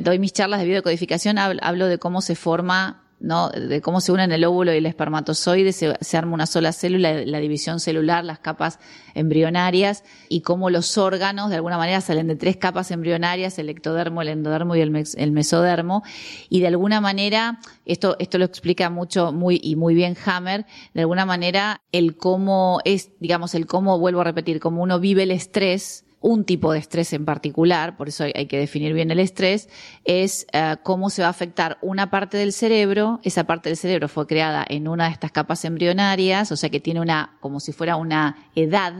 doy 0.00 0.18
mis 0.20 0.32
charlas 0.32 0.60
de 0.60 0.66
biodecodificación, 0.66 1.38
hablo 1.38 1.86
de 1.86 1.98
cómo 1.98 2.22
se 2.22 2.36
forma 2.36 3.09
¿no? 3.20 3.50
de 3.50 3.80
cómo 3.80 4.00
se 4.00 4.12
unen 4.12 4.32
el 4.32 4.44
óvulo 4.44 4.72
y 4.72 4.78
el 4.78 4.86
espermatozoide, 4.86 5.72
se, 5.72 6.16
arma 6.16 6.34
una 6.34 6.46
sola 6.46 6.72
célula, 6.72 7.24
la 7.24 7.38
división 7.38 7.78
celular, 7.78 8.24
las 8.24 8.38
capas 8.38 8.78
embrionarias 9.14 10.04
y 10.28 10.40
cómo 10.40 10.70
los 10.70 10.98
órganos 10.98 11.50
de 11.50 11.56
alguna 11.56 11.78
manera 11.78 12.00
salen 12.00 12.26
de 12.28 12.36
tres 12.36 12.56
capas 12.56 12.90
embrionarias, 12.90 13.58
el 13.58 13.68
ectodermo, 13.68 14.22
el 14.22 14.28
endodermo 14.28 14.74
y 14.74 14.80
el, 14.80 15.04
el 15.16 15.32
mesodermo 15.32 16.02
y 16.48 16.60
de 16.60 16.68
alguna 16.68 17.00
manera 17.00 17.60
esto 17.84 18.16
esto 18.18 18.38
lo 18.38 18.44
explica 18.44 18.90
mucho 18.90 19.32
muy 19.32 19.60
y 19.62 19.76
muy 19.76 19.94
bien 19.94 20.16
Hammer, 20.24 20.66
de 20.94 21.02
alguna 21.02 21.26
manera 21.26 21.82
el 21.92 22.16
cómo 22.16 22.80
es, 22.84 23.10
digamos, 23.20 23.54
el 23.54 23.66
cómo 23.66 23.98
vuelvo 23.98 24.22
a 24.22 24.24
repetir, 24.24 24.60
cómo 24.60 24.82
uno 24.82 24.98
vive 24.98 25.24
el 25.24 25.30
estrés 25.30 26.04
un 26.20 26.44
tipo 26.44 26.72
de 26.72 26.78
estrés 26.78 27.12
en 27.12 27.24
particular, 27.24 27.96
por 27.96 28.08
eso 28.08 28.24
hay, 28.24 28.46
que 28.46 28.58
definir 28.58 28.92
bien 28.92 29.10
el 29.10 29.18
estrés, 29.20 29.68
es 30.04 30.46
eh, 30.52 30.76
cómo 30.82 31.08
se 31.08 31.22
va 31.22 31.28
a 31.28 31.30
afectar 31.30 31.78
una 31.80 32.10
parte 32.10 32.36
del 32.36 32.52
cerebro. 32.52 33.20
Esa 33.22 33.44
parte 33.44 33.70
del 33.70 33.76
cerebro 33.76 34.08
fue 34.08 34.26
creada 34.26 34.64
en 34.68 34.86
una 34.86 35.06
de 35.06 35.12
estas 35.12 35.32
capas 35.32 35.64
embrionarias, 35.64 36.52
o 36.52 36.56
sea 36.56 36.68
que 36.68 36.80
tiene 36.80 37.00
una, 37.00 37.36
como 37.40 37.58
si 37.58 37.72
fuera 37.72 37.96
una 37.96 38.36
edad 38.54 38.92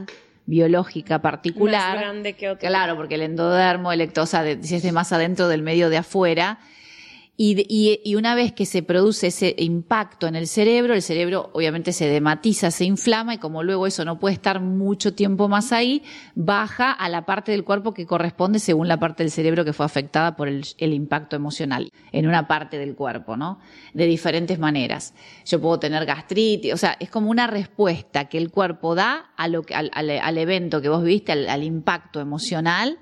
biológica 0.47 1.21
particular. 1.21 1.95
Más 1.95 2.05
grande 2.05 2.33
que 2.33 2.49
otra. 2.49 2.69
Claro, 2.69 2.97
porque 2.97 3.17
el 3.17 3.23
endodermo, 3.23 3.93
el 3.93 4.01
ectosa, 4.01 4.43
si 4.63 4.77
es 4.77 4.83
de 4.83 4.93
más 4.93 5.13
adentro 5.13 5.47
del 5.49 5.63
medio 5.63 5.91
de 5.91 5.99
afuera, 5.99 6.59
y, 7.43 8.15
una 8.17 8.35
vez 8.35 8.53
que 8.53 8.67
se 8.67 8.83
produce 8.83 9.29
ese 9.29 9.55
impacto 9.57 10.27
en 10.27 10.37
el 10.37 10.47
cerebro, 10.47 10.93
el 10.93 11.01
cerebro 11.01 11.49
obviamente 11.55 11.95
se 11.95 12.07
dematiza, 12.07 12.71
se 12.71 12.85
inflama 12.85 13.33
y 13.33 13.39
como 13.39 13.63
luego 13.63 13.87
eso 13.87 14.05
no 14.05 14.19
puede 14.21 14.35
estar 14.35 14.61
mucho 14.61 15.15
tiempo 15.15 15.49
más 15.49 15.73
ahí, 15.73 16.03
baja 16.35 16.93
a 16.93 17.09
la 17.09 17.25
parte 17.25 17.53
del 17.53 17.65
cuerpo 17.65 17.95
que 17.95 18.05
corresponde 18.05 18.59
según 18.59 18.89
la 18.89 18.99
parte 18.99 19.23
del 19.23 19.31
cerebro 19.31 19.65
que 19.65 19.73
fue 19.73 19.87
afectada 19.87 20.37
por 20.37 20.49
el, 20.49 20.67
impacto 20.79 21.35
emocional 21.35 21.91
en 22.13 22.29
una 22.29 22.47
parte 22.47 22.77
del 22.77 22.95
cuerpo, 22.95 23.39
¿no? 23.39 23.59
De 23.95 24.05
diferentes 24.05 24.59
maneras. 24.59 25.15
Yo 25.47 25.63
puedo 25.63 25.79
tener 25.79 26.05
gastritis, 26.05 26.75
o 26.75 26.77
sea, 26.77 26.99
es 27.01 27.09
como 27.09 27.31
una 27.31 27.47
respuesta 27.47 28.29
que 28.29 28.37
el 28.37 28.51
cuerpo 28.51 28.95
da 28.95 29.31
a 29.39 29.49
lo 29.49 29.63
que, 29.63 29.75
al, 29.75 30.39
evento 30.39 30.83
que 30.83 30.91
vos 30.91 31.03
viste, 31.03 31.33
al 31.33 31.65
impacto 31.65 32.21
emocional 32.21 32.99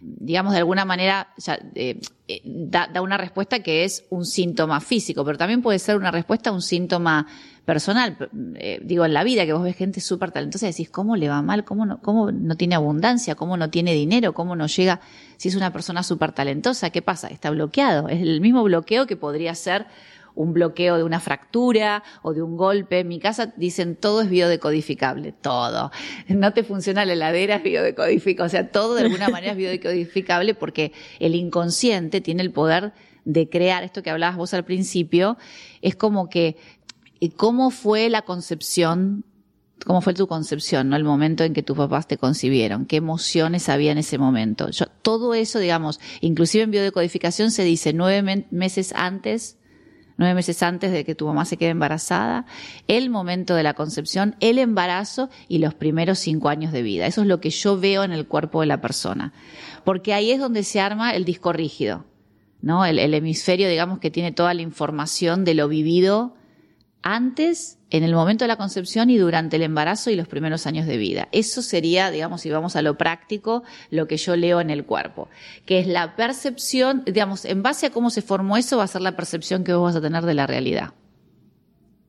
digamos, 0.00 0.52
de 0.52 0.58
alguna 0.58 0.84
manera 0.84 1.28
eh, 1.74 2.00
eh, 2.28 2.42
da, 2.44 2.90
una 3.02 3.16
respuesta 3.16 3.60
que 3.60 3.84
es 3.84 4.04
un 4.10 4.24
síntoma 4.24 4.80
físico, 4.80 5.24
pero 5.24 5.38
también 5.38 5.62
puede 5.62 5.78
ser 5.78 5.96
una 5.96 6.10
respuesta 6.10 6.50
a 6.50 6.52
un 6.52 6.62
síntoma 6.62 7.26
personal. 7.64 8.16
Eh, 8.54 8.80
digo, 8.82 9.04
en 9.04 9.12
la 9.12 9.24
vida, 9.24 9.44
que 9.44 9.52
vos 9.52 9.62
ves 9.62 9.76
gente 9.76 10.00
súper 10.00 10.30
talentosa 10.30 10.66
y 10.66 10.70
decís, 10.70 10.90
¿cómo 10.90 11.16
le 11.16 11.28
va 11.28 11.42
mal? 11.42 11.64
¿Cómo 11.64 11.84
no, 11.84 12.00
¿Cómo 12.00 12.30
no 12.30 12.56
tiene 12.56 12.74
abundancia? 12.74 13.34
¿Cómo 13.34 13.56
no 13.56 13.70
tiene 13.70 13.92
dinero? 13.92 14.32
¿Cómo 14.34 14.56
no 14.56 14.66
llega? 14.66 15.00
Si 15.36 15.48
es 15.48 15.54
una 15.54 15.72
persona 15.72 16.02
súper 16.02 16.32
talentosa, 16.32 16.90
¿qué 16.90 17.02
pasa? 17.02 17.28
Está 17.28 17.50
bloqueado. 17.50 18.08
Es 18.08 18.22
el 18.22 18.40
mismo 18.40 18.62
bloqueo 18.62 19.06
que 19.06 19.16
podría 19.16 19.54
ser 19.54 19.86
un 20.38 20.52
bloqueo 20.52 20.96
de 20.96 21.02
una 21.02 21.18
fractura 21.18 22.04
o 22.22 22.32
de 22.32 22.42
un 22.42 22.56
golpe. 22.56 23.00
En 23.00 23.08
mi 23.08 23.18
casa 23.18 23.52
dicen 23.56 23.96
todo 23.96 24.22
es 24.22 24.30
biodecodificable, 24.30 25.32
todo. 25.32 25.90
No 26.28 26.52
te 26.52 26.62
funciona 26.62 27.04
la 27.04 27.14
heladera, 27.14 27.56
es 27.56 27.62
biodecodificable. 27.64 28.46
O 28.46 28.48
sea, 28.48 28.70
todo 28.70 28.94
de 28.94 29.02
alguna 29.02 29.28
manera 29.28 29.52
es 29.52 29.58
biodecodificable 29.58 30.54
porque 30.54 30.92
el 31.18 31.34
inconsciente 31.34 32.20
tiene 32.20 32.42
el 32.42 32.52
poder 32.52 32.92
de 33.24 33.48
crear, 33.48 33.82
esto 33.82 34.02
que 34.02 34.10
hablabas 34.10 34.36
vos 34.36 34.54
al 34.54 34.64
principio, 34.64 35.36
es 35.82 35.96
como 35.96 36.28
que, 36.28 36.56
¿cómo 37.36 37.70
fue 37.70 38.08
la 38.08 38.22
concepción 38.22 39.24
cómo 39.86 40.00
fue 40.00 40.12
tu 40.12 40.26
concepción, 40.26 40.88
¿no? 40.88 40.96
El 40.96 41.04
momento 41.04 41.44
en 41.44 41.54
que 41.54 41.62
tus 41.62 41.76
papás 41.76 42.08
te 42.08 42.18
concibieron, 42.18 42.84
qué 42.84 42.96
emociones 42.96 43.68
había 43.68 43.92
en 43.92 43.98
ese 43.98 44.18
momento. 44.18 44.70
Yo, 44.70 44.86
todo 45.02 45.34
eso, 45.34 45.60
digamos, 45.60 46.00
inclusive 46.20 46.64
en 46.64 46.72
biodecodificación 46.72 47.52
se 47.52 47.62
dice 47.62 47.92
nueve 47.92 48.46
meses 48.50 48.92
antes 48.96 49.57
nueve 50.18 50.34
meses 50.34 50.62
antes 50.62 50.92
de 50.92 51.04
que 51.04 51.14
tu 51.14 51.26
mamá 51.26 51.46
se 51.46 51.56
quede 51.56 51.70
embarazada, 51.70 52.44
el 52.88 53.08
momento 53.08 53.54
de 53.54 53.62
la 53.62 53.72
concepción, 53.72 54.36
el 54.40 54.58
embarazo 54.58 55.30
y 55.48 55.58
los 55.58 55.72
primeros 55.74 56.18
cinco 56.18 56.50
años 56.50 56.72
de 56.72 56.82
vida. 56.82 57.06
Eso 57.06 57.22
es 57.22 57.26
lo 57.26 57.40
que 57.40 57.50
yo 57.50 57.80
veo 57.80 58.04
en 58.04 58.12
el 58.12 58.26
cuerpo 58.26 58.60
de 58.60 58.66
la 58.66 58.80
persona. 58.80 59.32
Porque 59.84 60.12
ahí 60.12 60.30
es 60.30 60.40
donde 60.40 60.64
se 60.64 60.80
arma 60.80 61.12
el 61.12 61.24
disco 61.24 61.52
rígido, 61.52 62.04
¿no? 62.60 62.84
El, 62.84 62.98
el 62.98 63.14
hemisferio, 63.14 63.68
digamos, 63.68 64.00
que 64.00 64.10
tiene 64.10 64.32
toda 64.32 64.52
la 64.52 64.62
información 64.62 65.44
de 65.44 65.54
lo 65.54 65.68
vivido 65.68 66.34
antes, 67.02 67.78
en 67.90 68.02
el 68.02 68.14
momento 68.14 68.44
de 68.44 68.48
la 68.48 68.56
concepción 68.56 69.10
y 69.10 69.16
durante 69.16 69.56
el 69.56 69.62
embarazo 69.62 70.10
y 70.10 70.16
los 70.16 70.28
primeros 70.28 70.66
años 70.66 70.86
de 70.86 70.96
vida. 70.96 71.28
Eso 71.32 71.62
sería, 71.62 72.10
digamos, 72.10 72.42
si 72.42 72.50
vamos 72.50 72.76
a 72.76 72.82
lo 72.82 72.98
práctico, 72.98 73.62
lo 73.90 74.06
que 74.06 74.16
yo 74.16 74.36
leo 74.36 74.60
en 74.60 74.70
el 74.70 74.84
cuerpo, 74.84 75.28
que 75.64 75.78
es 75.78 75.86
la 75.86 76.16
percepción, 76.16 77.02
digamos, 77.06 77.44
en 77.44 77.62
base 77.62 77.86
a 77.86 77.90
cómo 77.90 78.10
se 78.10 78.22
formó 78.22 78.56
eso 78.56 78.76
va 78.76 78.84
a 78.84 78.88
ser 78.88 79.02
la 79.02 79.16
percepción 79.16 79.64
que 79.64 79.72
vos 79.72 79.94
vas 79.94 79.96
a 79.96 80.00
tener 80.00 80.24
de 80.24 80.34
la 80.34 80.46
realidad. 80.46 80.94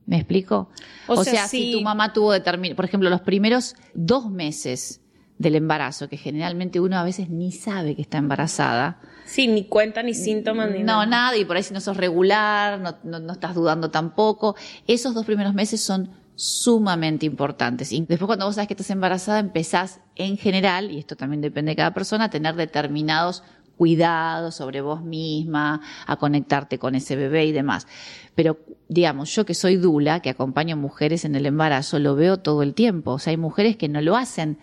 ¿Me 0.06 0.16
explico? 0.16 0.70
O, 1.06 1.22
sea, 1.22 1.46
si 1.46 1.72
tu 1.72 1.82
mamá 1.82 2.12
tuvo 2.12 2.32
determinado, 2.32 2.74
por 2.74 2.84
ejemplo, 2.84 3.08
los 3.10 3.20
primeros 3.20 3.76
dos 3.94 4.28
meses 4.28 5.00
del 5.38 5.54
embarazo, 5.54 6.08
que 6.08 6.16
generalmente 6.16 6.80
uno 6.80 6.98
a 6.98 7.04
veces 7.04 7.30
ni 7.30 7.52
sabe 7.52 7.94
que 7.94 8.02
está 8.02 8.18
embarazada, 8.18 9.00
Sí, 9.30 9.46
ni 9.46 9.62
cuenta, 9.62 10.02
ni 10.02 10.12
síntomas, 10.12 10.72
ni 10.72 10.82
no, 10.82 11.06
nada. 11.06 11.36
y 11.36 11.44
por 11.44 11.56
ahí 11.56 11.62
si 11.62 11.72
no 11.72 11.80
sos 11.80 11.96
regular, 11.96 12.80
no, 12.80 13.20
no, 13.20 13.32
estás 13.32 13.54
dudando 13.54 13.88
tampoco. 13.88 14.56
Esos 14.88 15.14
dos 15.14 15.24
primeros 15.24 15.54
meses 15.54 15.80
son 15.80 16.10
sumamente 16.34 17.26
importantes. 17.26 17.92
Y 17.92 18.00
después 18.00 18.26
cuando 18.26 18.46
vos 18.46 18.56
sabes 18.56 18.66
que 18.66 18.74
estás 18.74 18.90
embarazada, 18.90 19.38
empezás 19.38 20.00
en 20.16 20.36
general, 20.36 20.90
y 20.90 20.98
esto 20.98 21.14
también 21.14 21.42
depende 21.42 21.70
de 21.70 21.76
cada 21.76 21.94
persona, 21.94 22.24
a 22.24 22.30
tener 22.30 22.56
determinados 22.56 23.44
cuidados 23.76 24.56
sobre 24.56 24.80
vos 24.80 25.00
misma, 25.02 25.80
a 26.08 26.16
conectarte 26.16 26.80
con 26.80 26.96
ese 26.96 27.14
bebé 27.14 27.46
y 27.46 27.52
demás. 27.52 27.86
Pero, 28.34 28.58
digamos, 28.88 29.32
yo 29.32 29.46
que 29.46 29.54
soy 29.54 29.76
dula, 29.76 30.20
que 30.22 30.30
acompaño 30.30 30.76
mujeres 30.76 31.24
en 31.24 31.36
el 31.36 31.46
embarazo, 31.46 32.00
lo 32.00 32.16
veo 32.16 32.38
todo 32.38 32.64
el 32.64 32.74
tiempo. 32.74 33.12
O 33.12 33.18
sea, 33.20 33.30
hay 33.30 33.36
mujeres 33.36 33.76
que 33.76 33.88
no 33.88 34.00
lo 34.00 34.16
hacen 34.16 34.58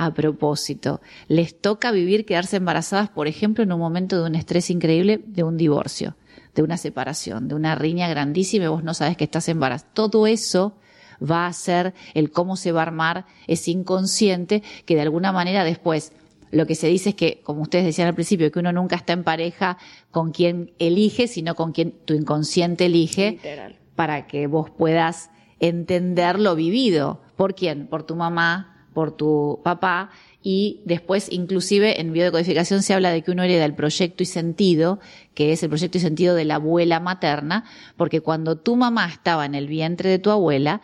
a 0.00 0.14
propósito. 0.14 1.02
Les 1.28 1.60
toca 1.60 1.92
vivir, 1.92 2.24
quedarse 2.24 2.56
embarazadas, 2.56 3.10
por 3.10 3.28
ejemplo, 3.28 3.62
en 3.62 3.70
un 3.70 3.78
momento 3.78 4.18
de 4.18 4.26
un 4.26 4.34
estrés 4.34 4.70
increíble, 4.70 5.20
de 5.26 5.42
un 5.42 5.58
divorcio, 5.58 6.16
de 6.54 6.62
una 6.62 6.78
separación, 6.78 7.48
de 7.48 7.54
una 7.54 7.74
riña 7.74 8.08
grandísima 8.08 8.64
y 8.64 8.68
vos 8.68 8.82
no 8.82 8.94
sabes 8.94 9.18
que 9.18 9.24
estás 9.24 9.50
embarazada. 9.50 9.90
Todo 9.92 10.26
eso 10.26 10.78
va 11.22 11.46
a 11.46 11.52
ser 11.52 11.92
el 12.14 12.30
cómo 12.30 12.56
se 12.56 12.72
va 12.72 12.80
a 12.80 12.84
armar 12.84 13.26
ese 13.46 13.72
inconsciente 13.72 14.62
que 14.86 14.94
de 14.94 15.02
alguna 15.02 15.32
manera 15.32 15.64
después 15.64 16.12
lo 16.50 16.66
que 16.66 16.74
se 16.74 16.86
dice 16.88 17.10
es 17.10 17.14
que, 17.14 17.42
como 17.44 17.60
ustedes 17.60 17.84
decían 17.84 18.08
al 18.08 18.14
principio, 18.14 18.50
que 18.50 18.58
uno 18.58 18.72
nunca 18.72 18.96
está 18.96 19.12
en 19.12 19.22
pareja 19.22 19.76
con 20.10 20.32
quien 20.32 20.72
elige, 20.78 21.28
sino 21.28 21.54
con 21.54 21.72
quien 21.72 21.92
tu 22.06 22.14
inconsciente 22.14 22.86
elige 22.86 23.38
para 23.94 24.26
que 24.26 24.46
vos 24.46 24.70
puedas 24.70 25.30
entender 25.60 26.40
lo 26.40 26.56
vivido. 26.56 27.20
¿Por 27.36 27.54
quién? 27.54 27.86
Por 27.86 28.02
tu 28.02 28.16
mamá, 28.16 28.79
por 28.92 29.16
tu 29.16 29.60
papá 29.62 30.10
y 30.42 30.80
después 30.84 31.30
inclusive 31.30 32.00
en 32.00 32.12
biodecodificación 32.12 32.82
se 32.82 32.94
habla 32.94 33.10
de 33.10 33.22
que 33.22 33.30
uno 33.30 33.42
hereda 33.42 33.64
el 33.64 33.74
proyecto 33.74 34.22
y 34.22 34.26
sentido, 34.26 35.00
que 35.34 35.52
es 35.52 35.62
el 35.62 35.68
proyecto 35.68 35.98
y 35.98 36.00
sentido 36.00 36.34
de 36.34 36.44
la 36.44 36.56
abuela 36.56 37.00
materna, 37.00 37.64
porque 37.96 38.20
cuando 38.20 38.56
tu 38.56 38.76
mamá 38.76 39.06
estaba 39.08 39.44
en 39.46 39.54
el 39.54 39.66
vientre 39.66 40.10
de 40.10 40.18
tu 40.18 40.30
abuela 40.30 40.80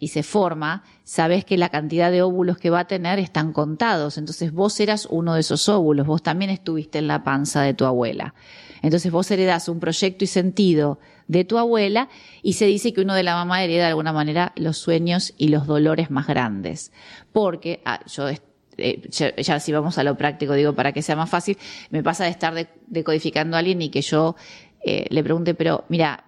y 0.00 0.08
se 0.08 0.22
forma, 0.24 0.82
sabes 1.04 1.44
que 1.44 1.56
la 1.56 1.68
cantidad 1.68 2.10
de 2.10 2.22
óvulos 2.22 2.58
que 2.58 2.70
va 2.70 2.80
a 2.80 2.86
tener 2.88 3.20
están 3.20 3.52
contados, 3.52 4.18
entonces 4.18 4.52
vos 4.52 4.80
eras 4.80 5.06
uno 5.10 5.34
de 5.34 5.40
esos 5.40 5.68
óvulos, 5.68 6.06
vos 6.06 6.22
también 6.22 6.50
estuviste 6.50 6.98
en 6.98 7.06
la 7.06 7.22
panza 7.22 7.62
de 7.62 7.72
tu 7.72 7.84
abuela. 7.84 8.34
Entonces 8.82 9.12
vos 9.12 9.30
heredás 9.30 9.68
un 9.68 9.78
proyecto 9.78 10.24
y 10.24 10.26
sentido 10.26 10.98
de 11.28 11.44
tu 11.44 11.58
abuela 11.58 12.08
y 12.42 12.54
se 12.54 12.66
dice 12.66 12.92
que 12.92 13.00
uno 13.00 13.14
de 13.14 13.22
la 13.22 13.34
mamá 13.34 13.62
hereda 13.62 13.84
de 13.84 13.88
alguna 13.90 14.12
manera 14.12 14.52
los 14.56 14.78
sueños 14.78 15.34
y 15.38 15.48
los 15.48 15.66
dolores 15.66 16.10
más 16.10 16.26
grandes. 16.26 16.92
Porque, 17.32 17.80
ah, 17.84 18.00
yo 18.06 18.28
eh, 18.76 19.08
ya, 19.10 19.60
si 19.60 19.72
vamos 19.72 19.98
a 19.98 20.04
lo 20.04 20.16
práctico, 20.16 20.54
digo, 20.54 20.74
para 20.74 20.92
que 20.92 21.02
sea 21.02 21.16
más 21.16 21.30
fácil, 21.30 21.56
me 21.90 22.02
pasa 22.02 22.24
de 22.24 22.30
estar 22.30 22.54
decodificando 22.86 23.56
a 23.56 23.60
alguien 23.60 23.82
y 23.82 23.90
que 23.90 24.02
yo 24.02 24.36
eh, 24.82 25.06
le 25.10 25.22
pregunte, 25.22 25.54
pero 25.54 25.84
mira, 25.88 26.24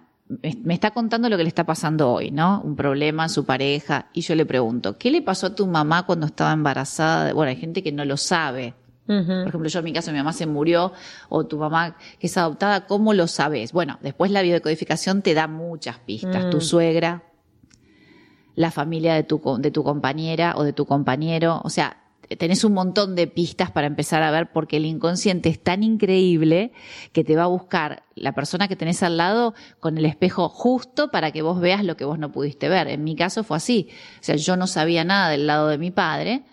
me 0.63 0.73
está 0.73 0.91
contando 0.91 1.29
lo 1.29 1.37
que 1.37 1.43
le 1.43 1.49
está 1.49 1.65
pasando 1.65 2.11
hoy, 2.11 2.31
¿no? 2.31 2.61
Un 2.61 2.75
problema 2.75 3.23
en 3.23 3.29
su 3.29 3.45
pareja. 3.45 4.07
Y 4.13 4.21
yo 4.21 4.35
le 4.35 4.45
pregunto, 4.45 4.97
¿qué 4.97 5.09
le 5.09 5.21
pasó 5.21 5.47
a 5.47 5.55
tu 5.55 5.67
mamá 5.67 6.05
cuando 6.05 6.25
estaba 6.25 6.51
embarazada? 6.51 7.33
Bueno, 7.33 7.49
hay 7.49 7.55
gente 7.55 7.81
que 7.81 7.91
no 7.91 8.03
lo 8.03 8.17
sabe. 8.17 8.73
Por 9.07 9.47
ejemplo, 9.47 9.69
yo 9.69 9.79
en 9.79 9.85
mi 9.85 9.93
caso, 9.93 10.11
mi 10.11 10.17
mamá 10.17 10.33
se 10.33 10.45
murió 10.45 10.91
o 11.29 11.45
tu 11.45 11.57
mamá 11.57 11.95
que 12.19 12.27
es 12.27 12.37
adoptada, 12.37 12.85
¿cómo 12.87 13.13
lo 13.13 13.27
sabes? 13.27 13.71
Bueno, 13.71 13.97
después 14.01 14.31
la 14.31 14.41
biodecodificación 14.41 15.21
te 15.21 15.33
da 15.33 15.47
muchas 15.47 15.97
pistas. 15.99 16.49
Tu 16.49 16.57
mm. 16.57 16.61
suegra, 16.61 17.23
la 18.55 18.69
familia 18.69 19.13
de 19.15 19.23
tu, 19.23 19.41
de 19.59 19.71
tu 19.71 19.83
compañera 19.83 20.55
o 20.57 20.63
de 20.63 20.73
tu 20.73 20.85
compañero, 20.85 21.61
o 21.63 21.69
sea, 21.69 21.97
tenés 22.35 22.65
un 22.65 22.73
montón 22.73 23.15
de 23.15 23.27
pistas 23.27 23.71
para 23.71 23.87
empezar 23.87 24.21
a 24.23 24.31
ver 24.31 24.51
porque 24.51 24.77
el 24.77 24.85
inconsciente 24.85 25.47
es 25.47 25.63
tan 25.63 25.83
increíble 25.83 26.73
que 27.13 27.23
te 27.23 27.37
va 27.37 27.43
a 27.43 27.47
buscar 27.47 28.03
la 28.15 28.33
persona 28.33 28.67
que 28.67 28.75
tenés 28.75 29.01
al 29.03 29.15
lado 29.15 29.53
con 29.79 29.97
el 29.97 30.05
espejo 30.05 30.49
justo 30.49 31.09
para 31.09 31.31
que 31.31 31.41
vos 31.41 31.61
veas 31.61 31.85
lo 31.85 31.95
que 31.95 32.03
vos 32.03 32.19
no 32.19 32.33
pudiste 32.33 32.67
ver. 32.67 32.89
En 32.89 33.05
mi 33.05 33.15
caso 33.15 33.45
fue 33.45 33.55
así. 33.55 33.87
O 34.19 34.23
sea, 34.23 34.35
yo 34.35 34.57
no 34.57 34.67
sabía 34.67 35.05
nada 35.05 35.29
del 35.29 35.47
lado 35.47 35.69
de 35.69 35.77
mi 35.77 35.91
padre 35.91 36.43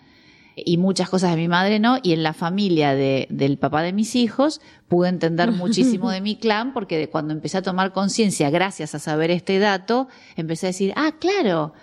y 0.55 0.77
muchas 0.77 1.09
cosas 1.09 1.31
de 1.31 1.37
mi 1.37 1.47
madre 1.47 1.79
no, 1.79 1.97
y 2.01 2.13
en 2.13 2.23
la 2.23 2.33
familia 2.33 2.95
de, 2.95 3.27
del 3.29 3.57
papá 3.57 3.81
de 3.81 3.91
mis 3.91 4.15
hijos 4.15 4.61
pude 4.87 5.09
entender 5.09 5.51
muchísimo 5.51 6.09
de 6.09 6.21
mi 6.21 6.37
clan, 6.37 6.73
porque 6.73 7.09
cuando 7.09 7.33
empecé 7.33 7.57
a 7.57 7.61
tomar 7.61 7.91
conciencia, 7.91 8.49
gracias 8.49 8.95
a 8.95 8.99
saber 8.99 9.31
este 9.31 9.59
dato, 9.59 10.07
empecé 10.35 10.67
a 10.67 10.69
decir, 10.69 10.93
ah, 10.95 11.13
claro, 11.19 11.73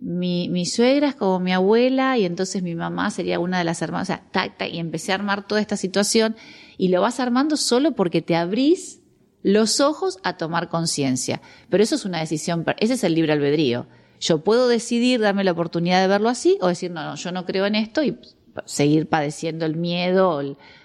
mi, 0.00 0.48
mi 0.48 0.66
suegra 0.66 1.08
es 1.08 1.14
como 1.14 1.40
mi 1.40 1.52
abuela, 1.52 2.16
y 2.16 2.24
entonces 2.24 2.62
mi 2.62 2.74
mamá 2.74 3.10
sería 3.10 3.38
una 3.38 3.58
de 3.58 3.64
las 3.64 3.82
hermanas, 3.82 4.08
o 4.08 4.12
sea, 4.12 4.68
y 4.70 4.78
empecé 4.78 5.12
a 5.12 5.16
armar 5.16 5.46
toda 5.46 5.60
esta 5.60 5.76
situación, 5.76 6.36
y 6.78 6.88
lo 6.88 7.02
vas 7.02 7.20
armando 7.20 7.56
solo 7.56 7.92
porque 7.92 8.22
te 8.22 8.36
abrís 8.36 9.00
los 9.42 9.80
ojos 9.80 10.18
a 10.24 10.36
tomar 10.36 10.68
conciencia. 10.68 11.40
Pero 11.68 11.82
eso 11.82 11.94
es 11.94 12.04
una 12.04 12.18
decisión, 12.18 12.64
ese 12.78 12.94
es 12.94 13.04
el 13.04 13.14
libre 13.14 13.32
albedrío. 13.32 13.86
Yo 14.20 14.38
puedo 14.38 14.68
decidir 14.68 15.20
darme 15.20 15.44
la 15.44 15.52
oportunidad 15.52 16.00
de 16.00 16.08
verlo 16.08 16.28
así 16.28 16.58
o 16.60 16.68
decir, 16.68 16.90
no, 16.90 17.04
no, 17.04 17.16
yo 17.16 17.32
no 17.32 17.44
creo 17.46 17.66
en 17.66 17.74
esto 17.74 18.02
y 18.02 18.18
seguir 18.64 19.08
padeciendo 19.08 19.66
el 19.66 19.76
miedo 19.76 20.42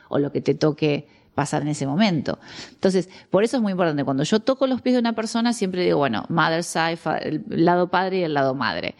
o, 0.10 0.20
lo 0.20 0.32
que 0.32 0.42
te 0.42 0.54
toque 0.54 1.08
pasar 1.36 1.62
en 1.62 1.70
ese 1.70 1.88
momento. 1.88 2.40
Entonces, 2.72 3.10
por 3.30 3.44
eso 3.44 3.58
es 3.58 3.64
muy 3.64 3.72
importante. 3.72 4.04
Cuando 4.04 4.24
yo 4.24 4.42
toco 4.42 4.68
los 4.68 4.82
pies 4.82 4.96
de 4.96 5.00
una 5.00 5.14
persona, 5.14 5.54
siempre 5.54 5.84
digo, 5.84 5.98
bueno, 5.98 6.26
mother 6.28 6.64
side, 6.64 7.00
el 7.22 7.44
lado 7.48 7.90
padre 7.90 8.20
y 8.20 8.24
el 8.24 8.34
lado 8.34 8.54
madre. 8.54 8.96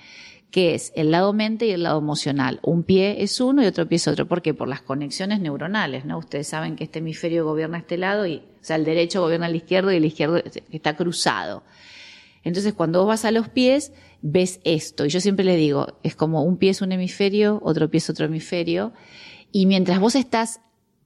que 0.50 0.76
es 0.76 0.92
el 0.98 1.12
lado 1.12 1.32
mente 1.32 1.66
y 1.66 1.72
el 1.72 1.84
lado 1.84 2.00
emocional? 2.00 2.60
Un 2.62 2.84
pie 2.84 3.24
es 3.24 3.40
uno 3.40 3.64
y 3.64 3.68
otro 3.68 3.88
pie 3.88 3.98
es 3.98 4.08
otro. 4.08 4.28
¿Por 4.28 4.42
qué? 4.42 4.54
Por 4.54 4.68
las 4.68 4.82
conexiones 4.82 5.40
neuronales, 5.40 6.04
¿no? 6.06 6.18
Ustedes 6.18 6.48
saben 6.48 6.76
que 6.76 6.84
este 6.84 7.00
hemisferio 7.00 7.46
gobierna 7.46 7.78
este 7.78 7.98
lado 7.98 8.26
y, 8.26 8.38
o 8.38 8.64
sea, 8.64 8.76
el 8.76 8.84
derecho 8.84 9.22
gobierna 9.22 9.48
el 9.48 9.56
izquierdo 9.56 9.92
y 9.92 9.98
el 9.98 10.06
izquierdo 10.06 10.42
está 10.72 10.96
cruzado. 10.96 11.64
Entonces, 12.44 12.74
cuando 12.74 13.00
vos 13.00 13.08
vas 13.08 13.26
a 13.26 13.32
los 13.32 13.50
pies, 13.50 13.92
ves 14.22 14.60
esto. 14.64 15.06
Y 15.06 15.10
yo 15.10 15.20
siempre 15.20 15.46
le 15.46 15.56
digo, 15.56 16.00
es 16.04 16.16
como 16.16 16.44
un 16.44 16.58
pie 16.58 16.72
es 16.72 16.82
un 16.82 16.92
hemisferio, 16.92 17.60
otro 17.64 17.90
pie 17.90 17.98
es 18.00 18.10
otro 18.10 18.26
hemisferio. 18.26 18.94
Y 19.52 19.66
mientras 19.66 20.00
vos 20.00 20.16
estás, 20.16 20.62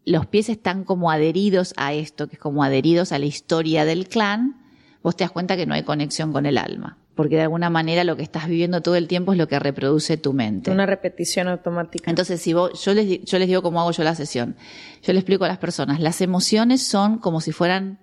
los 0.05 0.25
pies 0.27 0.49
están 0.49 0.83
como 0.83 1.09
adheridos 1.09 1.73
a 1.77 1.93
esto, 1.93 2.27
que 2.27 2.35
es 2.35 2.39
como 2.39 2.63
adheridos 2.63 3.11
a 3.11 3.19
la 3.19 3.25
historia 3.25 3.85
del 3.85 4.07
clan, 4.07 4.61
vos 5.01 5.15
te 5.15 5.23
das 5.23 5.31
cuenta 5.31 5.55
que 5.55 5.65
no 5.65 5.73
hay 5.73 5.83
conexión 5.83 6.31
con 6.31 6.45
el 6.45 6.57
alma. 6.57 6.97
Porque 7.15 7.37
de 7.37 7.43
alguna 7.43 7.69
manera 7.69 8.03
lo 8.03 8.17
que 8.17 8.23
estás 8.23 8.49
viviendo 8.49 8.81
todo 8.81 8.97
el 8.97 9.07
tiempo 9.07 9.31
es 9.31 9.37
lo 9.37 9.47
que 9.47 9.57
reproduce 9.57 10.17
tu 10.17 10.33
mente. 10.33 10.69
Una 10.69 10.85
repetición 10.85 11.47
automática. 11.47 12.09
Entonces, 12.09 12.41
si 12.41 12.53
vos, 12.53 12.83
yo 12.83 12.93
les, 12.93 13.23
yo 13.23 13.39
les 13.39 13.47
digo 13.47 13.61
cómo 13.61 13.79
hago 13.79 13.91
yo 13.91 14.03
la 14.03 14.15
sesión. 14.15 14.57
Yo 15.01 15.13
le 15.13 15.19
explico 15.19 15.45
a 15.45 15.47
las 15.47 15.57
personas, 15.57 16.01
las 16.01 16.19
emociones 16.19 16.83
son 16.85 17.19
como 17.19 17.39
si 17.39 17.53
fueran 17.53 17.99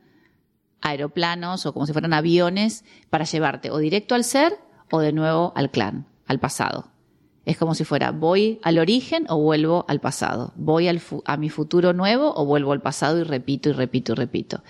aeroplanos 0.80 1.66
o 1.66 1.74
como 1.74 1.86
si 1.86 1.92
fueran 1.92 2.14
aviones 2.14 2.84
para 3.10 3.26
llevarte 3.26 3.70
o 3.70 3.76
directo 3.76 4.14
al 4.14 4.24
ser 4.24 4.54
o 4.92 5.00
de 5.00 5.12
nuevo 5.12 5.52
al 5.56 5.70
clan, 5.70 6.06
al 6.26 6.38
pasado. 6.38 6.92
Es 7.44 7.56
como 7.56 7.74
si 7.74 7.84
fuera, 7.84 8.12
voy 8.12 8.60
al 8.62 8.78
origen 8.78 9.26
o 9.28 9.38
vuelvo 9.38 9.84
al 9.88 10.00
pasado. 10.00 10.52
Voy 10.54 10.86
al 10.86 11.00
a 11.24 11.36
mi 11.36 11.48
futuro 11.48 11.92
nuevo 11.92 12.32
o 12.36 12.44
vuelvo 12.44 12.72
al 12.72 12.82
pasado 12.82 13.18
y 13.18 13.24
repito 13.24 13.70
y 13.70 13.72
repito 13.72 14.12
y 14.12 14.14
repito. 14.14 14.62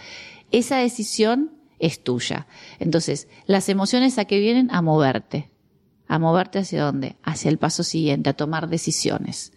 Esa 0.53 0.79
decisión 0.79 1.51
es 1.79 2.03
tuya. 2.03 2.47
Entonces, 2.79 3.29
las 3.47 3.68
emociones 3.68 4.16
a 4.18 4.25
qué 4.25 4.39
vienen 4.39 4.70
a 4.70 4.81
moverte. 4.81 5.51
¿A 6.07 6.18
moverte 6.18 6.61
hacia 6.61 6.85
dónde? 6.85 7.16
Hacia 7.23 7.51
el 7.51 7.59
paso 7.59 7.83
siguiente, 7.83 8.31
a 8.31 8.35
tomar 8.35 8.68
decisiones. 8.68 9.53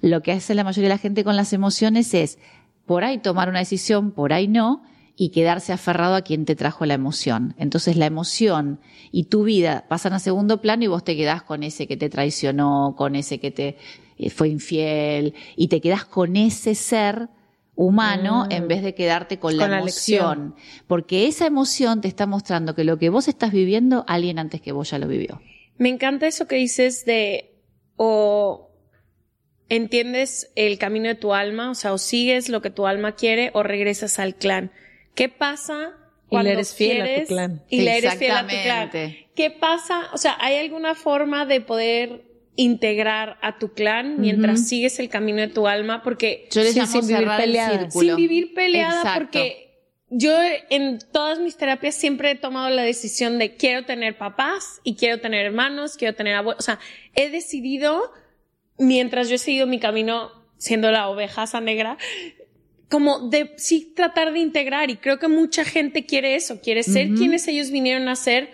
Lo 0.00 0.22
que 0.22 0.32
hace 0.32 0.54
la 0.54 0.64
mayoría 0.64 0.88
de 0.88 0.94
la 0.94 0.98
gente 0.98 1.24
con 1.24 1.36
las 1.36 1.52
emociones 1.52 2.14
es, 2.14 2.38
por 2.86 3.04
ahí 3.04 3.18
tomar 3.18 3.48
una 3.48 3.58
decisión, 3.58 4.10
por 4.10 4.32
ahí 4.32 4.48
no, 4.48 4.82
y 5.22 5.28
quedarse 5.32 5.74
aferrado 5.74 6.14
a 6.14 6.22
quien 6.22 6.46
te 6.46 6.56
trajo 6.56 6.86
la 6.86 6.94
emoción. 6.94 7.54
Entonces 7.58 7.94
la 7.98 8.06
emoción 8.06 8.80
y 9.12 9.24
tu 9.24 9.44
vida 9.44 9.84
pasan 9.86 10.14
a 10.14 10.18
segundo 10.18 10.62
plano 10.62 10.84
y 10.84 10.86
vos 10.86 11.04
te 11.04 11.14
quedás 11.14 11.42
con 11.42 11.62
ese 11.62 11.86
que 11.86 11.98
te 11.98 12.08
traicionó, 12.08 12.94
con 12.96 13.14
ese 13.14 13.38
que 13.38 13.50
te 13.50 13.76
eh, 14.16 14.30
fue 14.30 14.48
infiel 14.48 15.34
y 15.56 15.68
te 15.68 15.82
quedás 15.82 16.06
con 16.06 16.36
ese 16.36 16.74
ser 16.74 17.28
humano 17.74 18.46
mm. 18.46 18.52
en 18.52 18.68
vez 18.68 18.82
de 18.82 18.94
quedarte 18.94 19.38
con, 19.38 19.58
la, 19.58 19.66
emoción. 19.66 20.54
Porque 20.86 21.26
esa 21.26 21.44
emoción 21.44 22.00
te 22.00 22.08
está 22.08 22.24
mostrando 22.24 22.74
que 22.74 22.84
lo 22.84 22.98
que 22.98 23.10
vos 23.10 23.28
estás 23.28 23.52
viviendo, 23.52 24.06
alguien 24.08 24.38
antes 24.38 24.62
que 24.62 24.72
vos 24.72 24.88
ya 24.88 24.98
lo 24.98 25.06
vivió. 25.06 25.42
Me 25.76 25.90
encanta 25.90 26.28
eso 26.28 26.48
que 26.48 26.56
dices 26.56 27.04
de 27.04 27.58
o 27.96 28.70
entiendes 29.68 30.50
el 30.54 30.78
camino 30.78 31.08
de 31.08 31.14
tu 31.14 31.34
alma, 31.34 31.72
o 31.72 31.74
sea, 31.74 31.92
o 31.92 31.98
sigues 31.98 32.48
lo 32.48 32.62
que 32.62 32.70
tu 32.70 32.86
alma 32.86 33.16
quiere 33.16 33.50
o 33.52 33.62
regresas 33.62 34.18
al 34.18 34.34
clan. 34.34 34.72
¿Qué 35.14 35.28
pasa 35.28 35.96
cuando 36.28 36.50
y 36.50 36.52
le 36.52 36.58
eres 36.58 36.74
fiel 36.74 37.02
a 37.02 37.20
tu 37.20 37.26
clan? 37.26 37.62
Y 37.68 37.80
le 37.82 37.98
eres 37.98 38.14
fiel 38.14 38.32
a 38.32 38.46
tu 38.46 38.54
clan. 38.62 38.90
¿Qué 39.34 39.50
pasa? 39.50 40.08
O 40.12 40.18
sea, 40.18 40.36
¿hay 40.40 40.56
alguna 40.56 40.94
forma 40.94 41.46
de 41.46 41.60
poder 41.60 42.24
integrar 42.56 43.38
a 43.42 43.58
tu 43.58 43.72
clan 43.72 44.20
mientras 44.20 44.68
sigues 44.68 44.98
el 44.98 45.08
camino 45.08 45.40
de 45.40 45.48
tu 45.48 45.66
alma? 45.66 46.02
Porque 46.02 46.48
yo 46.50 46.62
les 46.62 46.74
sin 46.74 47.06
vivir 47.06 47.28
peleada. 47.36 47.90
Sin 47.90 48.16
vivir 48.16 48.54
peleada 48.54 49.14
porque 49.14 49.70
yo 50.10 50.32
en 50.70 50.98
todas 51.12 51.38
mis 51.38 51.56
terapias 51.56 51.94
siempre 51.94 52.32
he 52.32 52.34
tomado 52.34 52.68
la 52.70 52.82
decisión 52.82 53.38
de 53.38 53.56
quiero 53.56 53.84
tener 53.86 54.18
papás 54.18 54.80
y 54.82 54.96
quiero 54.96 55.20
tener 55.20 55.46
hermanos, 55.46 55.96
quiero 55.96 56.14
tener 56.14 56.34
abuelos. 56.34 56.58
O 56.58 56.64
sea, 56.64 56.80
he 57.14 57.30
decidido, 57.30 58.12
mientras 58.76 59.28
yo 59.28 59.36
he 59.36 59.38
seguido 59.38 59.66
mi 59.66 59.78
camino 59.78 60.32
siendo 60.58 60.90
la 60.90 61.08
oveja 61.08 61.46
negra, 61.60 61.96
como 62.90 63.28
de 63.28 63.54
sí 63.56 63.92
tratar 63.94 64.32
de 64.32 64.40
integrar 64.40 64.90
y 64.90 64.96
creo 64.96 65.18
que 65.18 65.28
mucha 65.28 65.64
gente 65.64 66.04
quiere 66.04 66.34
eso, 66.34 66.60
quiere 66.60 66.82
ser 66.82 67.14
quienes 67.14 67.46
ellos 67.46 67.70
vinieron 67.70 68.08
a 68.08 68.16
ser, 68.16 68.50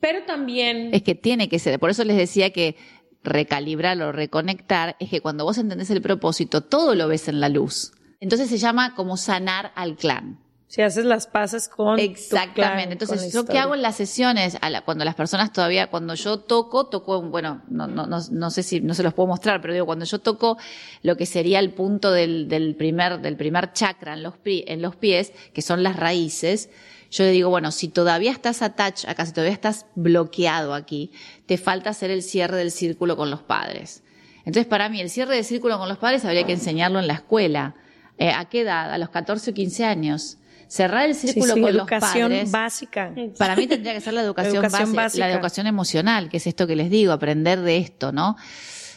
pero 0.00 0.24
también... 0.24 0.90
Es 0.92 1.02
que 1.02 1.14
tiene 1.14 1.48
que 1.48 1.58
ser, 1.58 1.78
por 1.78 1.90
eso 1.90 2.02
les 2.02 2.16
decía 2.16 2.50
que 2.50 2.76
recalibrar 3.22 4.00
o 4.02 4.10
reconectar 4.10 4.96
es 4.98 5.10
que 5.10 5.20
cuando 5.20 5.44
vos 5.44 5.58
entendés 5.58 5.90
el 5.90 6.00
propósito, 6.00 6.62
todo 6.62 6.94
lo 6.94 7.08
ves 7.08 7.28
en 7.28 7.40
la 7.40 7.50
luz. 7.50 7.92
Entonces 8.20 8.48
se 8.48 8.56
llama 8.56 8.94
como 8.94 9.16
sanar 9.16 9.70
al 9.74 9.96
clan. 9.96 10.40
Si 10.72 10.80
haces 10.80 11.04
las 11.04 11.26
paces 11.26 11.68
con. 11.68 11.98
Exactamente. 11.98 12.94
Entonces, 12.94 13.30
yo 13.30 13.44
que 13.44 13.58
hago 13.58 13.74
en 13.74 13.82
las 13.82 13.94
sesiones, 13.94 14.56
cuando 14.86 15.04
las 15.04 15.14
personas 15.14 15.52
todavía, 15.52 15.88
cuando 15.88 16.14
yo 16.14 16.38
toco, 16.38 16.86
toco, 16.86 17.20
bueno, 17.20 17.60
no, 17.68 17.86
no, 17.86 18.06
no, 18.06 18.20
no, 18.30 18.50
sé 18.50 18.62
si 18.62 18.80
no 18.80 18.94
se 18.94 19.02
los 19.02 19.12
puedo 19.12 19.26
mostrar, 19.26 19.60
pero 19.60 19.74
digo, 19.74 19.84
cuando 19.84 20.06
yo 20.06 20.18
toco 20.20 20.56
lo 21.02 21.14
que 21.18 21.26
sería 21.26 21.58
el 21.58 21.74
punto 21.74 22.10
del, 22.10 22.48
del 22.48 22.74
primer, 22.74 23.20
del 23.20 23.36
primer 23.36 23.74
chakra 23.74 24.14
en 24.14 24.22
los, 24.22 24.32
en 24.46 24.80
los 24.80 24.96
pies, 24.96 25.34
que 25.52 25.60
son 25.60 25.82
las 25.82 25.96
raíces, 25.96 26.70
yo 27.10 27.24
le 27.24 27.32
digo, 27.32 27.50
bueno, 27.50 27.70
si 27.70 27.88
todavía 27.88 28.30
estás 28.30 28.62
attached 28.62 29.10
acá, 29.10 29.26
si 29.26 29.32
todavía 29.32 29.52
estás 29.52 29.84
bloqueado 29.94 30.72
aquí, 30.72 31.12
te 31.44 31.58
falta 31.58 31.90
hacer 31.90 32.10
el 32.10 32.22
cierre 32.22 32.56
del 32.56 32.70
círculo 32.70 33.18
con 33.18 33.30
los 33.30 33.42
padres. 33.42 34.04
Entonces, 34.46 34.64
para 34.64 34.88
mí, 34.88 35.02
el 35.02 35.10
cierre 35.10 35.34
del 35.34 35.44
círculo 35.44 35.76
con 35.76 35.90
los 35.90 35.98
padres 35.98 36.24
habría 36.24 36.46
que 36.46 36.52
enseñarlo 36.54 36.98
en 36.98 37.08
la 37.08 37.14
escuela. 37.14 37.74
Eh, 38.16 38.30
¿A 38.30 38.46
qué 38.46 38.62
edad? 38.62 38.90
A 38.90 38.96
los 38.96 39.10
14 39.10 39.50
o 39.50 39.54
15 39.54 39.84
años 39.84 40.38
cerrar 40.72 41.04
el 41.06 41.14
círculo 41.14 41.52
Sí, 41.52 41.52
sí, 41.54 41.60
con 41.60 41.70
educación 41.70 42.30
los 42.30 42.38
padres. 42.38 42.50
básica. 42.50 43.14
Para 43.36 43.56
mí 43.56 43.66
tendría 43.66 43.92
que 43.92 44.00
ser 44.00 44.14
la 44.14 44.22
educación, 44.22 44.56
Educación 44.56 44.82
base- 44.92 44.96
básica. 44.96 45.26
la 45.28 45.34
educación 45.34 45.66
emocional, 45.66 46.28
que 46.30 46.38
es 46.38 46.46
esto 46.46 46.66
que 46.66 46.76
les 46.76 46.88
digo, 46.88 47.12
aprender 47.12 47.60
de 47.60 47.76
esto, 47.76 48.10
¿no? 48.10 48.36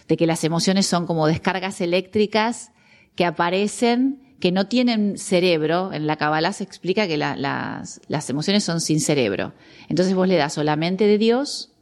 De 0.08 0.16
que 0.16 0.26
las 0.26 0.44
emociones 0.46 0.86
son 0.86 1.06
como 1.06 1.28
descargas 1.28 1.82
eléctricas 1.82 2.72
que 3.16 3.26
aparecen, 3.26 4.22
que 4.40 4.52
no 4.54 4.68
tienen 4.68 5.18
cerebro. 5.18 5.92
En 5.92 6.08
la 6.08 6.16
Kabbalah 6.16 6.54
se 6.54 6.64
explica 6.64 7.08
que 7.08 7.18
la- 7.18 7.36
las, 7.36 8.00
las 8.08 8.30
emociones 8.30 8.64
son 8.64 8.80
sin 8.80 9.02
cerebro. 9.02 9.54
Entonces 9.90 10.14
vos 10.16 10.28
le 10.30 10.36
das 10.38 10.58
o 10.58 10.64
la 10.64 10.76
mente 10.78 11.06
de 11.08 11.18
Dios 11.18 11.74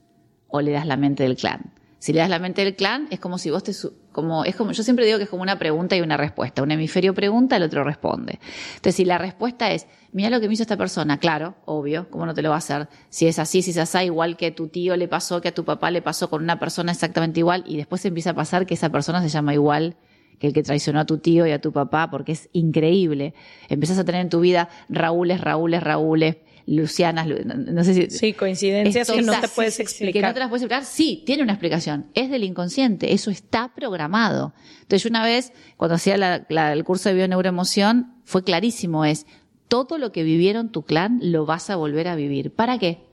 o 0.47 0.61
le 0.61 0.71
das 0.71 0.87
la 0.87 0.97
mente 0.97 1.21
del 1.23 1.35
clan. 1.35 1.71
Si 2.03 2.11
le 2.11 2.19
das 2.19 2.29
la 2.29 2.37
mente 2.37 2.65
del 2.65 2.75
clan, 2.75 3.07
es 3.11 3.21
como 3.21 3.37
si 3.37 3.49
vos 3.49 3.63
te, 3.63 3.71
como, 4.11 4.43
es 4.43 4.57
como, 4.57 4.73
yo 4.73 4.83
siempre 4.83 5.05
digo 5.05 5.19
que 5.19 5.23
es 5.23 5.29
como 5.29 5.41
una 5.41 5.57
pregunta 5.57 5.95
y 5.95 6.01
una 6.01 6.17
respuesta. 6.17 6.61
Un 6.61 6.69
hemisferio 6.71 7.13
pregunta, 7.13 7.55
el 7.55 7.63
otro 7.63 7.85
responde. 7.85 8.41
Entonces, 8.75 8.95
si 8.95 9.05
la 9.05 9.17
respuesta 9.17 9.71
es, 9.71 9.87
mira 10.11 10.29
lo 10.29 10.41
que 10.41 10.49
me 10.49 10.53
hizo 10.53 10.63
esta 10.63 10.75
persona, 10.75 11.17
claro, 11.17 11.55
obvio, 11.63 12.09
¿cómo 12.09 12.25
no 12.25 12.33
te 12.33 12.41
lo 12.41 12.49
va 12.49 12.55
a 12.55 12.57
hacer? 12.57 12.89
Si 13.07 13.25
es 13.25 13.39
así, 13.39 13.61
si 13.61 13.71
es 13.71 13.77
así, 13.77 13.99
igual 13.99 14.35
que 14.35 14.47
a 14.47 14.53
tu 14.53 14.67
tío 14.67 14.97
le 14.97 15.07
pasó, 15.07 15.39
que 15.39 15.47
a 15.47 15.53
tu 15.53 15.63
papá 15.63 15.91
le 15.91 16.01
pasó 16.01 16.29
con 16.29 16.43
una 16.43 16.59
persona 16.59 16.91
exactamente 16.91 17.39
igual, 17.39 17.63
y 17.65 17.77
después 17.77 18.03
empieza 18.03 18.31
a 18.31 18.33
pasar 18.33 18.65
que 18.65 18.73
esa 18.73 18.89
persona 18.89 19.21
se 19.21 19.29
llama 19.29 19.53
igual 19.53 19.95
que 20.39 20.47
el 20.47 20.53
que 20.53 20.61
traicionó 20.61 20.99
a 20.99 21.05
tu 21.05 21.19
tío 21.19 21.47
y 21.47 21.51
a 21.51 21.61
tu 21.61 21.71
papá, 21.71 22.09
porque 22.11 22.33
es 22.33 22.49
increíble. 22.51 23.33
Empiezas 23.69 23.97
a 23.97 24.03
tener 24.03 24.19
en 24.19 24.29
tu 24.29 24.41
vida 24.41 24.67
Raúles, 24.89 25.39
Raúles, 25.39 25.81
Raúles, 25.81 26.35
Lucianas, 26.66 27.28
Lu- 27.28 27.38
no 27.45 27.84
sé 27.84 27.93
si... 27.93 28.09
Sí, 28.09 28.34
coincidencias 28.34 29.09
que 29.09 29.22
no 29.22 29.39
te 29.39 29.47
puedes 29.47 29.80
explicar. 29.80 30.14
Que 30.14 30.28
no 30.28 30.34
te 30.34 30.39
las 30.39 30.49
puedes 30.49 30.64
explicar. 30.64 30.86
Sí, 30.86 31.24
tiene 31.26 31.43
una 31.43 31.53
explicación. 31.53 32.07
Es 32.14 32.30
del 32.30 32.43
inconsciente. 32.43 33.14
Eso 33.14 33.32
está 33.32 33.74
programado. 33.76 34.53
Entonces, 34.82 35.03
yo 35.03 35.09
una 35.09 35.24
vez, 35.24 35.51
cuando 35.78 35.95
hacía 35.95 36.18
la- 36.18 36.45
la- 36.49 36.74
el 36.74 36.84
curso 36.84 37.09
de 37.09 37.16
bioneuroemoción, 37.16 38.16
fue 38.24 38.43
clarísimo. 38.43 39.05
Es 39.05 39.26
todo 39.68 39.97
lo 39.97 40.11
que 40.11 40.24
vivieron 40.24 40.72
tu 40.72 40.84
clan 40.84 41.20
lo 41.22 41.45
vas 41.45 41.70
a 41.70 41.76
volver 41.76 42.07
a 42.07 42.16
vivir. 42.16 42.53
¿Para 42.53 42.78
qué? 42.80 43.03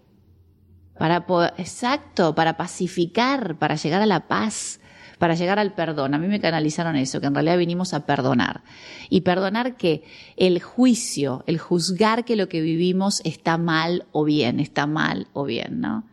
Para 0.99 1.27
poder, 1.27 1.55
exacto, 1.57 2.35
para 2.35 2.57
pacificar, 2.59 3.59
para 3.59 3.77
llegar 3.77 4.03
a 4.03 4.07
la 4.07 4.29
paz, 4.29 4.80
para 5.21 5.37
llegar 5.37 5.61
al 5.61 5.75
perdón. 5.75 6.15
A 6.15 6.19
mí 6.19 6.27
me 6.27 6.41
canalizaron 6.41 6.97
eso, 6.97 7.21
que 7.21 7.29
en 7.29 7.35
realidad 7.35 7.57
vinimos 7.57 7.95
a 7.95 8.07
perdonar. 8.07 8.63
Y 9.09 9.21
perdonar 9.21 9.77
que 9.77 10.03
el 10.37 10.61
juicio, 10.61 11.45
el 11.47 11.59
juzgar 11.59 12.25
que 12.25 12.35
lo 12.35 12.49
que 12.49 12.61
vivimos 12.61 13.21
está 13.23 13.57
mal 13.57 14.07
o 14.11 14.25
bien, 14.25 14.59
está 14.59 14.89
mal 14.89 15.29
o 15.33 15.45
bien, 15.45 15.81
¿no? 15.81 16.05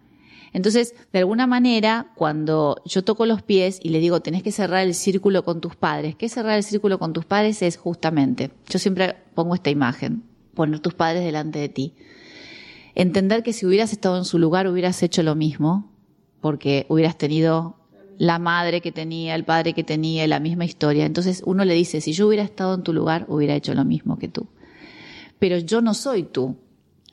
Entonces, 0.54 0.94
de 1.12 1.20
alguna 1.20 1.48
manera, 1.48 2.12
cuando 2.14 2.82
yo 2.86 3.04
toco 3.04 3.26
los 3.26 3.42
pies 3.42 3.80
y 3.82 3.90
le 3.90 4.00
digo, 4.00 4.20
tenés 4.20 4.44
que 4.44 4.52
cerrar 4.52 4.86
el 4.86 4.94
círculo 4.94 5.44
con 5.44 5.60
tus 5.62 5.76
padres, 5.76 6.16
¿qué 6.16 6.30
cerrar 6.30 6.58
el 6.58 6.64
círculo 6.64 7.00
con 7.00 7.14
tus 7.14 7.26
padres? 7.26 7.64
Es 7.64 7.78
justamente, 7.78 8.52
yo 8.70 8.78
siempre 8.78 9.16
pongo 9.34 9.56
esta 9.56 9.72
imagen, 9.72 10.24
poner 10.54 10.80
tus 10.80 10.94
padres 10.94 11.24
delante 11.24 11.58
de 11.58 11.70
ti 11.70 11.96
entender 12.98 13.44
que 13.44 13.54
si 13.54 13.68
hubieras 13.68 13.92
estado 13.92 14.18
en 14.18 14.26
su 14.26 14.40
lugar 14.40 14.68
hubieras 14.68 15.04
hecho 15.04 15.22
lo 15.22 15.36
mismo, 15.36 15.92
porque 16.42 16.88
hubieras 16.90 17.16
tenido 17.16 17.78
la 18.18 18.40
madre 18.40 18.82
que 18.82 18.92
tenía, 18.92 19.36
el 19.36 19.44
padre 19.44 19.74
que 19.74 19.84
tenía, 19.84 20.28
la 20.28 20.40
misma 20.40 20.66
historia. 20.66 21.06
Entonces 21.06 21.44
uno 21.46 21.66
le 21.66 21.74
dice, 21.74 22.02
si 22.02 22.14
yo 22.14 22.28
hubiera 22.28 22.44
estado 22.44 22.74
en 22.76 22.84
tu 22.84 22.94
lugar, 22.94 23.26
hubiera 23.28 23.56
hecho 23.56 23.74
lo 23.74 23.86
mismo 23.86 24.18
que 24.18 24.28
tú. 24.28 24.48
Pero 25.40 25.58
yo 25.58 25.82
no 25.82 25.94
soy 25.94 26.24
tú. 26.24 26.58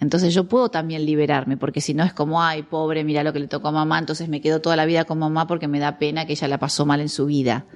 Entonces 0.01 0.35
yo 0.35 0.49
puedo 0.49 0.71
también 0.71 1.07
liberarme, 1.07 1.57
porque 1.57 1.81
si 1.81 1.95
no 1.95 2.05
es 2.05 2.13
como, 2.13 2.43
ay, 2.43 2.63
pobre, 2.63 3.05
mira 3.05 3.23
lo 3.23 3.33
que 3.33 3.39
le 3.39 3.49
tocó 3.49 3.69
a 3.69 3.73
mamá, 3.73 3.99
entonces 3.99 4.29
me 4.29 4.41
quedo 4.41 4.61
toda 4.61 4.77
la 4.77 4.87
vida 4.87 5.05
con 5.05 5.19
mamá 5.19 5.47
porque 5.47 5.69
me 5.69 5.79
da 5.79 5.99
pena 5.99 6.27
que 6.27 6.33
ella 6.33 6.49
la 6.49 6.59
pasó 6.59 6.85
mal 6.85 7.01
en 7.01 7.09
su 7.09 7.27
vida. 7.27 7.67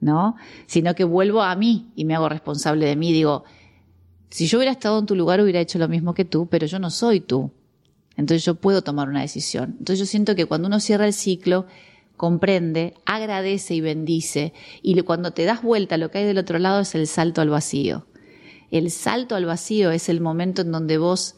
¿No? 0.00 0.36
Sino 0.66 0.94
que 0.94 1.04
vuelvo 1.04 1.42
a 1.42 1.54
mí 1.56 1.92
y 1.94 2.06
me 2.06 2.14
hago 2.14 2.28
responsable 2.30 2.86
de 2.86 2.96
mí. 2.96 3.12
Digo, 3.12 3.44
si 4.30 4.46
yo 4.46 4.58
hubiera 4.58 4.72
estado 4.72 4.98
en 4.98 5.04
tu 5.04 5.14
lugar 5.14 5.40
hubiera 5.42 5.60
hecho 5.60 5.78
lo 5.78 5.88
mismo 5.88 6.14
que 6.14 6.24
tú, 6.24 6.48
pero 6.48 6.66
yo 6.66 6.78
no 6.78 6.88
soy 6.88 7.20
tú. 7.20 7.52
Entonces 8.16 8.44
yo 8.44 8.54
puedo 8.54 8.82
tomar 8.82 9.08
una 9.08 9.20
decisión. 9.20 9.76
Entonces 9.78 9.98
yo 9.98 10.06
siento 10.06 10.34
que 10.34 10.46
cuando 10.46 10.68
uno 10.68 10.80
cierra 10.80 11.06
el 11.06 11.12
ciclo, 11.12 11.66
comprende, 12.20 12.92
agradece 13.06 13.74
y 13.74 13.80
bendice. 13.80 14.52
Y 14.82 15.00
cuando 15.00 15.30
te 15.30 15.46
das 15.46 15.62
vuelta, 15.62 15.96
lo 15.96 16.10
que 16.10 16.18
hay 16.18 16.26
del 16.26 16.36
otro 16.36 16.58
lado 16.58 16.80
es 16.80 16.94
el 16.94 17.06
salto 17.06 17.40
al 17.40 17.48
vacío. 17.48 18.04
El 18.70 18.90
salto 18.90 19.36
al 19.36 19.46
vacío 19.46 19.90
es 19.90 20.10
el 20.10 20.20
momento 20.20 20.60
en 20.60 20.70
donde 20.70 20.98
vos, 20.98 21.36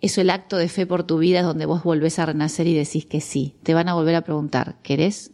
eso 0.00 0.20
el 0.20 0.30
acto 0.30 0.58
de 0.58 0.68
fe 0.68 0.86
por 0.86 1.02
tu 1.02 1.18
vida, 1.18 1.40
es 1.40 1.44
donde 1.44 1.66
vos 1.66 1.82
volvés 1.82 2.20
a 2.20 2.26
renacer 2.26 2.68
y 2.68 2.74
decís 2.74 3.04
que 3.04 3.20
sí. 3.20 3.56
Te 3.64 3.74
van 3.74 3.88
a 3.88 3.94
volver 3.94 4.14
a 4.14 4.22
preguntar, 4.22 4.76
¿querés 4.84 5.32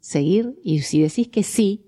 seguir? 0.00 0.58
Y 0.64 0.80
si 0.80 1.02
decís 1.02 1.28
que 1.28 1.42
sí, 1.42 1.84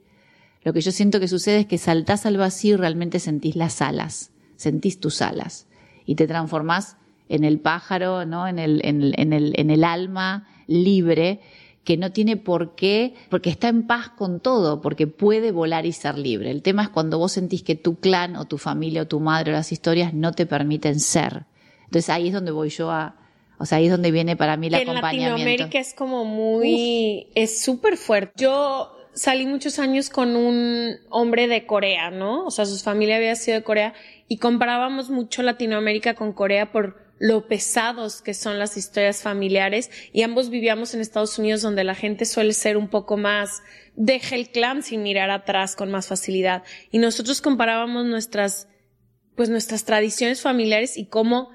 lo 0.65 0.75
que 0.75 0.83
yo 0.83 0.93
siento 0.93 1.21
que 1.21 1.29
sucede 1.29 1.61
es 1.61 1.67
que 1.67 1.79
saltás 1.79 2.27
al 2.27 2.37
vacío 2.37 2.75
y 2.75 2.77
realmente 2.77 3.21
sentís 3.21 3.57
las 3.57 3.81
alas, 3.81 4.33
sentís 4.57 5.01
tus 5.01 5.23
alas 5.23 5.67
y 6.05 6.17
te 6.17 6.27
transformás 6.27 6.99
en 7.31 7.45
el 7.45 7.59
pájaro, 7.59 8.27
¿no? 8.27 8.47
En 8.47 8.59
el, 8.59 8.83
en, 8.85 9.01
el- 9.01 9.15
en 9.17 9.33
el, 9.33 9.55
en 9.57 9.71
el 9.71 9.83
alma 9.83 10.47
libre 10.67 11.41
que 11.89 11.97
no 11.97 12.13
tiene 12.13 12.37
por 12.37 12.75
qué, 12.75 13.15
porque 13.31 13.49
está 13.49 13.69
en 13.69 13.87
paz 13.87 14.11
con 14.11 14.41
todo, 14.41 14.83
porque 14.83 15.07
puede 15.07 15.53
volar 15.53 15.87
y 15.87 15.93
ser 15.93 16.19
libre. 16.19 16.51
El 16.51 16.61
tema 16.61 16.83
es 16.83 16.91
cuando 16.91 17.17
vos 17.17 17.33
sentís 17.33 17.63
que 17.63 17.77
tu 17.77 17.99
clan 17.99 18.37
o 18.37 18.45
tu 18.45 18.59
familia 18.59 19.01
o 19.01 19.07
tu 19.07 19.21
madre 19.21 19.53
o 19.53 19.55
las 19.55 19.73
historias 19.73 20.13
no 20.13 20.33
te 20.33 20.45
permiten 20.45 21.01
ser. 21.01 21.47
Entonces 21.85 22.11
ahí 22.11 22.27
es 22.27 22.35
donde 22.35 22.51
voy 22.51 22.69
yo 22.69 22.91
a, 22.91 23.17
o 23.59 23.65
sea, 23.65 23.79
ahí 23.79 23.87
es 23.87 23.91
donde 23.91 24.11
viene 24.11 24.37
para 24.37 24.59
mí 24.59 24.67
el 24.67 24.75
en 24.75 24.83
acompañamiento. 24.83 25.31
Latinoamérica 25.31 25.79
es 25.79 25.95
como 25.95 26.27
muy, 26.27 27.29
es 27.35 27.63
súper 27.63 27.97
fuerte. 27.97 28.35
Yo 28.37 28.95
salí 29.15 29.47
muchos 29.47 29.79
años 29.79 30.11
con 30.11 30.37
un 30.37 30.95
hombre 31.09 31.49
de 31.49 31.65
Corea, 31.65 32.11
¿no? 32.11 32.45
O 32.45 32.51
sea, 32.51 32.67
su 32.67 32.85
familia 32.85 33.17
había 33.17 33.35
sido 33.35 33.57
de 33.57 33.65
Corea 33.65 33.95
y 34.29 34.37
comparábamos 34.37 35.09
mucho 35.09 35.43
Latinoamérica 35.43 36.13
con 36.13 36.35
Corea 36.35 36.71
por 36.71 37.08
lo 37.19 37.49
pesados 37.49 38.23
que 38.23 38.35
son 38.35 38.59
las 38.59 38.77
historias 38.77 39.23
familiares 39.23 39.91
y 40.13 40.23
ambos 40.23 40.51
vivíamos 40.51 40.95
en 40.95 41.01
Estados 41.01 41.39
Unidos 41.39 41.63
donde 41.63 41.85
la 41.85 41.95
gente 41.95 42.25
suele 42.25 42.53
ser 42.53 42.77
un 42.77 42.89
poco 42.89 43.17
más 43.17 43.63
deja 43.97 44.37
el 44.37 44.51
clan 44.51 44.83
sin 44.83 45.03
mirar 45.03 45.31
atrás 45.31 45.75
con 45.75 45.91
más 45.91 46.07
facilidad 46.07 46.63
y 46.93 46.99
nosotros 46.99 47.41
comparábamos 47.41 48.05
nuestras 48.07 48.69
pues 49.35 49.49
nuestras 49.49 49.85
tradiciones 49.85 50.41
familiares 50.41 50.97
y 50.97 51.07
cómo 51.07 51.51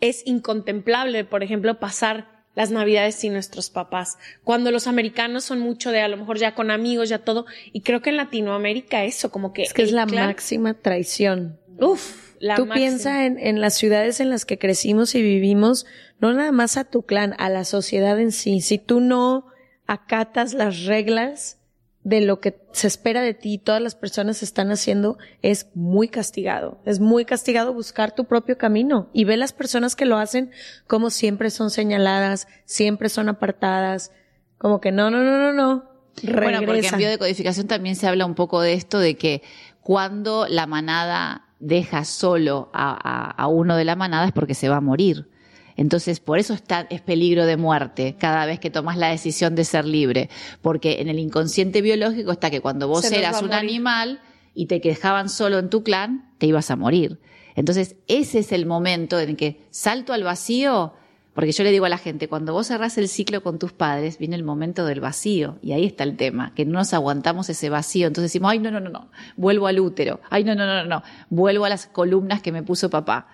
es 0.00 0.22
incontemplable, 0.26 1.24
por 1.24 1.42
ejemplo, 1.42 1.78
pasar 1.80 2.44
las 2.54 2.70
navidades 2.72 3.14
sin 3.14 3.32
nuestros 3.32 3.70
papás. 3.70 4.18
Cuando 4.42 4.72
los 4.72 4.88
americanos 4.88 5.44
son 5.44 5.60
mucho 5.60 5.92
de 5.92 6.00
a 6.00 6.08
lo 6.08 6.16
mejor 6.16 6.38
ya 6.38 6.56
con 6.56 6.72
amigos, 6.72 7.08
ya 7.08 7.20
todo. 7.20 7.46
Y 7.72 7.82
creo 7.82 8.02
que 8.02 8.10
en 8.10 8.16
Latinoamérica 8.16 9.04
eso, 9.04 9.30
como 9.30 9.52
que. 9.52 9.62
Es 9.62 9.72
que 9.72 9.82
es 9.82 9.92
la 9.92 10.06
clan- 10.06 10.26
máxima 10.26 10.74
traición. 10.74 11.60
Uf, 11.80 12.27
la 12.40 12.56
Tú 12.56 12.66
máxima. 12.66 12.74
piensa 12.74 13.26
en, 13.26 13.38
en 13.38 13.60
las 13.60 13.74
ciudades 13.74 14.20
en 14.20 14.30
las 14.30 14.44
que 14.44 14.58
crecimos 14.58 15.14
y 15.14 15.22
vivimos, 15.22 15.86
no 16.20 16.32
nada 16.32 16.52
más 16.52 16.76
a 16.76 16.84
tu 16.84 17.02
clan, 17.02 17.34
a 17.38 17.48
la 17.48 17.64
sociedad 17.64 18.18
en 18.18 18.32
sí. 18.32 18.60
Si 18.60 18.78
tú 18.78 19.00
no 19.00 19.46
acatas 19.86 20.54
las 20.54 20.84
reglas 20.84 21.58
de 22.04 22.20
lo 22.20 22.40
que 22.40 22.58
se 22.72 22.86
espera 22.86 23.20
de 23.20 23.34
ti 23.34 23.54
y 23.54 23.58
todas 23.58 23.82
las 23.82 23.94
personas 23.94 24.42
están 24.42 24.70
haciendo, 24.70 25.18
es 25.42 25.66
muy 25.74 26.08
castigado. 26.08 26.80
Es 26.86 27.00
muy 27.00 27.24
castigado 27.24 27.74
buscar 27.74 28.14
tu 28.14 28.24
propio 28.24 28.56
camino 28.56 29.10
y 29.12 29.24
ve 29.24 29.36
las 29.36 29.52
personas 29.52 29.94
que 29.94 30.06
lo 30.06 30.16
hacen 30.16 30.50
como 30.86 31.10
siempre 31.10 31.50
son 31.50 31.70
señaladas, 31.70 32.48
siempre 32.64 33.08
son 33.08 33.28
apartadas, 33.28 34.12
como 34.56 34.80
que 34.80 34.90
no, 34.92 35.10
no, 35.10 35.22
no, 35.22 35.38
no, 35.38 35.52
no. 35.52 35.90
Bueno, 36.22 36.60
porque 36.64 36.86
en 36.86 36.96
biodecodificación 36.96 37.66
también 37.66 37.94
se 37.94 38.06
habla 38.06 38.26
un 38.26 38.34
poco 38.34 38.60
de 38.60 38.72
esto, 38.72 38.98
de 38.98 39.16
que 39.16 39.42
cuando 39.82 40.46
la 40.48 40.66
manada 40.66 41.47
deja 41.60 42.04
solo 42.04 42.70
a, 42.72 42.90
a- 42.92 43.30
a 43.30 43.46
uno 43.48 43.76
de 43.76 43.84
la 43.84 43.96
manada 43.96 44.26
es 44.26 44.32
porque 44.32 44.54
se 44.54 44.68
va 44.68 44.76
a 44.76 44.80
morir. 44.80 45.28
Entonces, 45.76 46.18
por 46.18 46.38
eso 46.40 46.54
está, 46.54 46.86
es 46.90 47.00
peligro 47.00 47.46
de 47.46 47.56
muerte 47.56 48.16
cada 48.18 48.46
vez 48.46 48.58
que 48.58 48.68
tomas 48.70 48.96
la 48.96 49.10
decisión 49.10 49.54
de 49.54 49.64
ser 49.64 49.84
libre. 49.84 50.28
Porque 50.60 51.00
en 51.00 51.08
el 51.08 51.20
inconsciente 51.20 51.82
biológico 51.82 52.32
está 52.32 52.50
que 52.50 52.60
cuando 52.60 52.88
vos 52.88 53.02
Se 53.04 53.16
eras 53.16 53.40
un 53.42 53.48
morir. 53.48 53.60
animal 53.60 54.20
y 54.54 54.66
te 54.66 54.80
dejaban 54.80 55.28
solo 55.28 55.58
en 55.58 55.70
tu 55.70 55.84
clan, 55.84 56.32
te 56.38 56.46
ibas 56.46 56.70
a 56.72 56.76
morir. 56.76 57.20
Entonces, 57.54 57.94
ese 58.08 58.40
es 58.40 58.50
el 58.50 58.66
momento 58.66 59.20
en 59.20 59.36
que 59.36 59.66
salto 59.70 60.12
al 60.12 60.24
vacío, 60.24 60.94
porque 61.38 61.52
yo 61.52 61.62
le 61.62 61.70
digo 61.70 61.84
a 61.84 61.88
la 61.88 61.98
gente, 61.98 62.26
cuando 62.26 62.52
vos 62.52 62.66
cerrás 62.66 62.98
el 62.98 63.06
ciclo 63.06 63.44
con 63.44 63.60
tus 63.60 63.70
padres, 63.70 64.18
viene 64.18 64.34
el 64.34 64.42
momento 64.42 64.84
del 64.84 64.98
vacío. 64.98 65.56
Y 65.62 65.70
ahí 65.70 65.84
está 65.84 66.02
el 66.02 66.16
tema, 66.16 66.52
que 66.56 66.64
no 66.64 66.72
nos 66.72 66.92
aguantamos 66.92 67.48
ese 67.48 67.70
vacío. 67.70 68.08
Entonces 68.08 68.32
decimos, 68.32 68.50
ay, 68.50 68.58
no, 68.58 68.72
no, 68.72 68.80
no, 68.80 68.90
no, 68.90 69.08
vuelvo 69.36 69.68
al 69.68 69.78
útero. 69.78 70.20
Ay, 70.30 70.42
no, 70.42 70.56
no, 70.56 70.66
no, 70.66 70.82
no, 70.82 70.88
no, 70.88 71.04
vuelvo 71.30 71.64
a 71.64 71.68
las 71.68 71.86
columnas 71.86 72.42
que 72.42 72.50
me 72.50 72.64
puso 72.64 72.90
papá. 72.90 73.28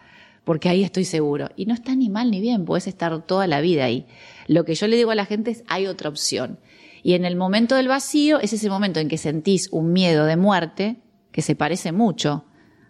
Porque 0.45 0.69
ahí 0.69 0.85
estoy 0.85 1.07
seguro. 1.07 1.49
Y 1.57 1.65
no 1.65 1.73
está 1.73 1.97
ni 1.97 2.11
mal 2.11 2.31
ni 2.31 2.43
bien, 2.43 2.67
puedes 2.67 2.89
estar 2.89 3.23
toda 3.23 3.47
la 3.47 3.63
vida 3.63 3.87
ahí. 3.87 4.05
Lo 4.49 4.67
que 4.67 4.75
yo 4.75 4.87
le 4.87 4.97
digo 4.97 5.11
a 5.11 5.15
la 5.15 5.25
gente 5.25 5.53
es, 5.53 5.65
hay 5.69 5.87
otra 5.87 6.11
opción. 6.11 6.59
Y 7.03 7.15
en 7.15 7.25
el 7.25 7.37
momento 7.37 7.75
del 7.75 7.89
vacío 7.89 8.39
es 8.39 8.53
ese 8.53 8.69
momento 8.69 9.01
en 9.01 9.09
que 9.09 9.17
sentís 9.17 9.71
un 9.73 9.95
miedo 9.95 10.27
de 10.27 10.37
muerte, 10.37 10.99
que 11.33 11.41
se 11.41 11.57
parece 11.57 11.91
mucho 11.91 12.45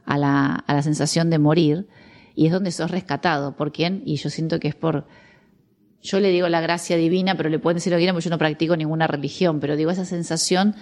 a 0.07 0.19
la, 0.19 0.57
a 0.57 0.75
la 0.75 0.83
sensación 0.83 1.31
de 1.31 1.39
morir, 1.39 1.87
y 2.35 2.47
es 2.47 2.53
donde 2.53 2.71
sos 2.71 2.91
rescatado. 2.91 3.57
¿Por 3.57 3.73
quién? 3.73 4.03
Y 4.05 4.17
yo 4.17 4.31
siento 4.31 4.61
que 4.61 4.69
es 4.69 4.75
por, 4.75 5.07
yo 6.03 6.21
le 6.21 6.31
digo 6.31 6.49
la 6.49 6.61
gracia 6.61 6.97
divina, 6.97 7.37
pero 7.37 7.49
le 7.49 7.59
pueden 7.59 7.77
decir 7.77 7.93
lo 7.93 7.97
que 7.97 8.03
quieran, 8.03 8.15
porque 8.15 8.25
yo 8.25 8.31
no 8.31 8.39
practico 8.39 8.77
ninguna 8.77 9.07
religión, 9.07 9.61
pero 9.61 9.77
digo 9.77 9.91
esa 9.91 10.05
sensación 10.05 10.75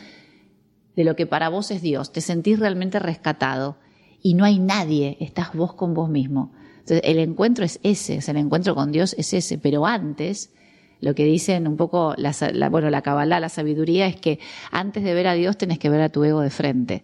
de 0.96 1.04
lo 1.04 1.16
que 1.16 1.26
para 1.26 1.48
vos 1.48 1.70
es 1.70 1.82
Dios, 1.82 2.12
te 2.12 2.20
sentís 2.20 2.58
realmente 2.58 2.98
rescatado. 2.98 3.78
y 4.24 4.34
no 4.34 4.44
hay 4.44 4.60
nadie, 4.60 5.16
estás 5.18 5.52
vos 5.52 5.74
con 5.74 5.94
vos 5.94 6.08
mismo. 6.08 6.52
Entonces, 6.78 7.00
el 7.02 7.18
encuentro 7.18 7.64
es 7.64 7.80
ese, 7.82 8.20
el 8.24 8.36
encuentro 8.36 8.76
con 8.76 8.92
Dios 8.92 9.16
es 9.18 9.32
ese, 9.34 9.58
pero 9.58 9.84
antes, 9.84 10.52
lo 11.00 11.16
que 11.16 11.24
dicen 11.24 11.66
un 11.66 11.76
poco, 11.76 12.14
la, 12.16 12.32
bueno, 12.68 12.88
la 12.88 13.02
Kabbalah, 13.02 13.40
la 13.40 13.48
sabiduría, 13.48 14.06
es 14.06 14.14
que 14.14 14.38
antes 14.70 15.02
de 15.02 15.12
ver 15.12 15.26
a 15.26 15.34
Dios 15.34 15.58
tenés 15.58 15.80
que 15.80 15.90
ver 15.90 16.02
a 16.02 16.08
tu 16.08 16.22
ego 16.22 16.40
de 16.40 16.50
frente. 16.50 17.02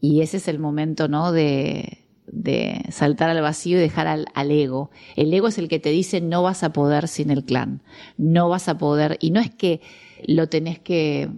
Y 0.00 0.20
ese 0.20 0.38
es 0.38 0.48
el 0.48 0.58
momento, 0.58 1.06
¿no? 1.06 1.30
De, 1.30 2.05
de 2.26 2.84
saltar 2.90 3.30
al 3.30 3.40
vacío 3.42 3.78
y 3.78 3.80
dejar 3.80 4.06
al, 4.06 4.26
al, 4.34 4.50
ego. 4.50 4.90
El 5.16 5.32
ego 5.32 5.48
es 5.48 5.58
el 5.58 5.68
que 5.68 5.78
te 5.78 5.90
dice 5.90 6.20
no 6.20 6.42
vas 6.42 6.62
a 6.62 6.72
poder 6.72 7.08
sin 7.08 7.30
el 7.30 7.44
clan, 7.44 7.82
no 8.16 8.48
vas 8.48 8.68
a 8.68 8.78
poder, 8.78 9.16
y 9.20 9.30
no 9.30 9.40
es 9.40 9.50
que 9.50 9.80
lo 10.26 10.48
tenés 10.48 10.78
que 10.78 11.30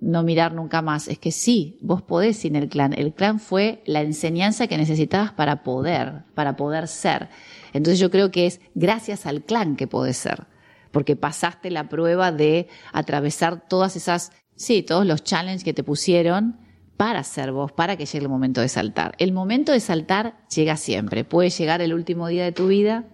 no 0.00 0.22
mirar 0.22 0.54
nunca 0.54 0.82
más, 0.82 1.08
es 1.08 1.18
que 1.18 1.32
sí, 1.32 1.78
vos 1.80 2.02
podés 2.02 2.36
sin 2.38 2.56
el 2.56 2.68
clan. 2.68 2.92
El 2.92 3.12
clan 3.12 3.40
fue 3.40 3.82
la 3.86 4.02
enseñanza 4.02 4.66
que 4.66 4.76
necesitabas 4.76 5.32
para 5.32 5.62
poder, 5.62 6.24
para 6.34 6.56
poder 6.56 6.88
ser. 6.88 7.28
Entonces 7.72 7.98
yo 7.98 8.10
creo 8.10 8.30
que 8.30 8.46
es 8.46 8.60
gracias 8.74 9.26
al 9.26 9.42
clan 9.42 9.76
que 9.76 9.86
podés 9.86 10.16
ser, 10.16 10.46
porque 10.92 11.16
pasaste 11.16 11.70
la 11.70 11.88
prueba 11.88 12.30
de 12.32 12.68
atravesar 12.92 13.68
todas 13.68 13.96
esas, 13.96 14.32
sí, 14.54 14.82
todos 14.82 15.06
los 15.06 15.24
challenges 15.24 15.64
que 15.64 15.74
te 15.74 15.82
pusieron 15.82 16.65
para 16.96 17.22
ser 17.24 17.52
vos, 17.52 17.72
para 17.72 17.96
que 17.96 18.06
llegue 18.06 18.24
el 18.24 18.28
momento 18.28 18.60
de 18.60 18.68
saltar. 18.68 19.14
El 19.18 19.32
momento 19.32 19.72
de 19.72 19.80
saltar 19.80 20.36
llega 20.48 20.76
siempre. 20.76 21.24
Puede 21.24 21.50
llegar 21.50 21.82
el 21.82 21.92
último 21.92 22.28
día 22.28 22.44
de 22.44 22.52
tu 22.52 22.68
vida, 22.68 23.04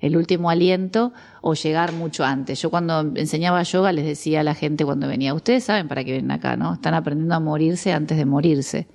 el 0.00 0.16
último 0.16 0.50
aliento, 0.50 1.12
o 1.42 1.54
llegar 1.54 1.92
mucho 1.92 2.24
antes. 2.24 2.62
Yo 2.62 2.70
cuando 2.70 3.00
enseñaba 3.16 3.62
yoga 3.64 3.92
les 3.92 4.04
decía 4.04 4.40
a 4.40 4.44
la 4.44 4.54
gente 4.54 4.84
cuando 4.84 5.08
venía, 5.08 5.34
ustedes 5.34 5.64
saben 5.64 5.88
para 5.88 6.04
qué 6.04 6.12
vienen 6.12 6.30
acá, 6.30 6.56
¿no? 6.56 6.74
Están 6.74 6.94
aprendiendo 6.94 7.34
a 7.34 7.40
morirse 7.40 7.92
antes 7.92 8.16
de 8.16 8.24
morirse. 8.24 8.88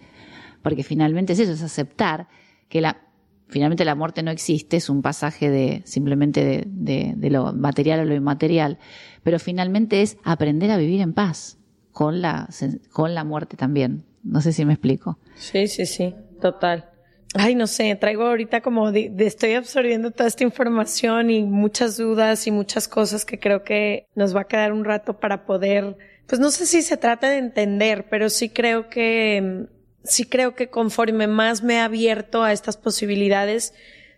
Porque 0.61 0.83
finalmente 0.83 1.33
es 1.33 1.39
eso, 1.39 1.51
es 1.51 1.61
aceptar 1.61 2.29
que 2.69 2.79
la, 2.79 3.01
finalmente 3.47 3.83
la 3.83 3.95
muerte 3.95 4.23
no 4.23 4.31
existe, 4.31 4.77
es 4.77 4.89
un 4.89 5.01
pasaje 5.01 5.49
de 5.49 5.81
simplemente 5.85 6.65
de, 6.65 7.13
de, 7.17 7.29
lo 7.29 7.51
material 7.51 7.99
a 7.99 8.05
lo 8.05 8.15
inmaterial, 8.15 8.79
pero 9.23 9.39
finalmente 9.39 10.01
es 10.01 10.17
aprender 10.23 10.71
a 10.71 10.77
vivir 10.77 11.01
en 11.01 11.13
paz 11.13 11.59
con 11.91 12.21
la, 12.21 12.47
con 12.91 13.13
la 13.13 13.25
muerte 13.25 13.57
también. 13.57 14.05
No 14.23 14.41
sé 14.41 14.53
si 14.53 14.65
me 14.65 14.73
explico. 14.73 15.19
Sí, 15.35 15.67
sí, 15.67 15.85
sí, 15.85 16.15
total. 16.41 16.89
Ay, 17.35 17.55
no 17.55 17.65
sé, 17.65 17.95
traigo 17.95 18.23
ahorita 18.23 18.61
como 18.61 18.91
de, 18.91 19.11
estoy 19.19 19.53
absorbiendo 19.53 20.11
toda 20.11 20.27
esta 20.27 20.43
información 20.43 21.31
y 21.31 21.43
muchas 21.43 21.97
dudas 21.97 22.45
y 22.45 22.51
muchas 22.51 22.87
cosas 22.87 23.25
que 23.25 23.39
creo 23.39 23.63
que 23.63 24.07
nos 24.13 24.35
va 24.35 24.41
a 24.41 24.47
quedar 24.47 24.71
un 24.71 24.85
rato 24.85 25.19
para 25.19 25.45
poder, 25.45 25.97
pues 26.27 26.39
no 26.39 26.51
sé 26.51 26.67
si 26.67 26.83
se 26.83 26.95
trata 26.95 27.29
de 27.29 27.39
entender, 27.39 28.05
pero 28.07 28.29
sí 28.29 28.49
creo 28.49 28.87
que, 28.87 29.65
sí 30.03 30.25
creo 30.25 30.53
que 30.53 30.69
conforme 30.69 31.25
más 31.25 31.63
me 31.63 31.75
he 31.75 31.79
abierto 31.79 32.43
a 32.43 32.51
estas 32.51 32.77
posibilidades, 32.77 33.73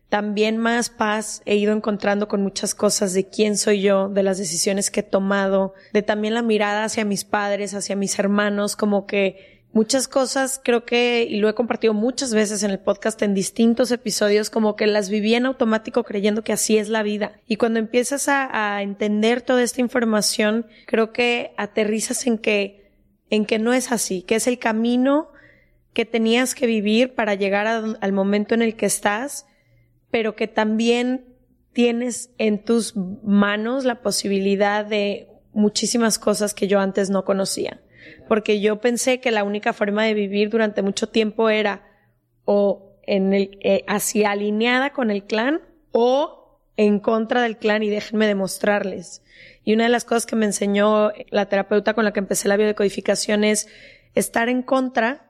también 0.10 0.58
más 0.58 0.90
paz 0.90 1.42
he 1.46 1.56
ido 1.56 1.74
encontrando 1.74 2.28
con 2.28 2.42
muchas 2.42 2.76
cosas 2.76 3.14
de 3.14 3.30
quién 3.30 3.58
soy 3.58 3.82
yo, 3.82 4.10
de 4.10 4.24
las 4.24 4.38
decisiones 4.38 4.92
que 4.92 5.00
he 5.00 5.04
tomado, 5.04 5.74
de 5.94 6.02
también 6.02 6.34
la 6.34 6.42
mirada 6.42 6.84
hacia 6.84 7.06
mis 7.06 7.24
padres, 7.24 7.74
hacia 7.74 7.96
mis 7.96 8.20
hermanos, 8.20 8.76
como 8.76 9.06
que 9.08 9.55
muchas 9.76 10.08
cosas 10.08 10.60
creo 10.64 10.86
que, 10.86 11.28
y 11.30 11.38
lo 11.38 11.48
he 11.48 11.54
compartido 11.54 11.94
muchas 11.94 12.34
veces 12.34 12.64
en 12.64 12.72
el 12.72 12.80
podcast 12.80 13.22
en 13.22 13.36
distintos 13.36 13.92
episodios, 13.92 14.50
como 14.50 14.76
que 14.76 14.88
las 14.88 15.10
viví 15.12 15.36
en 15.36 15.46
automático 15.46 16.04
creyendo 16.04 16.44
que 16.44 16.54
así 16.54 16.80
es 16.80 16.90
la 16.90 17.04
vida. 17.04 17.34
Y 17.46 17.58
cuando 17.58 17.78
empiezas 17.78 18.28
a, 18.28 18.76
a 18.76 18.82
entender 18.82 19.44
toda 19.44 19.62
esta 19.62 19.82
información, 19.82 20.66
creo 20.88 21.14
que 21.14 21.54
aterrizas 21.58 22.26
en 22.26 22.40
que, 22.40 22.92
en 23.30 23.46
que 23.46 23.60
no 23.60 23.72
es 23.72 23.92
así, 23.92 24.24
que 24.24 24.34
es 24.34 24.48
el 24.48 24.58
camino 24.58 25.30
que 25.94 26.06
tenías 26.06 26.56
que 26.56 26.66
vivir 26.66 27.14
para 27.14 27.36
llegar 27.36 27.68
al 27.68 28.12
momento 28.12 28.56
en 28.56 28.64
el 28.64 28.76
que 28.76 28.88
estás 28.88 29.46
pero 30.16 30.38
que 30.38 30.48
también 30.48 31.26
tienes 31.74 32.30
en 32.38 32.64
tus 32.64 32.96
manos 32.96 33.84
la 33.84 34.02
posibilidad 34.02 34.86
de 34.86 35.28
muchísimas 35.52 36.20
cosas 36.20 36.54
que 36.54 36.70
yo 36.70 36.80
antes 36.80 37.10
no 37.10 37.26
conocía. 37.26 37.82
Porque 38.28 38.60
yo 38.60 38.82
pensé 38.82 39.20
que 39.20 39.32
la 39.32 39.44
única 39.44 39.74
forma 39.74 40.04
de 40.04 40.14
vivir 40.14 40.50
durante 40.50 40.82
mucho 40.82 41.08
tiempo 41.10 41.50
era 41.50 41.84
o 42.46 43.00
en 43.04 43.34
el, 43.34 43.58
eh, 43.62 43.86
alineada 44.26 44.92
con 44.92 45.12
el 45.12 45.26
clan 45.26 45.62
o 45.92 46.60
en 46.78 47.00
contra 47.00 47.42
del 47.42 47.58
clan 47.58 47.84
y 47.84 47.90
déjenme 47.90 48.28
demostrarles. 48.28 49.24
Y 49.64 49.74
una 49.74 49.86
de 49.86 49.90
las 49.90 50.06
cosas 50.06 50.26
que 50.26 50.36
me 50.36 50.46
enseñó 50.46 51.12
la 51.30 51.48
terapeuta 51.48 51.94
con 51.94 52.06
la 52.06 52.14
que 52.14 52.20
empecé 52.20 52.48
la 52.48 52.58
biodecodificación 52.58 53.44
es 53.44 53.68
estar 54.14 54.50
en 54.50 54.62
contra 54.62 55.25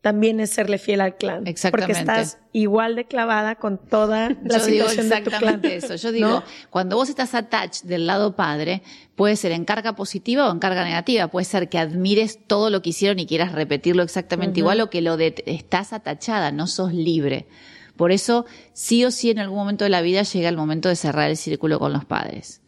también 0.00 0.38
es 0.40 0.50
serle 0.50 0.78
fiel 0.78 1.00
al 1.00 1.16
clan. 1.16 1.46
Exactamente. 1.46 1.92
Porque 1.92 2.00
estás 2.00 2.38
igual 2.52 2.94
de 2.94 3.06
clavada 3.06 3.56
con 3.56 3.78
toda 3.78 4.30
la 4.30 4.58
Yo 4.58 4.64
situación 4.64 4.70
digo 4.70 4.86
exactamente 4.86 5.68
de 5.68 5.80
tu 5.80 5.86
clan. 5.86 5.92
eso. 5.92 5.94
Yo 5.96 6.12
digo, 6.12 6.42
cuando 6.70 6.96
vos 6.96 7.08
estás 7.08 7.34
attached 7.34 7.88
del 7.88 8.06
lado 8.06 8.36
padre, 8.36 8.82
puede 9.14 9.36
ser 9.36 9.52
en 9.52 9.64
carga 9.64 9.94
positiva 9.94 10.48
o 10.48 10.52
en 10.52 10.58
carga 10.58 10.84
negativa. 10.84 11.28
Puede 11.28 11.44
ser 11.44 11.68
que 11.68 11.78
admires 11.78 12.38
todo 12.46 12.70
lo 12.70 12.82
que 12.82 12.90
hicieron 12.90 13.18
y 13.18 13.26
quieras 13.26 13.52
repetirlo 13.52 14.02
exactamente 14.02 14.60
igual 14.60 14.80
o 14.80 14.90
que 14.90 15.00
lo 15.00 15.16
de 15.16 15.42
estás 15.46 15.92
atachada, 15.92 16.52
no 16.52 16.66
sos 16.66 16.92
libre. 16.92 17.48
Por 17.96 18.12
eso, 18.12 18.46
sí 18.74 19.04
o 19.04 19.10
sí 19.10 19.30
en 19.30 19.38
algún 19.38 19.58
momento 19.58 19.84
de 19.84 19.90
la 19.90 20.02
vida 20.02 20.22
llega 20.22 20.48
el 20.48 20.56
momento 20.56 20.88
de 20.88 20.96
cerrar 20.96 21.30
el 21.30 21.36
círculo 21.36 21.78
con 21.78 21.92
los 21.92 22.04
padres 22.04 22.60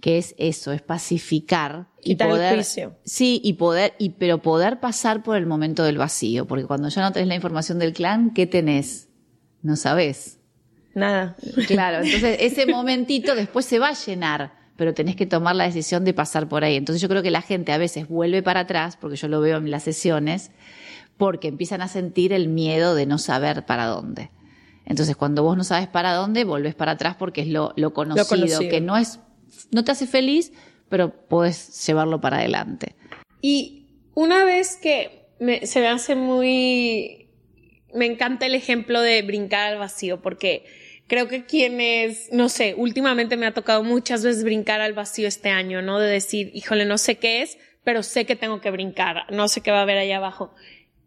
que 0.00 0.18
es 0.18 0.34
eso, 0.38 0.72
es 0.72 0.82
pacificar 0.82 1.88
y 2.02 2.16
poder, 2.16 2.64
sí, 2.64 3.40
y 3.42 3.54
poder, 3.54 3.94
y 3.98 4.10
pero 4.10 4.42
poder 4.42 4.80
pasar 4.80 5.22
por 5.22 5.36
el 5.36 5.46
momento 5.46 5.84
del 5.84 5.98
vacío, 5.98 6.46
porque 6.46 6.64
cuando 6.64 6.88
ya 6.88 7.02
no 7.02 7.12
tenés 7.12 7.28
la 7.28 7.34
información 7.34 7.78
del 7.78 7.92
clan, 7.92 8.32
¿qué 8.32 8.46
tenés? 8.46 9.08
No 9.62 9.76
sabés. 9.76 10.38
Nada. 10.94 11.36
Claro, 11.66 11.98
entonces 12.04 12.38
ese 12.40 12.66
momentito 12.66 13.34
después 13.34 13.66
se 13.66 13.78
va 13.78 13.88
a 13.88 13.92
llenar, 13.92 14.54
pero 14.76 14.94
tenés 14.94 15.16
que 15.16 15.26
tomar 15.26 15.56
la 15.56 15.64
decisión 15.64 16.04
de 16.04 16.14
pasar 16.14 16.48
por 16.48 16.64
ahí. 16.64 16.76
Entonces 16.76 17.02
yo 17.02 17.08
creo 17.08 17.22
que 17.22 17.30
la 17.30 17.42
gente 17.42 17.72
a 17.72 17.78
veces 17.78 18.08
vuelve 18.08 18.42
para 18.42 18.60
atrás, 18.60 18.96
porque 18.96 19.16
yo 19.16 19.28
lo 19.28 19.40
veo 19.40 19.58
en 19.58 19.70
las 19.70 19.82
sesiones, 19.82 20.50
porque 21.16 21.48
empiezan 21.48 21.82
a 21.82 21.88
sentir 21.88 22.32
el 22.32 22.48
miedo 22.48 22.94
de 22.94 23.06
no 23.06 23.18
saber 23.18 23.66
para 23.66 23.86
dónde. 23.86 24.30
Entonces, 24.86 25.14
cuando 25.14 25.42
vos 25.42 25.56
no 25.56 25.62
sabes 25.62 25.86
para 25.86 26.14
dónde, 26.14 26.44
volvés 26.44 26.74
para 26.74 26.92
atrás 26.92 27.14
porque 27.16 27.42
es 27.42 27.48
lo, 27.48 27.74
lo, 27.76 27.92
conocido, 27.92 28.24
lo 28.24 28.28
conocido, 28.28 28.70
que 28.70 28.80
no 28.80 28.96
es 28.96 29.20
no 29.70 29.84
te 29.84 29.92
hace 29.92 30.06
feliz, 30.06 30.52
pero 30.90 31.26
puedes 31.28 31.86
llevarlo 31.86 32.20
para 32.20 32.38
adelante. 32.38 32.94
Y 33.40 33.86
una 34.14 34.44
vez 34.44 34.76
que 34.76 35.28
se 35.62 35.80
me 35.80 35.88
hace 35.88 36.14
muy... 36.14 37.30
Me 37.94 38.06
encanta 38.06 38.46
el 38.46 38.54
ejemplo 38.54 39.00
de 39.00 39.22
brincar 39.22 39.72
al 39.72 39.78
vacío, 39.78 40.20
porque 40.20 40.64
creo 41.06 41.26
que 41.26 41.44
quienes, 41.44 42.28
no 42.32 42.48
sé, 42.48 42.74
últimamente 42.76 43.36
me 43.36 43.46
ha 43.46 43.54
tocado 43.54 43.82
muchas 43.82 44.22
veces 44.22 44.44
brincar 44.44 44.80
al 44.80 44.92
vacío 44.92 45.26
este 45.26 45.48
año, 45.48 45.82
¿no? 45.82 45.98
De 45.98 46.08
decir, 46.08 46.50
híjole, 46.54 46.84
no 46.84 46.98
sé 46.98 47.16
qué 47.16 47.42
es, 47.42 47.58
pero 47.82 48.02
sé 48.02 48.26
que 48.26 48.36
tengo 48.36 48.60
que 48.60 48.70
brincar, 48.70 49.24
no 49.32 49.48
sé 49.48 49.60
qué 49.60 49.72
va 49.72 49.78
a 49.78 49.82
haber 49.82 49.98
allá 49.98 50.18
abajo. 50.18 50.54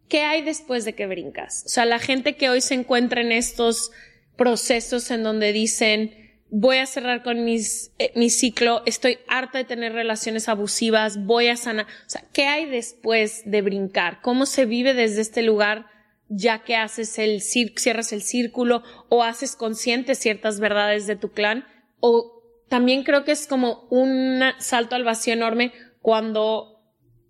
¿Qué 0.08 0.20
hay 0.20 0.42
después 0.42 0.84
de 0.84 0.94
que 0.94 1.06
brincas? 1.06 1.62
O 1.64 1.68
sea, 1.68 1.86
la 1.86 1.98
gente 1.98 2.36
que 2.36 2.50
hoy 2.50 2.60
se 2.60 2.74
encuentra 2.74 3.22
en 3.22 3.32
estos 3.32 3.92
procesos 4.36 5.10
en 5.10 5.22
donde 5.22 5.52
dicen, 5.52 6.23
voy 6.56 6.76
a 6.76 6.86
cerrar 6.86 7.24
con 7.24 7.44
mis, 7.44 7.90
eh, 7.98 8.12
mi 8.14 8.30
ciclo, 8.30 8.82
estoy 8.86 9.18
harta 9.26 9.58
de 9.58 9.64
tener 9.64 9.92
relaciones 9.92 10.48
abusivas, 10.48 11.26
voy 11.26 11.48
a 11.48 11.56
sanar. 11.56 11.86
O 11.86 12.10
sea, 12.10 12.22
¿qué 12.32 12.46
hay 12.46 12.66
después 12.66 13.42
de 13.44 13.60
brincar? 13.60 14.20
¿Cómo 14.22 14.46
se 14.46 14.64
vive 14.64 14.94
desde 14.94 15.20
este 15.20 15.42
lugar 15.42 15.86
ya 16.28 16.62
que 16.62 16.76
haces 16.76 17.18
el 17.18 17.40
cierras 17.40 18.12
el 18.12 18.22
círculo 18.22 18.84
o 19.08 19.24
haces 19.24 19.56
consciente 19.56 20.14
ciertas 20.14 20.60
verdades 20.60 21.08
de 21.08 21.16
tu 21.16 21.32
clan? 21.32 21.64
O 21.98 22.40
también 22.68 23.02
creo 23.02 23.24
que 23.24 23.32
es 23.32 23.48
como 23.48 23.88
un 23.90 24.40
salto 24.58 24.94
al 24.94 25.02
vacío 25.02 25.32
enorme 25.32 25.72
cuando 26.02 26.70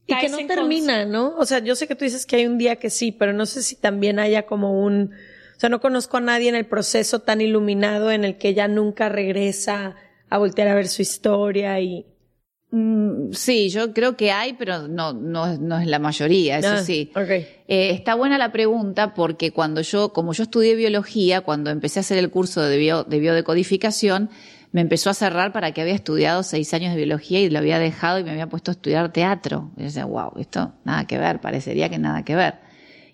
y 0.06 0.18
que 0.18 0.28
no 0.28 0.36
termina, 0.46 1.06
¿no? 1.06 1.34
O 1.38 1.46
sea, 1.46 1.60
yo 1.60 1.76
sé 1.76 1.88
que 1.88 1.94
tú 1.94 2.04
dices 2.04 2.26
que 2.26 2.36
hay 2.36 2.46
un 2.46 2.58
día 2.58 2.76
que 2.76 2.90
sí, 2.90 3.10
pero 3.10 3.32
no 3.32 3.46
sé 3.46 3.62
si 3.62 3.74
también 3.74 4.18
haya 4.18 4.44
como 4.44 4.84
un, 4.84 5.12
o 5.56 5.60
sea, 5.60 5.68
no 5.68 5.80
conozco 5.80 6.16
a 6.16 6.20
nadie 6.20 6.48
en 6.48 6.56
el 6.56 6.66
proceso 6.66 7.20
tan 7.20 7.40
iluminado 7.40 8.10
en 8.10 8.24
el 8.24 8.38
que 8.38 8.48
ella 8.48 8.68
nunca 8.68 9.08
regresa 9.08 9.94
a 10.28 10.38
voltear 10.38 10.68
a 10.68 10.74
ver 10.74 10.88
su 10.88 11.02
historia 11.02 11.78
y... 11.80 12.06
Mm, 12.70 13.30
sí, 13.32 13.68
yo 13.68 13.92
creo 13.92 14.16
que 14.16 14.32
hay, 14.32 14.54
pero 14.54 14.88
no, 14.88 15.12
no, 15.12 15.56
no 15.58 15.78
es 15.78 15.86
la 15.86 16.00
mayoría, 16.00 16.58
eso 16.58 16.72
ah, 16.72 16.82
sí. 16.82 17.12
Okay. 17.14 17.46
Eh, 17.68 17.90
está 17.90 18.16
buena 18.16 18.36
la 18.36 18.50
pregunta 18.50 19.14
porque 19.14 19.52
cuando 19.52 19.80
yo, 19.80 20.12
como 20.12 20.32
yo 20.32 20.42
estudié 20.42 20.74
biología, 20.74 21.42
cuando 21.42 21.70
empecé 21.70 22.00
a 22.00 22.02
hacer 22.02 22.18
el 22.18 22.30
curso 22.30 22.62
de, 22.62 22.76
bio, 22.76 23.04
de 23.04 23.20
biodecodificación, 23.20 24.28
me 24.72 24.80
empezó 24.80 25.08
a 25.08 25.14
cerrar 25.14 25.52
para 25.52 25.70
que 25.70 25.82
había 25.82 25.94
estudiado 25.94 26.42
seis 26.42 26.74
años 26.74 26.90
de 26.90 26.96
biología 26.96 27.40
y 27.40 27.48
lo 27.48 27.60
había 27.60 27.78
dejado 27.78 28.18
y 28.18 28.24
me 28.24 28.32
había 28.32 28.48
puesto 28.48 28.72
a 28.72 28.74
estudiar 28.74 29.12
teatro. 29.12 29.70
Y 29.76 29.80
yo 29.80 29.86
decía, 29.86 30.04
wow, 30.04 30.32
esto 30.40 30.72
nada 30.82 31.06
que 31.06 31.16
ver, 31.16 31.40
parecería 31.40 31.88
que 31.88 32.00
nada 32.00 32.24
que 32.24 32.34
ver 32.34 32.64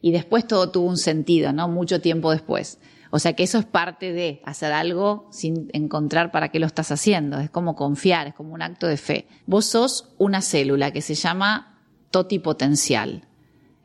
y 0.03 0.13
después 0.13 0.47
todo 0.47 0.71
tuvo 0.71 0.89
un 0.89 0.97
sentido, 0.97 1.53
¿no? 1.53 1.69
Mucho 1.69 2.01
tiempo 2.01 2.31
después. 2.31 2.79
O 3.11 3.19
sea 3.19 3.33
que 3.35 3.43
eso 3.43 3.59
es 3.59 3.65
parte 3.65 4.13
de 4.13 4.41
hacer 4.45 4.73
algo 4.73 5.27
sin 5.31 5.69
encontrar 5.73 6.31
para 6.31 6.51
qué 6.51 6.61
lo 6.61 6.67
estás 6.67 6.93
haciendo. 6.93 7.39
Es 7.41 7.51
como 7.51 7.75
confiar, 7.75 8.29
es 8.29 8.35
como 8.35 8.55
un 8.55 8.63
acto 8.63 8.87
de 8.87 8.97
fe. 8.97 9.27
Vos 9.47 9.67
sos 9.67 10.11
una 10.17 10.43
célula 10.43 10.93
que 10.93 11.03
se 11.03 11.15
llama 11.15 11.79
totipotencial. 12.11 13.27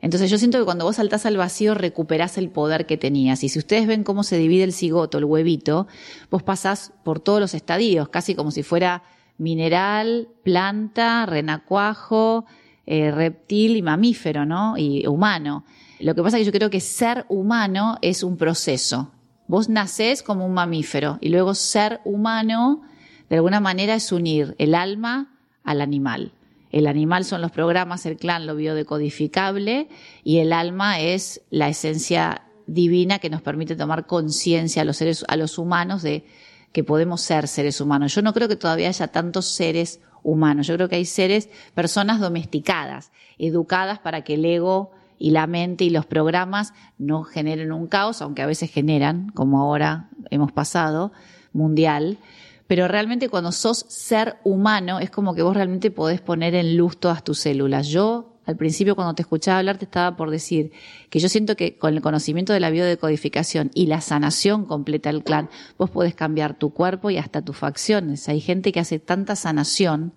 Entonces 0.00 0.30
yo 0.30 0.38
siento 0.38 0.58
que 0.58 0.64
cuando 0.64 0.84
vos 0.84 0.96
saltás 0.96 1.26
al 1.26 1.36
vacío 1.36 1.74
recuperás 1.74 2.38
el 2.38 2.50
poder 2.50 2.86
que 2.86 2.96
tenías. 2.96 3.42
Y 3.42 3.48
si 3.48 3.58
ustedes 3.58 3.88
ven 3.88 4.04
cómo 4.04 4.22
se 4.22 4.38
divide 4.38 4.62
el 4.62 4.72
cigoto, 4.72 5.18
el 5.18 5.24
huevito, 5.24 5.88
vos 6.30 6.44
pasás 6.44 6.92
por 7.02 7.18
todos 7.18 7.40
los 7.40 7.54
estadios, 7.54 8.08
casi 8.08 8.36
como 8.36 8.52
si 8.52 8.62
fuera 8.62 9.02
mineral, 9.38 10.28
planta, 10.44 11.26
renacuajo, 11.26 12.44
eh, 12.86 13.10
reptil 13.10 13.76
y 13.76 13.82
mamífero, 13.82 14.46
¿no? 14.46 14.76
Y 14.78 15.06
humano. 15.06 15.64
Lo 16.00 16.14
que 16.14 16.22
pasa 16.22 16.36
es 16.36 16.42
que 16.42 16.46
yo 16.46 16.52
creo 16.52 16.70
que 16.70 16.80
ser 16.80 17.24
humano 17.28 17.98
es 18.02 18.22
un 18.22 18.36
proceso. 18.36 19.12
Vos 19.48 19.68
nacés 19.68 20.22
como 20.22 20.44
un 20.44 20.54
mamífero 20.54 21.18
y 21.20 21.28
luego 21.28 21.54
ser 21.54 22.00
humano, 22.04 22.82
de 23.30 23.36
alguna 23.36 23.60
manera, 23.60 23.94
es 23.94 24.12
unir 24.12 24.54
el 24.58 24.74
alma 24.74 25.38
al 25.64 25.80
animal. 25.80 26.32
El 26.72 26.86
animal 26.86 27.24
son 27.24 27.40
los 27.40 27.52
programas, 27.52 28.04
el 28.06 28.16
clan, 28.16 28.46
lo 28.46 28.56
biodecodificable, 28.56 29.88
y 30.24 30.38
el 30.38 30.52
alma 30.52 31.00
es 31.00 31.40
la 31.50 31.68
esencia 31.68 32.42
divina 32.66 33.18
que 33.18 33.30
nos 33.30 33.40
permite 33.40 33.76
tomar 33.76 34.06
conciencia 34.06 34.82
a 34.82 34.84
los 34.84 34.96
seres, 34.96 35.24
a 35.28 35.36
los 35.36 35.58
humanos 35.58 36.02
de 36.02 36.26
que 36.72 36.84
podemos 36.84 37.22
ser 37.22 37.48
seres 37.48 37.80
humanos. 37.80 38.14
Yo 38.14 38.20
no 38.20 38.34
creo 38.34 38.48
que 38.48 38.56
todavía 38.56 38.88
haya 38.88 39.08
tantos 39.08 39.46
seres 39.46 40.00
humanos. 40.22 40.66
Yo 40.66 40.74
creo 40.74 40.88
que 40.88 40.96
hay 40.96 41.04
seres, 41.04 41.48
personas 41.74 42.20
domesticadas, 42.20 43.12
educadas 43.38 44.00
para 44.00 44.24
que 44.24 44.34
el 44.34 44.44
ego 44.44 44.90
y 45.18 45.30
la 45.30 45.46
mente 45.46 45.84
y 45.84 45.90
los 45.90 46.06
programas 46.06 46.72
no 46.98 47.22
generen 47.22 47.72
un 47.72 47.86
caos, 47.86 48.22
aunque 48.22 48.42
a 48.42 48.46
veces 48.46 48.70
generan, 48.70 49.30
como 49.30 49.60
ahora 49.60 50.10
hemos 50.30 50.52
pasado, 50.52 51.12
mundial. 51.52 52.18
Pero 52.66 52.88
realmente 52.88 53.28
cuando 53.28 53.52
sos 53.52 53.86
ser 53.88 54.36
humano 54.44 54.98
es 54.98 55.10
como 55.10 55.34
que 55.34 55.42
vos 55.42 55.54
realmente 55.54 55.90
podés 55.90 56.20
poner 56.20 56.54
en 56.54 56.76
luz 56.76 56.98
todas 56.98 57.22
tus 57.22 57.38
células. 57.38 57.88
Yo 57.88 58.36
al 58.44 58.56
principio 58.56 58.94
cuando 58.94 59.14
te 59.14 59.22
escuchaba 59.22 59.58
hablar 59.58 59.76
te 59.76 59.84
estaba 59.84 60.16
por 60.16 60.30
decir 60.30 60.72
que 61.10 61.18
yo 61.18 61.28
siento 61.28 61.56
que 61.56 61.76
con 61.76 61.94
el 61.94 62.00
conocimiento 62.00 62.52
de 62.52 62.60
la 62.60 62.70
biodecodificación 62.70 63.70
y 63.74 63.86
la 63.86 64.00
sanación 64.00 64.64
completa 64.64 65.10
del 65.10 65.24
clan, 65.24 65.48
vos 65.78 65.90
podés 65.90 66.14
cambiar 66.14 66.56
tu 66.56 66.70
cuerpo 66.70 67.10
y 67.10 67.18
hasta 67.18 67.42
tus 67.42 67.56
facciones. 67.56 68.28
Hay 68.28 68.40
gente 68.40 68.72
que 68.72 68.80
hace 68.80 68.98
tanta 68.98 69.36
sanación 69.36 70.12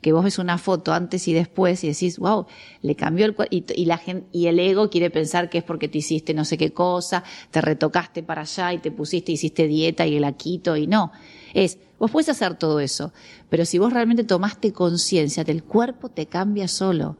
que 0.00 0.12
vos 0.12 0.24
ves 0.24 0.38
una 0.38 0.58
foto 0.58 0.92
antes 0.92 1.26
y 1.28 1.32
después 1.32 1.82
y 1.84 1.88
decís, 1.88 2.18
wow, 2.18 2.46
le 2.82 2.94
cambió 2.94 3.26
el 3.26 3.34
cuerpo, 3.34 3.54
y, 3.54 3.84
la 3.84 3.98
gente, 3.98 4.26
y 4.32 4.46
el 4.46 4.58
ego 4.58 4.90
quiere 4.90 5.10
pensar 5.10 5.50
que 5.50 5.58
es 5.58 5.64
porque 5.64 5.88
te 5.88 5.98
hiciste 5.98 6.34
no 6.34 6.44
sé 6.44 6.56
qué 6.56 6.72
cosa, 6.72 7.24
te 7.50 7.60
retocaste 7.60 8.22
para 8.22 8.42
allá 8.42 8.72
y 8.72 8.78
te 8.78 8.90
pusiste, 8.90 9.32
hiciste 9.32 9.66
dieta 9.66 10.06
y 10.06 10.16
el 10.16 10.24
aquito 10.24 10.76
y 10.76 10.86
no. 10.86 11.12
Es, 11.54 11.78
vos 11.98 12.10
puedes 12.10 12.28
hacer 12.28 12.54
todo 12.54 12.80
eso, 12.80 13.12
pero 13.48 13.64
si 13.64 13.78
vos 13.78 13.92
realmente 13.92 14.24
tomaste 14.24 14.72
conciencia 14.72 15.44
del 15.44 15.64
cuerpo 15.64 16.08
te 16.08 16.26
cambia 16.26 16.68
solo 16.68 17.16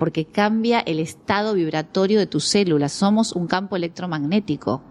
porque 0.00 0.24
cambia 0.24 0.80
el 0.80 0.98
estado 0.98 1.52
vibratorio 1.52 2.18
de 2.18 2.26
tus 2.26 2.46
células. 2.46 2.90
Somos 2.90 3.32
un 3.32 3.46
campo 3.46 3.76
electromagnético. 3.76 4.82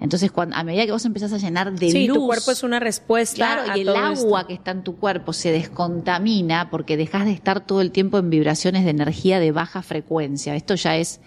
Entonces, 0.00 0.30
cuando, 0.30 0.56
a 0.56 0.62
medida 0.62 0.84
que 0.84 0.92
vos 0.92 1.04
empezás 1.04 1.32
a 1.32 1.38
llenar 1.38 1.72
de 1.72 1.90
sí, 1.90 2.06
luz. 2.06 2.18
tu 2.18 2.26
cuerpo 2.26 2.50
es 2.50 2.62
una 2.62 2.78
respuesta. 2.78 3.36
Claro, 3.36 3.78
y 3.78 3.80
el 3.80 3.88
agua 3.88 4.46
que 4.46 4.54
está 4.54 4.70
en 4.70 4.82
tu 4.82 4.96
cuerpo 4.96 5.32
se 5.32 5.52
descontamina 5.52 6.70
porque 6.70 6.96
dejas 6.96 7.24
de 7.24 7.32
estar 7.32 7.64
todo 7.64 7.80
el 7.80 7.90
tiempo 7.92 8.18
en 8.18 8.28
vibraciones 8.28 8.84
de 8.84 8.90
energía 8.90 9.40
de 9.40 9.52
baja 9.52 9.82
frecuencia. 9.82 10.54
Esto 10.54 10.74
ya 10.74 10.96
es, 10.96 11.20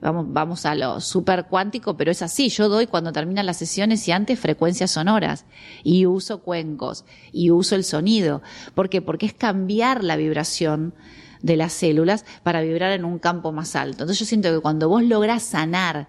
vamos, 0.00 0.26
vamos 0.30 0.64
a 0.64 0.74
lo 0.74 1.00
super 1.02 1.46
cuántico, 1.46 1.98
pero 1.98 2.10
es 2.10 2.22
así. 2.22 2.48
Yo 2.48 2.70
doy 2.70 2.86
cuando 2.86 3.12
terminan 3.12 3.44
las 3.44 3.58
sesiones 3.58 4.08
y 4.08 4.12
antes 4.12 4.40
frecuencias 4.40 4.92
sonoras. 4.92 5.44
Y 5.82 6.06
uso 6.06 6.40
cuencos. 6.40 7.04
Y 7.30 7.50
uso 7.50 7.74
el 7.74 7.84
sonido. 7.84 8.40
¿Por 8.74 8.88
qué? 8.88 9.02
Porque 9.02 9.26
es 9.26 9.34
cambiar 9.34 10.02
la 10.02 10.16
vibración 10.16 10.94
de 11.42 11.58
las 11.58 11.74
células 11.74 12.24
para 12.42 12.62
vibrar 12.62 12.92
en 12.92 13.04
un 13.04 13.18
campo 13.18 13.52
más 13.52 13.76
alto. 13.76 14.04
Entonces 14.04 14.18
yo 14.20 14.24
siento 14.24 14.50
que 14.50 14.60
cuando 14.60 14.88
vos 14.88 15.02
lográs 15.02 15.42
sanar 15.42 16.08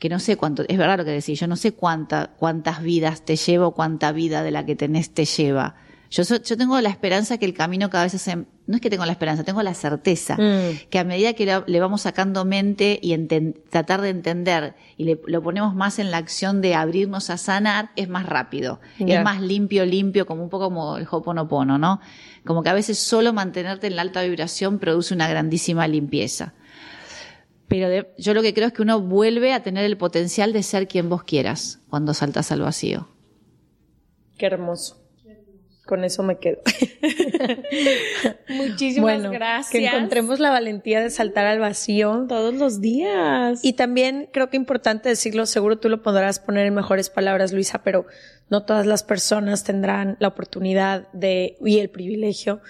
que 0.00 0.08
no 0.08 0.18
sé 0.18 0.36
cuánto, 0.38 0.64
es 0.66 0.78
verdad 0.78 0.98
lo 0.98 1.04
que 1.04 1.10
decís, 1.10 1.38
yo 1.38 1.46
no 1.46 1.56
sé 1.56 1.72
cuánta, 1.72 2.30
cuántas 2.38 2.82
vidas 2.82 3.22
te 3.22 3.36
lleva 3.36 3.66
o 3.66 3.74
cuánta 3.74 4.12
vida 4.12 4.42
de 4.42 4.50
la 4.50 4.64
que 4.64 4.74
tenés 4.74 5.10
te 5.10 5.26
lleva. 5.26 5.76
Yo, 6.10 6.24
yo 6.24 6.56
tengo 6.56 6.80
la 6.80 6.88
esperanza 6.88 7.38
que 7.38 7.44
el 7.44 7.54
camino 7.54 7.88
cada 7.90 8.04
vez 8.04 8.20
se, 8.20 8.34
no 8.34 8.76
es 8.76 8.80
que 8.80 8.88
tengo 8.88 9.04
la 9.04 9.12
esperanza, 9.12 9.44
tengo 9.44 9.62
la 9.62 9.74
certeza 9.74 10.36
mm. 10.36 10.88
que 10.88 10.98
a 10.98 11.04
medida 11.04 11.34
que 11.34 11.62
le, 11.66 11.80
vamos 11.80 12.00
sacando 12.00 12.46
mente 12.46 12.98
y 13.00 13.16
tratar 13.68 14.00
de 14.00 14.08
entender 14.08 14.74
y 14.96 15.04
le, 15.04 15.20
lo 15.26 15.42
ponemos 15.42 15.74
más 15.74 15.98
en 15.98 16.10
la 16.10 16.16
acción 16.16 16.62
de 16.62 16.74
abrirnos 16.74 17.28
a 17.28 17.36
sanar, 17.36 17.90
es 17.94 18.08
más 18.08 18.24
rápido, 18.24 18.80
es 18.98 19.22
más 19.22 19.42
limpio, 19.42 19.84
limpio, 19.84 20.26
como 20.26 20.42
un 20.42 20.48
poco 20.48 20.64
como 20.64 20.96
el 20.96 21.06
hoponopono, 21.08 21.78
¿no? 21.78 22.00
Como 22.46 22.62
que 22.62 22.70
a 22.70 22.74
veces 22.74 22.98
solo 22.98 23.34
mantenerte 23.34 23.86
en 23.86 23.96
la 23.96 24.02
alta 24.02 24.22
vibración 24.22 24.78
produce 24.78 25.12
una 25.12 25.28
grandísima 25.28 25.86
limpieza. 25.86 26.54
Pero 27.70 28.08
yo 28.18 28.34
lo 28.34 28.42
que 28.42 28.52
creo 28.52 28.66
es 28.66 28.72
que 28.72 28.82
uno 28.82 29.00
vuelve 29.00 29.52
a 29.52 29.62
tener 29.62 29.84
el 29.84 29.96
potencial 29.96 30.52
de 30.52 30.64
ser 30.64 30.88
quien 30.88 31.08
vos 31.08 31.22
quieras 31.22 31.78
cuando 31.88 32.14
saltas 32.14 32.50
al 32.50 32.62
vacío. 32.62 33.08
Qué 34.36 34.46
hermoso. 34.46 35.00
Con 35.86 36.02
eso 36.02 36.24
me 36.24 36.38
quedo. 36.38 36.58
Muchísimas 38.48 39.22
gracias. 39.22 39.70
Que 39.70 39.86
encontremos 39.86 40.40
la 40.40 40.50
valentía 40.50 41.00
de 41.00 41.10
saltar 41.10 41.46
al 41.46 41.60
vacío. 41.60 42.26
Todos 42.28 42.54
los 42.54 42.80
días. 42.80 43.60
Y 43.64 43.74
también 43.74 44.28
creo 44.32 44.50
que 44.50 44.56
importante 44.56 45.08
decirlo, 45.08 45.46
seguro 45.46 45.78
tú 45.78 45.88
lo 45.88 46.02
podrás 46.02 46.40
poner 46.40 46.66
en 46.66 46.74
mejores 46.74 47.08
palabras, 47.08 47.52
Luisa, 47.52 47.82
pero 47.84 48.04
no 48.48 48.64
todas 48.64 48.84
las 48.84 49.04
personas 49.04 49.62
tendrán 49.62 50.16
la 50.18 50.28
oportunidad 50.28 51.08
de, 51.12 51.56
y 51.64 51.78
el 51.78 51.88
privilegio 51.88 52.62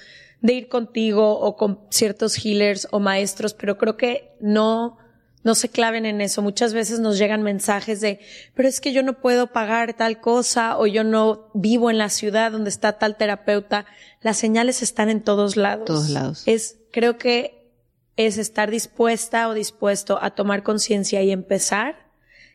de 0.43 0.55
ir 0.55 0.69
contigo 0.69 1.39
o 1.39 1.57
con 1.57 1.81
ciertos 1.91 2.37
healers 2.45 2.89
o 2.91 3.01
maestros, 3.01 3.55
pero 3.55 3.77
creo 3.77 3.97
que 3.97 4.37
no, 4.41 4.97
no 5.43 5.55
se 5.55 5.69
claven 5.69 6.07
en 6.07 6.21
eso. 6.21 6.43
Muchas 6.43 6.73
veces 6.73 7.01
nos 7.01 7.19
llegan 7.19 7.43
mensajes 7.43 8.01
de, 8.01 8.21
pero 8.55 8.69
es 8.69 8.81
que 8.81 8.93
yo 8.93 9.03
no 9.03 9.21
puedo 9.21 9.49
pagar 9.49 9.95
tal 9.95 10.21
cosa 10.21 10.79
o 10.79 10.87
yo 10.87 11.05
no 11.05 11.51
vivo 11.55 11.91
en 11.91 11.99
la 11.99 12.09
ciudad 12.09 12.53
donde 12.53 12.71
está 12.71 12.99
tal 12.99 13.17
terapeuta. 13.17 13.87
Las 14.23 14.39
señales 14.39 14.83
están 14.83 15.11
en 15.11 15.23
todos 15.23 15.57
lados. 15.57 15.85
Todos 15.85 16.11
lados. 16.11 16.43
Es, 16.47 16.79
creo 16.91 17.19
que 17.19 17.71
es 18.17 18.39
estar 18.39 18.71
dispuesta 18.71 19.49
o 19.49 19.55
dispuesto 19.55 20.19
a 20.23 20.31
tomar 20.31 20.63
conciencia 20.63 21.23
y 21.23 21.31
empezar, 21.31 22.11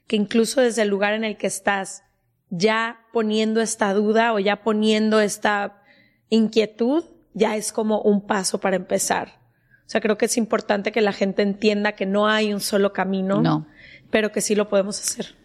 que 0.08 0.16
incluso 0.16 0.62
desde 0.62 0.84
el 0.84 0.90
lugar 0.90 1.14
en 1.14 1.24
el 1.24 1.38
que 1.38 1.48
estás, 1.48 2.04
ya 2.50 3.00
poniendo 3.12 3.62
esta 3.62 3.94
duda 3.94 4.34
o 4.34 4.40
ya 4.40 4.62
poniendo 4.62 5.20
esta 5.20 5.82
inquietud, 6.30 7.04
ya 7.36 7.56
es 7.56 7.72
como 7.72 8.02
un 8.02 8.26
paso 8.26 8.60
para 8.60 8.78
empezar. 8.78 9.40
O 9.86 9.90
sea, 9.90 10.02
creo 10.02 10.18
que 10.18 10.26
es 10.26 10.38
importante 10.38 10.92
que 10.92 11.02
la 11.02 11.14
gente 11.14 11.44
entienda 11.44 11.92
que 11.92 12.08
no 12.08 12.28
hay 12.28 12.52
un 12.52 12.60
solo 12.60 12.92
camino, 12.92 13.42
no. 13.42 13.68
pero 14.10 14.32
que 14.32 14.42
sí 14.42 14.56
lo 14.56 14.68
podemos 14.68 15.00
hacer. 15.00 15.36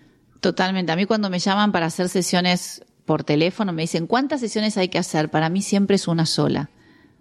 Totalmente. 0.41 0.93
A 0.93 0.97
mí 0.97 1.05
cuando 1.05 1.29
me 1.29 1.39
llaman 1.39 1.73
para 1.73 1.87
hacer 1.87 2.09
sesiones 2.09 2.83
por 3.05 3.25
teléfono 3.25 3.73
me 3.75 3.83
dicen, 3.83 4.07
¿cuántas 4.07 4.41
sesiones 4.41 4.79
hay 4.79 4.89
que 4.89 4.99
hacer? 4.99 5.31
Para 5.31 5.51
mí 5.51 5.61
siempre 5.61 5.97
es 5.97 6.09
una 6.09 6.25
sola. 6.25 6.71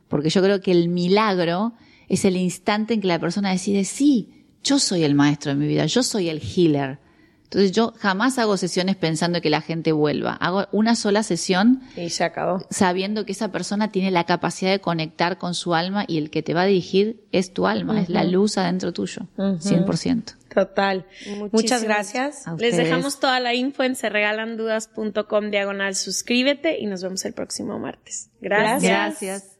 Porque 0.07 0.29
yo 0.29 0.41
creo 0.41 0.61
que 0.61 0.71
el 0.71 0.87
milagro 0.87 1.73
es 2.07 2.23
el 2.23 2.37
instante 2.37 2.93
en 2.93 3.01
que 3.01 3.07
la 3.07 3.19
persona 3.19 3.51
decide, 3.51 3.83
sí, 3.83 4.45
yo 4.63 4.79
soy 4.79 5.03
el 5.03 5.15
maestro 5.15 5.51
de 5.51 5.57
mi 5.57 5.67
vida, 5.67 5.85
yo 5.87 6.03
soy 6.03 6.29
el 6.29 6.41
healer. 6.41 6.99
Entonces 7.49 7.71
yo 7.71 7.95
jamás 7.97 8.37
hago 8.37 8.57
sesiones 8.57 8.95
pensando 8.95 9.41
que 9.41 9.49
la 9.49 9.61
gente 9.61 9.91
vuelva. 9.91 10.33
Hago 10.33 10.67
una 10.71 10.95
sola 10.95 11.23
sesión. 11.23 11.81
Y 11.95 12.11
se 12.11 12.23
acabó. 12.23 12.63
Sabiendo 12.69 13.25
que 13.25 13.31
esa 13.31 13.51
persona 13.51 13.91
tiene 13.91 14.11
la 14.11 14.25
capacidad 14.25 14.69
de 14.69 14.79
conectar 14.79 15.39
con 15.39 15.55
su 15.55 15.73
alma 15.73 16.05
y 16.07 16.19
el 16.19 16.29
que 16.29 16.43
te 16.43 16.53
va 16.53 16.61
a 16.61 16.65
dirigir 16.65 17.23
es 17.31 17.51
tu 17.51 17.65
alma, 17.65 18.01
es 18.01 18.09
la 18.09 18.23
luz 18.23 18.59
adentro 18.59 18.93
tuyo. 18.93 19.23
100%. 19.37 20.35
Total. 20.53 21.07
Muchas 21.51 21.83
gracias. 21.83 22.43
Les 22.59 22.77
dejamos 22.77 23.19
toda 23.19 23.39
la 23.39 23.55
info 23.55 23.81
en 23.81 23.95
serregalandudas.com 23.95 25.49
diagonal 25.49 25.95
suscríbete 25.95 26.79
y 26.79 26.85
nos 26.85 27.01
vemos 27.01 27.25
el 27.25 27.33
próximo 27.33 27.79
martes. 27.79 28.29
Gracias. 28.41 29.19
Gracias. 29.21 29.59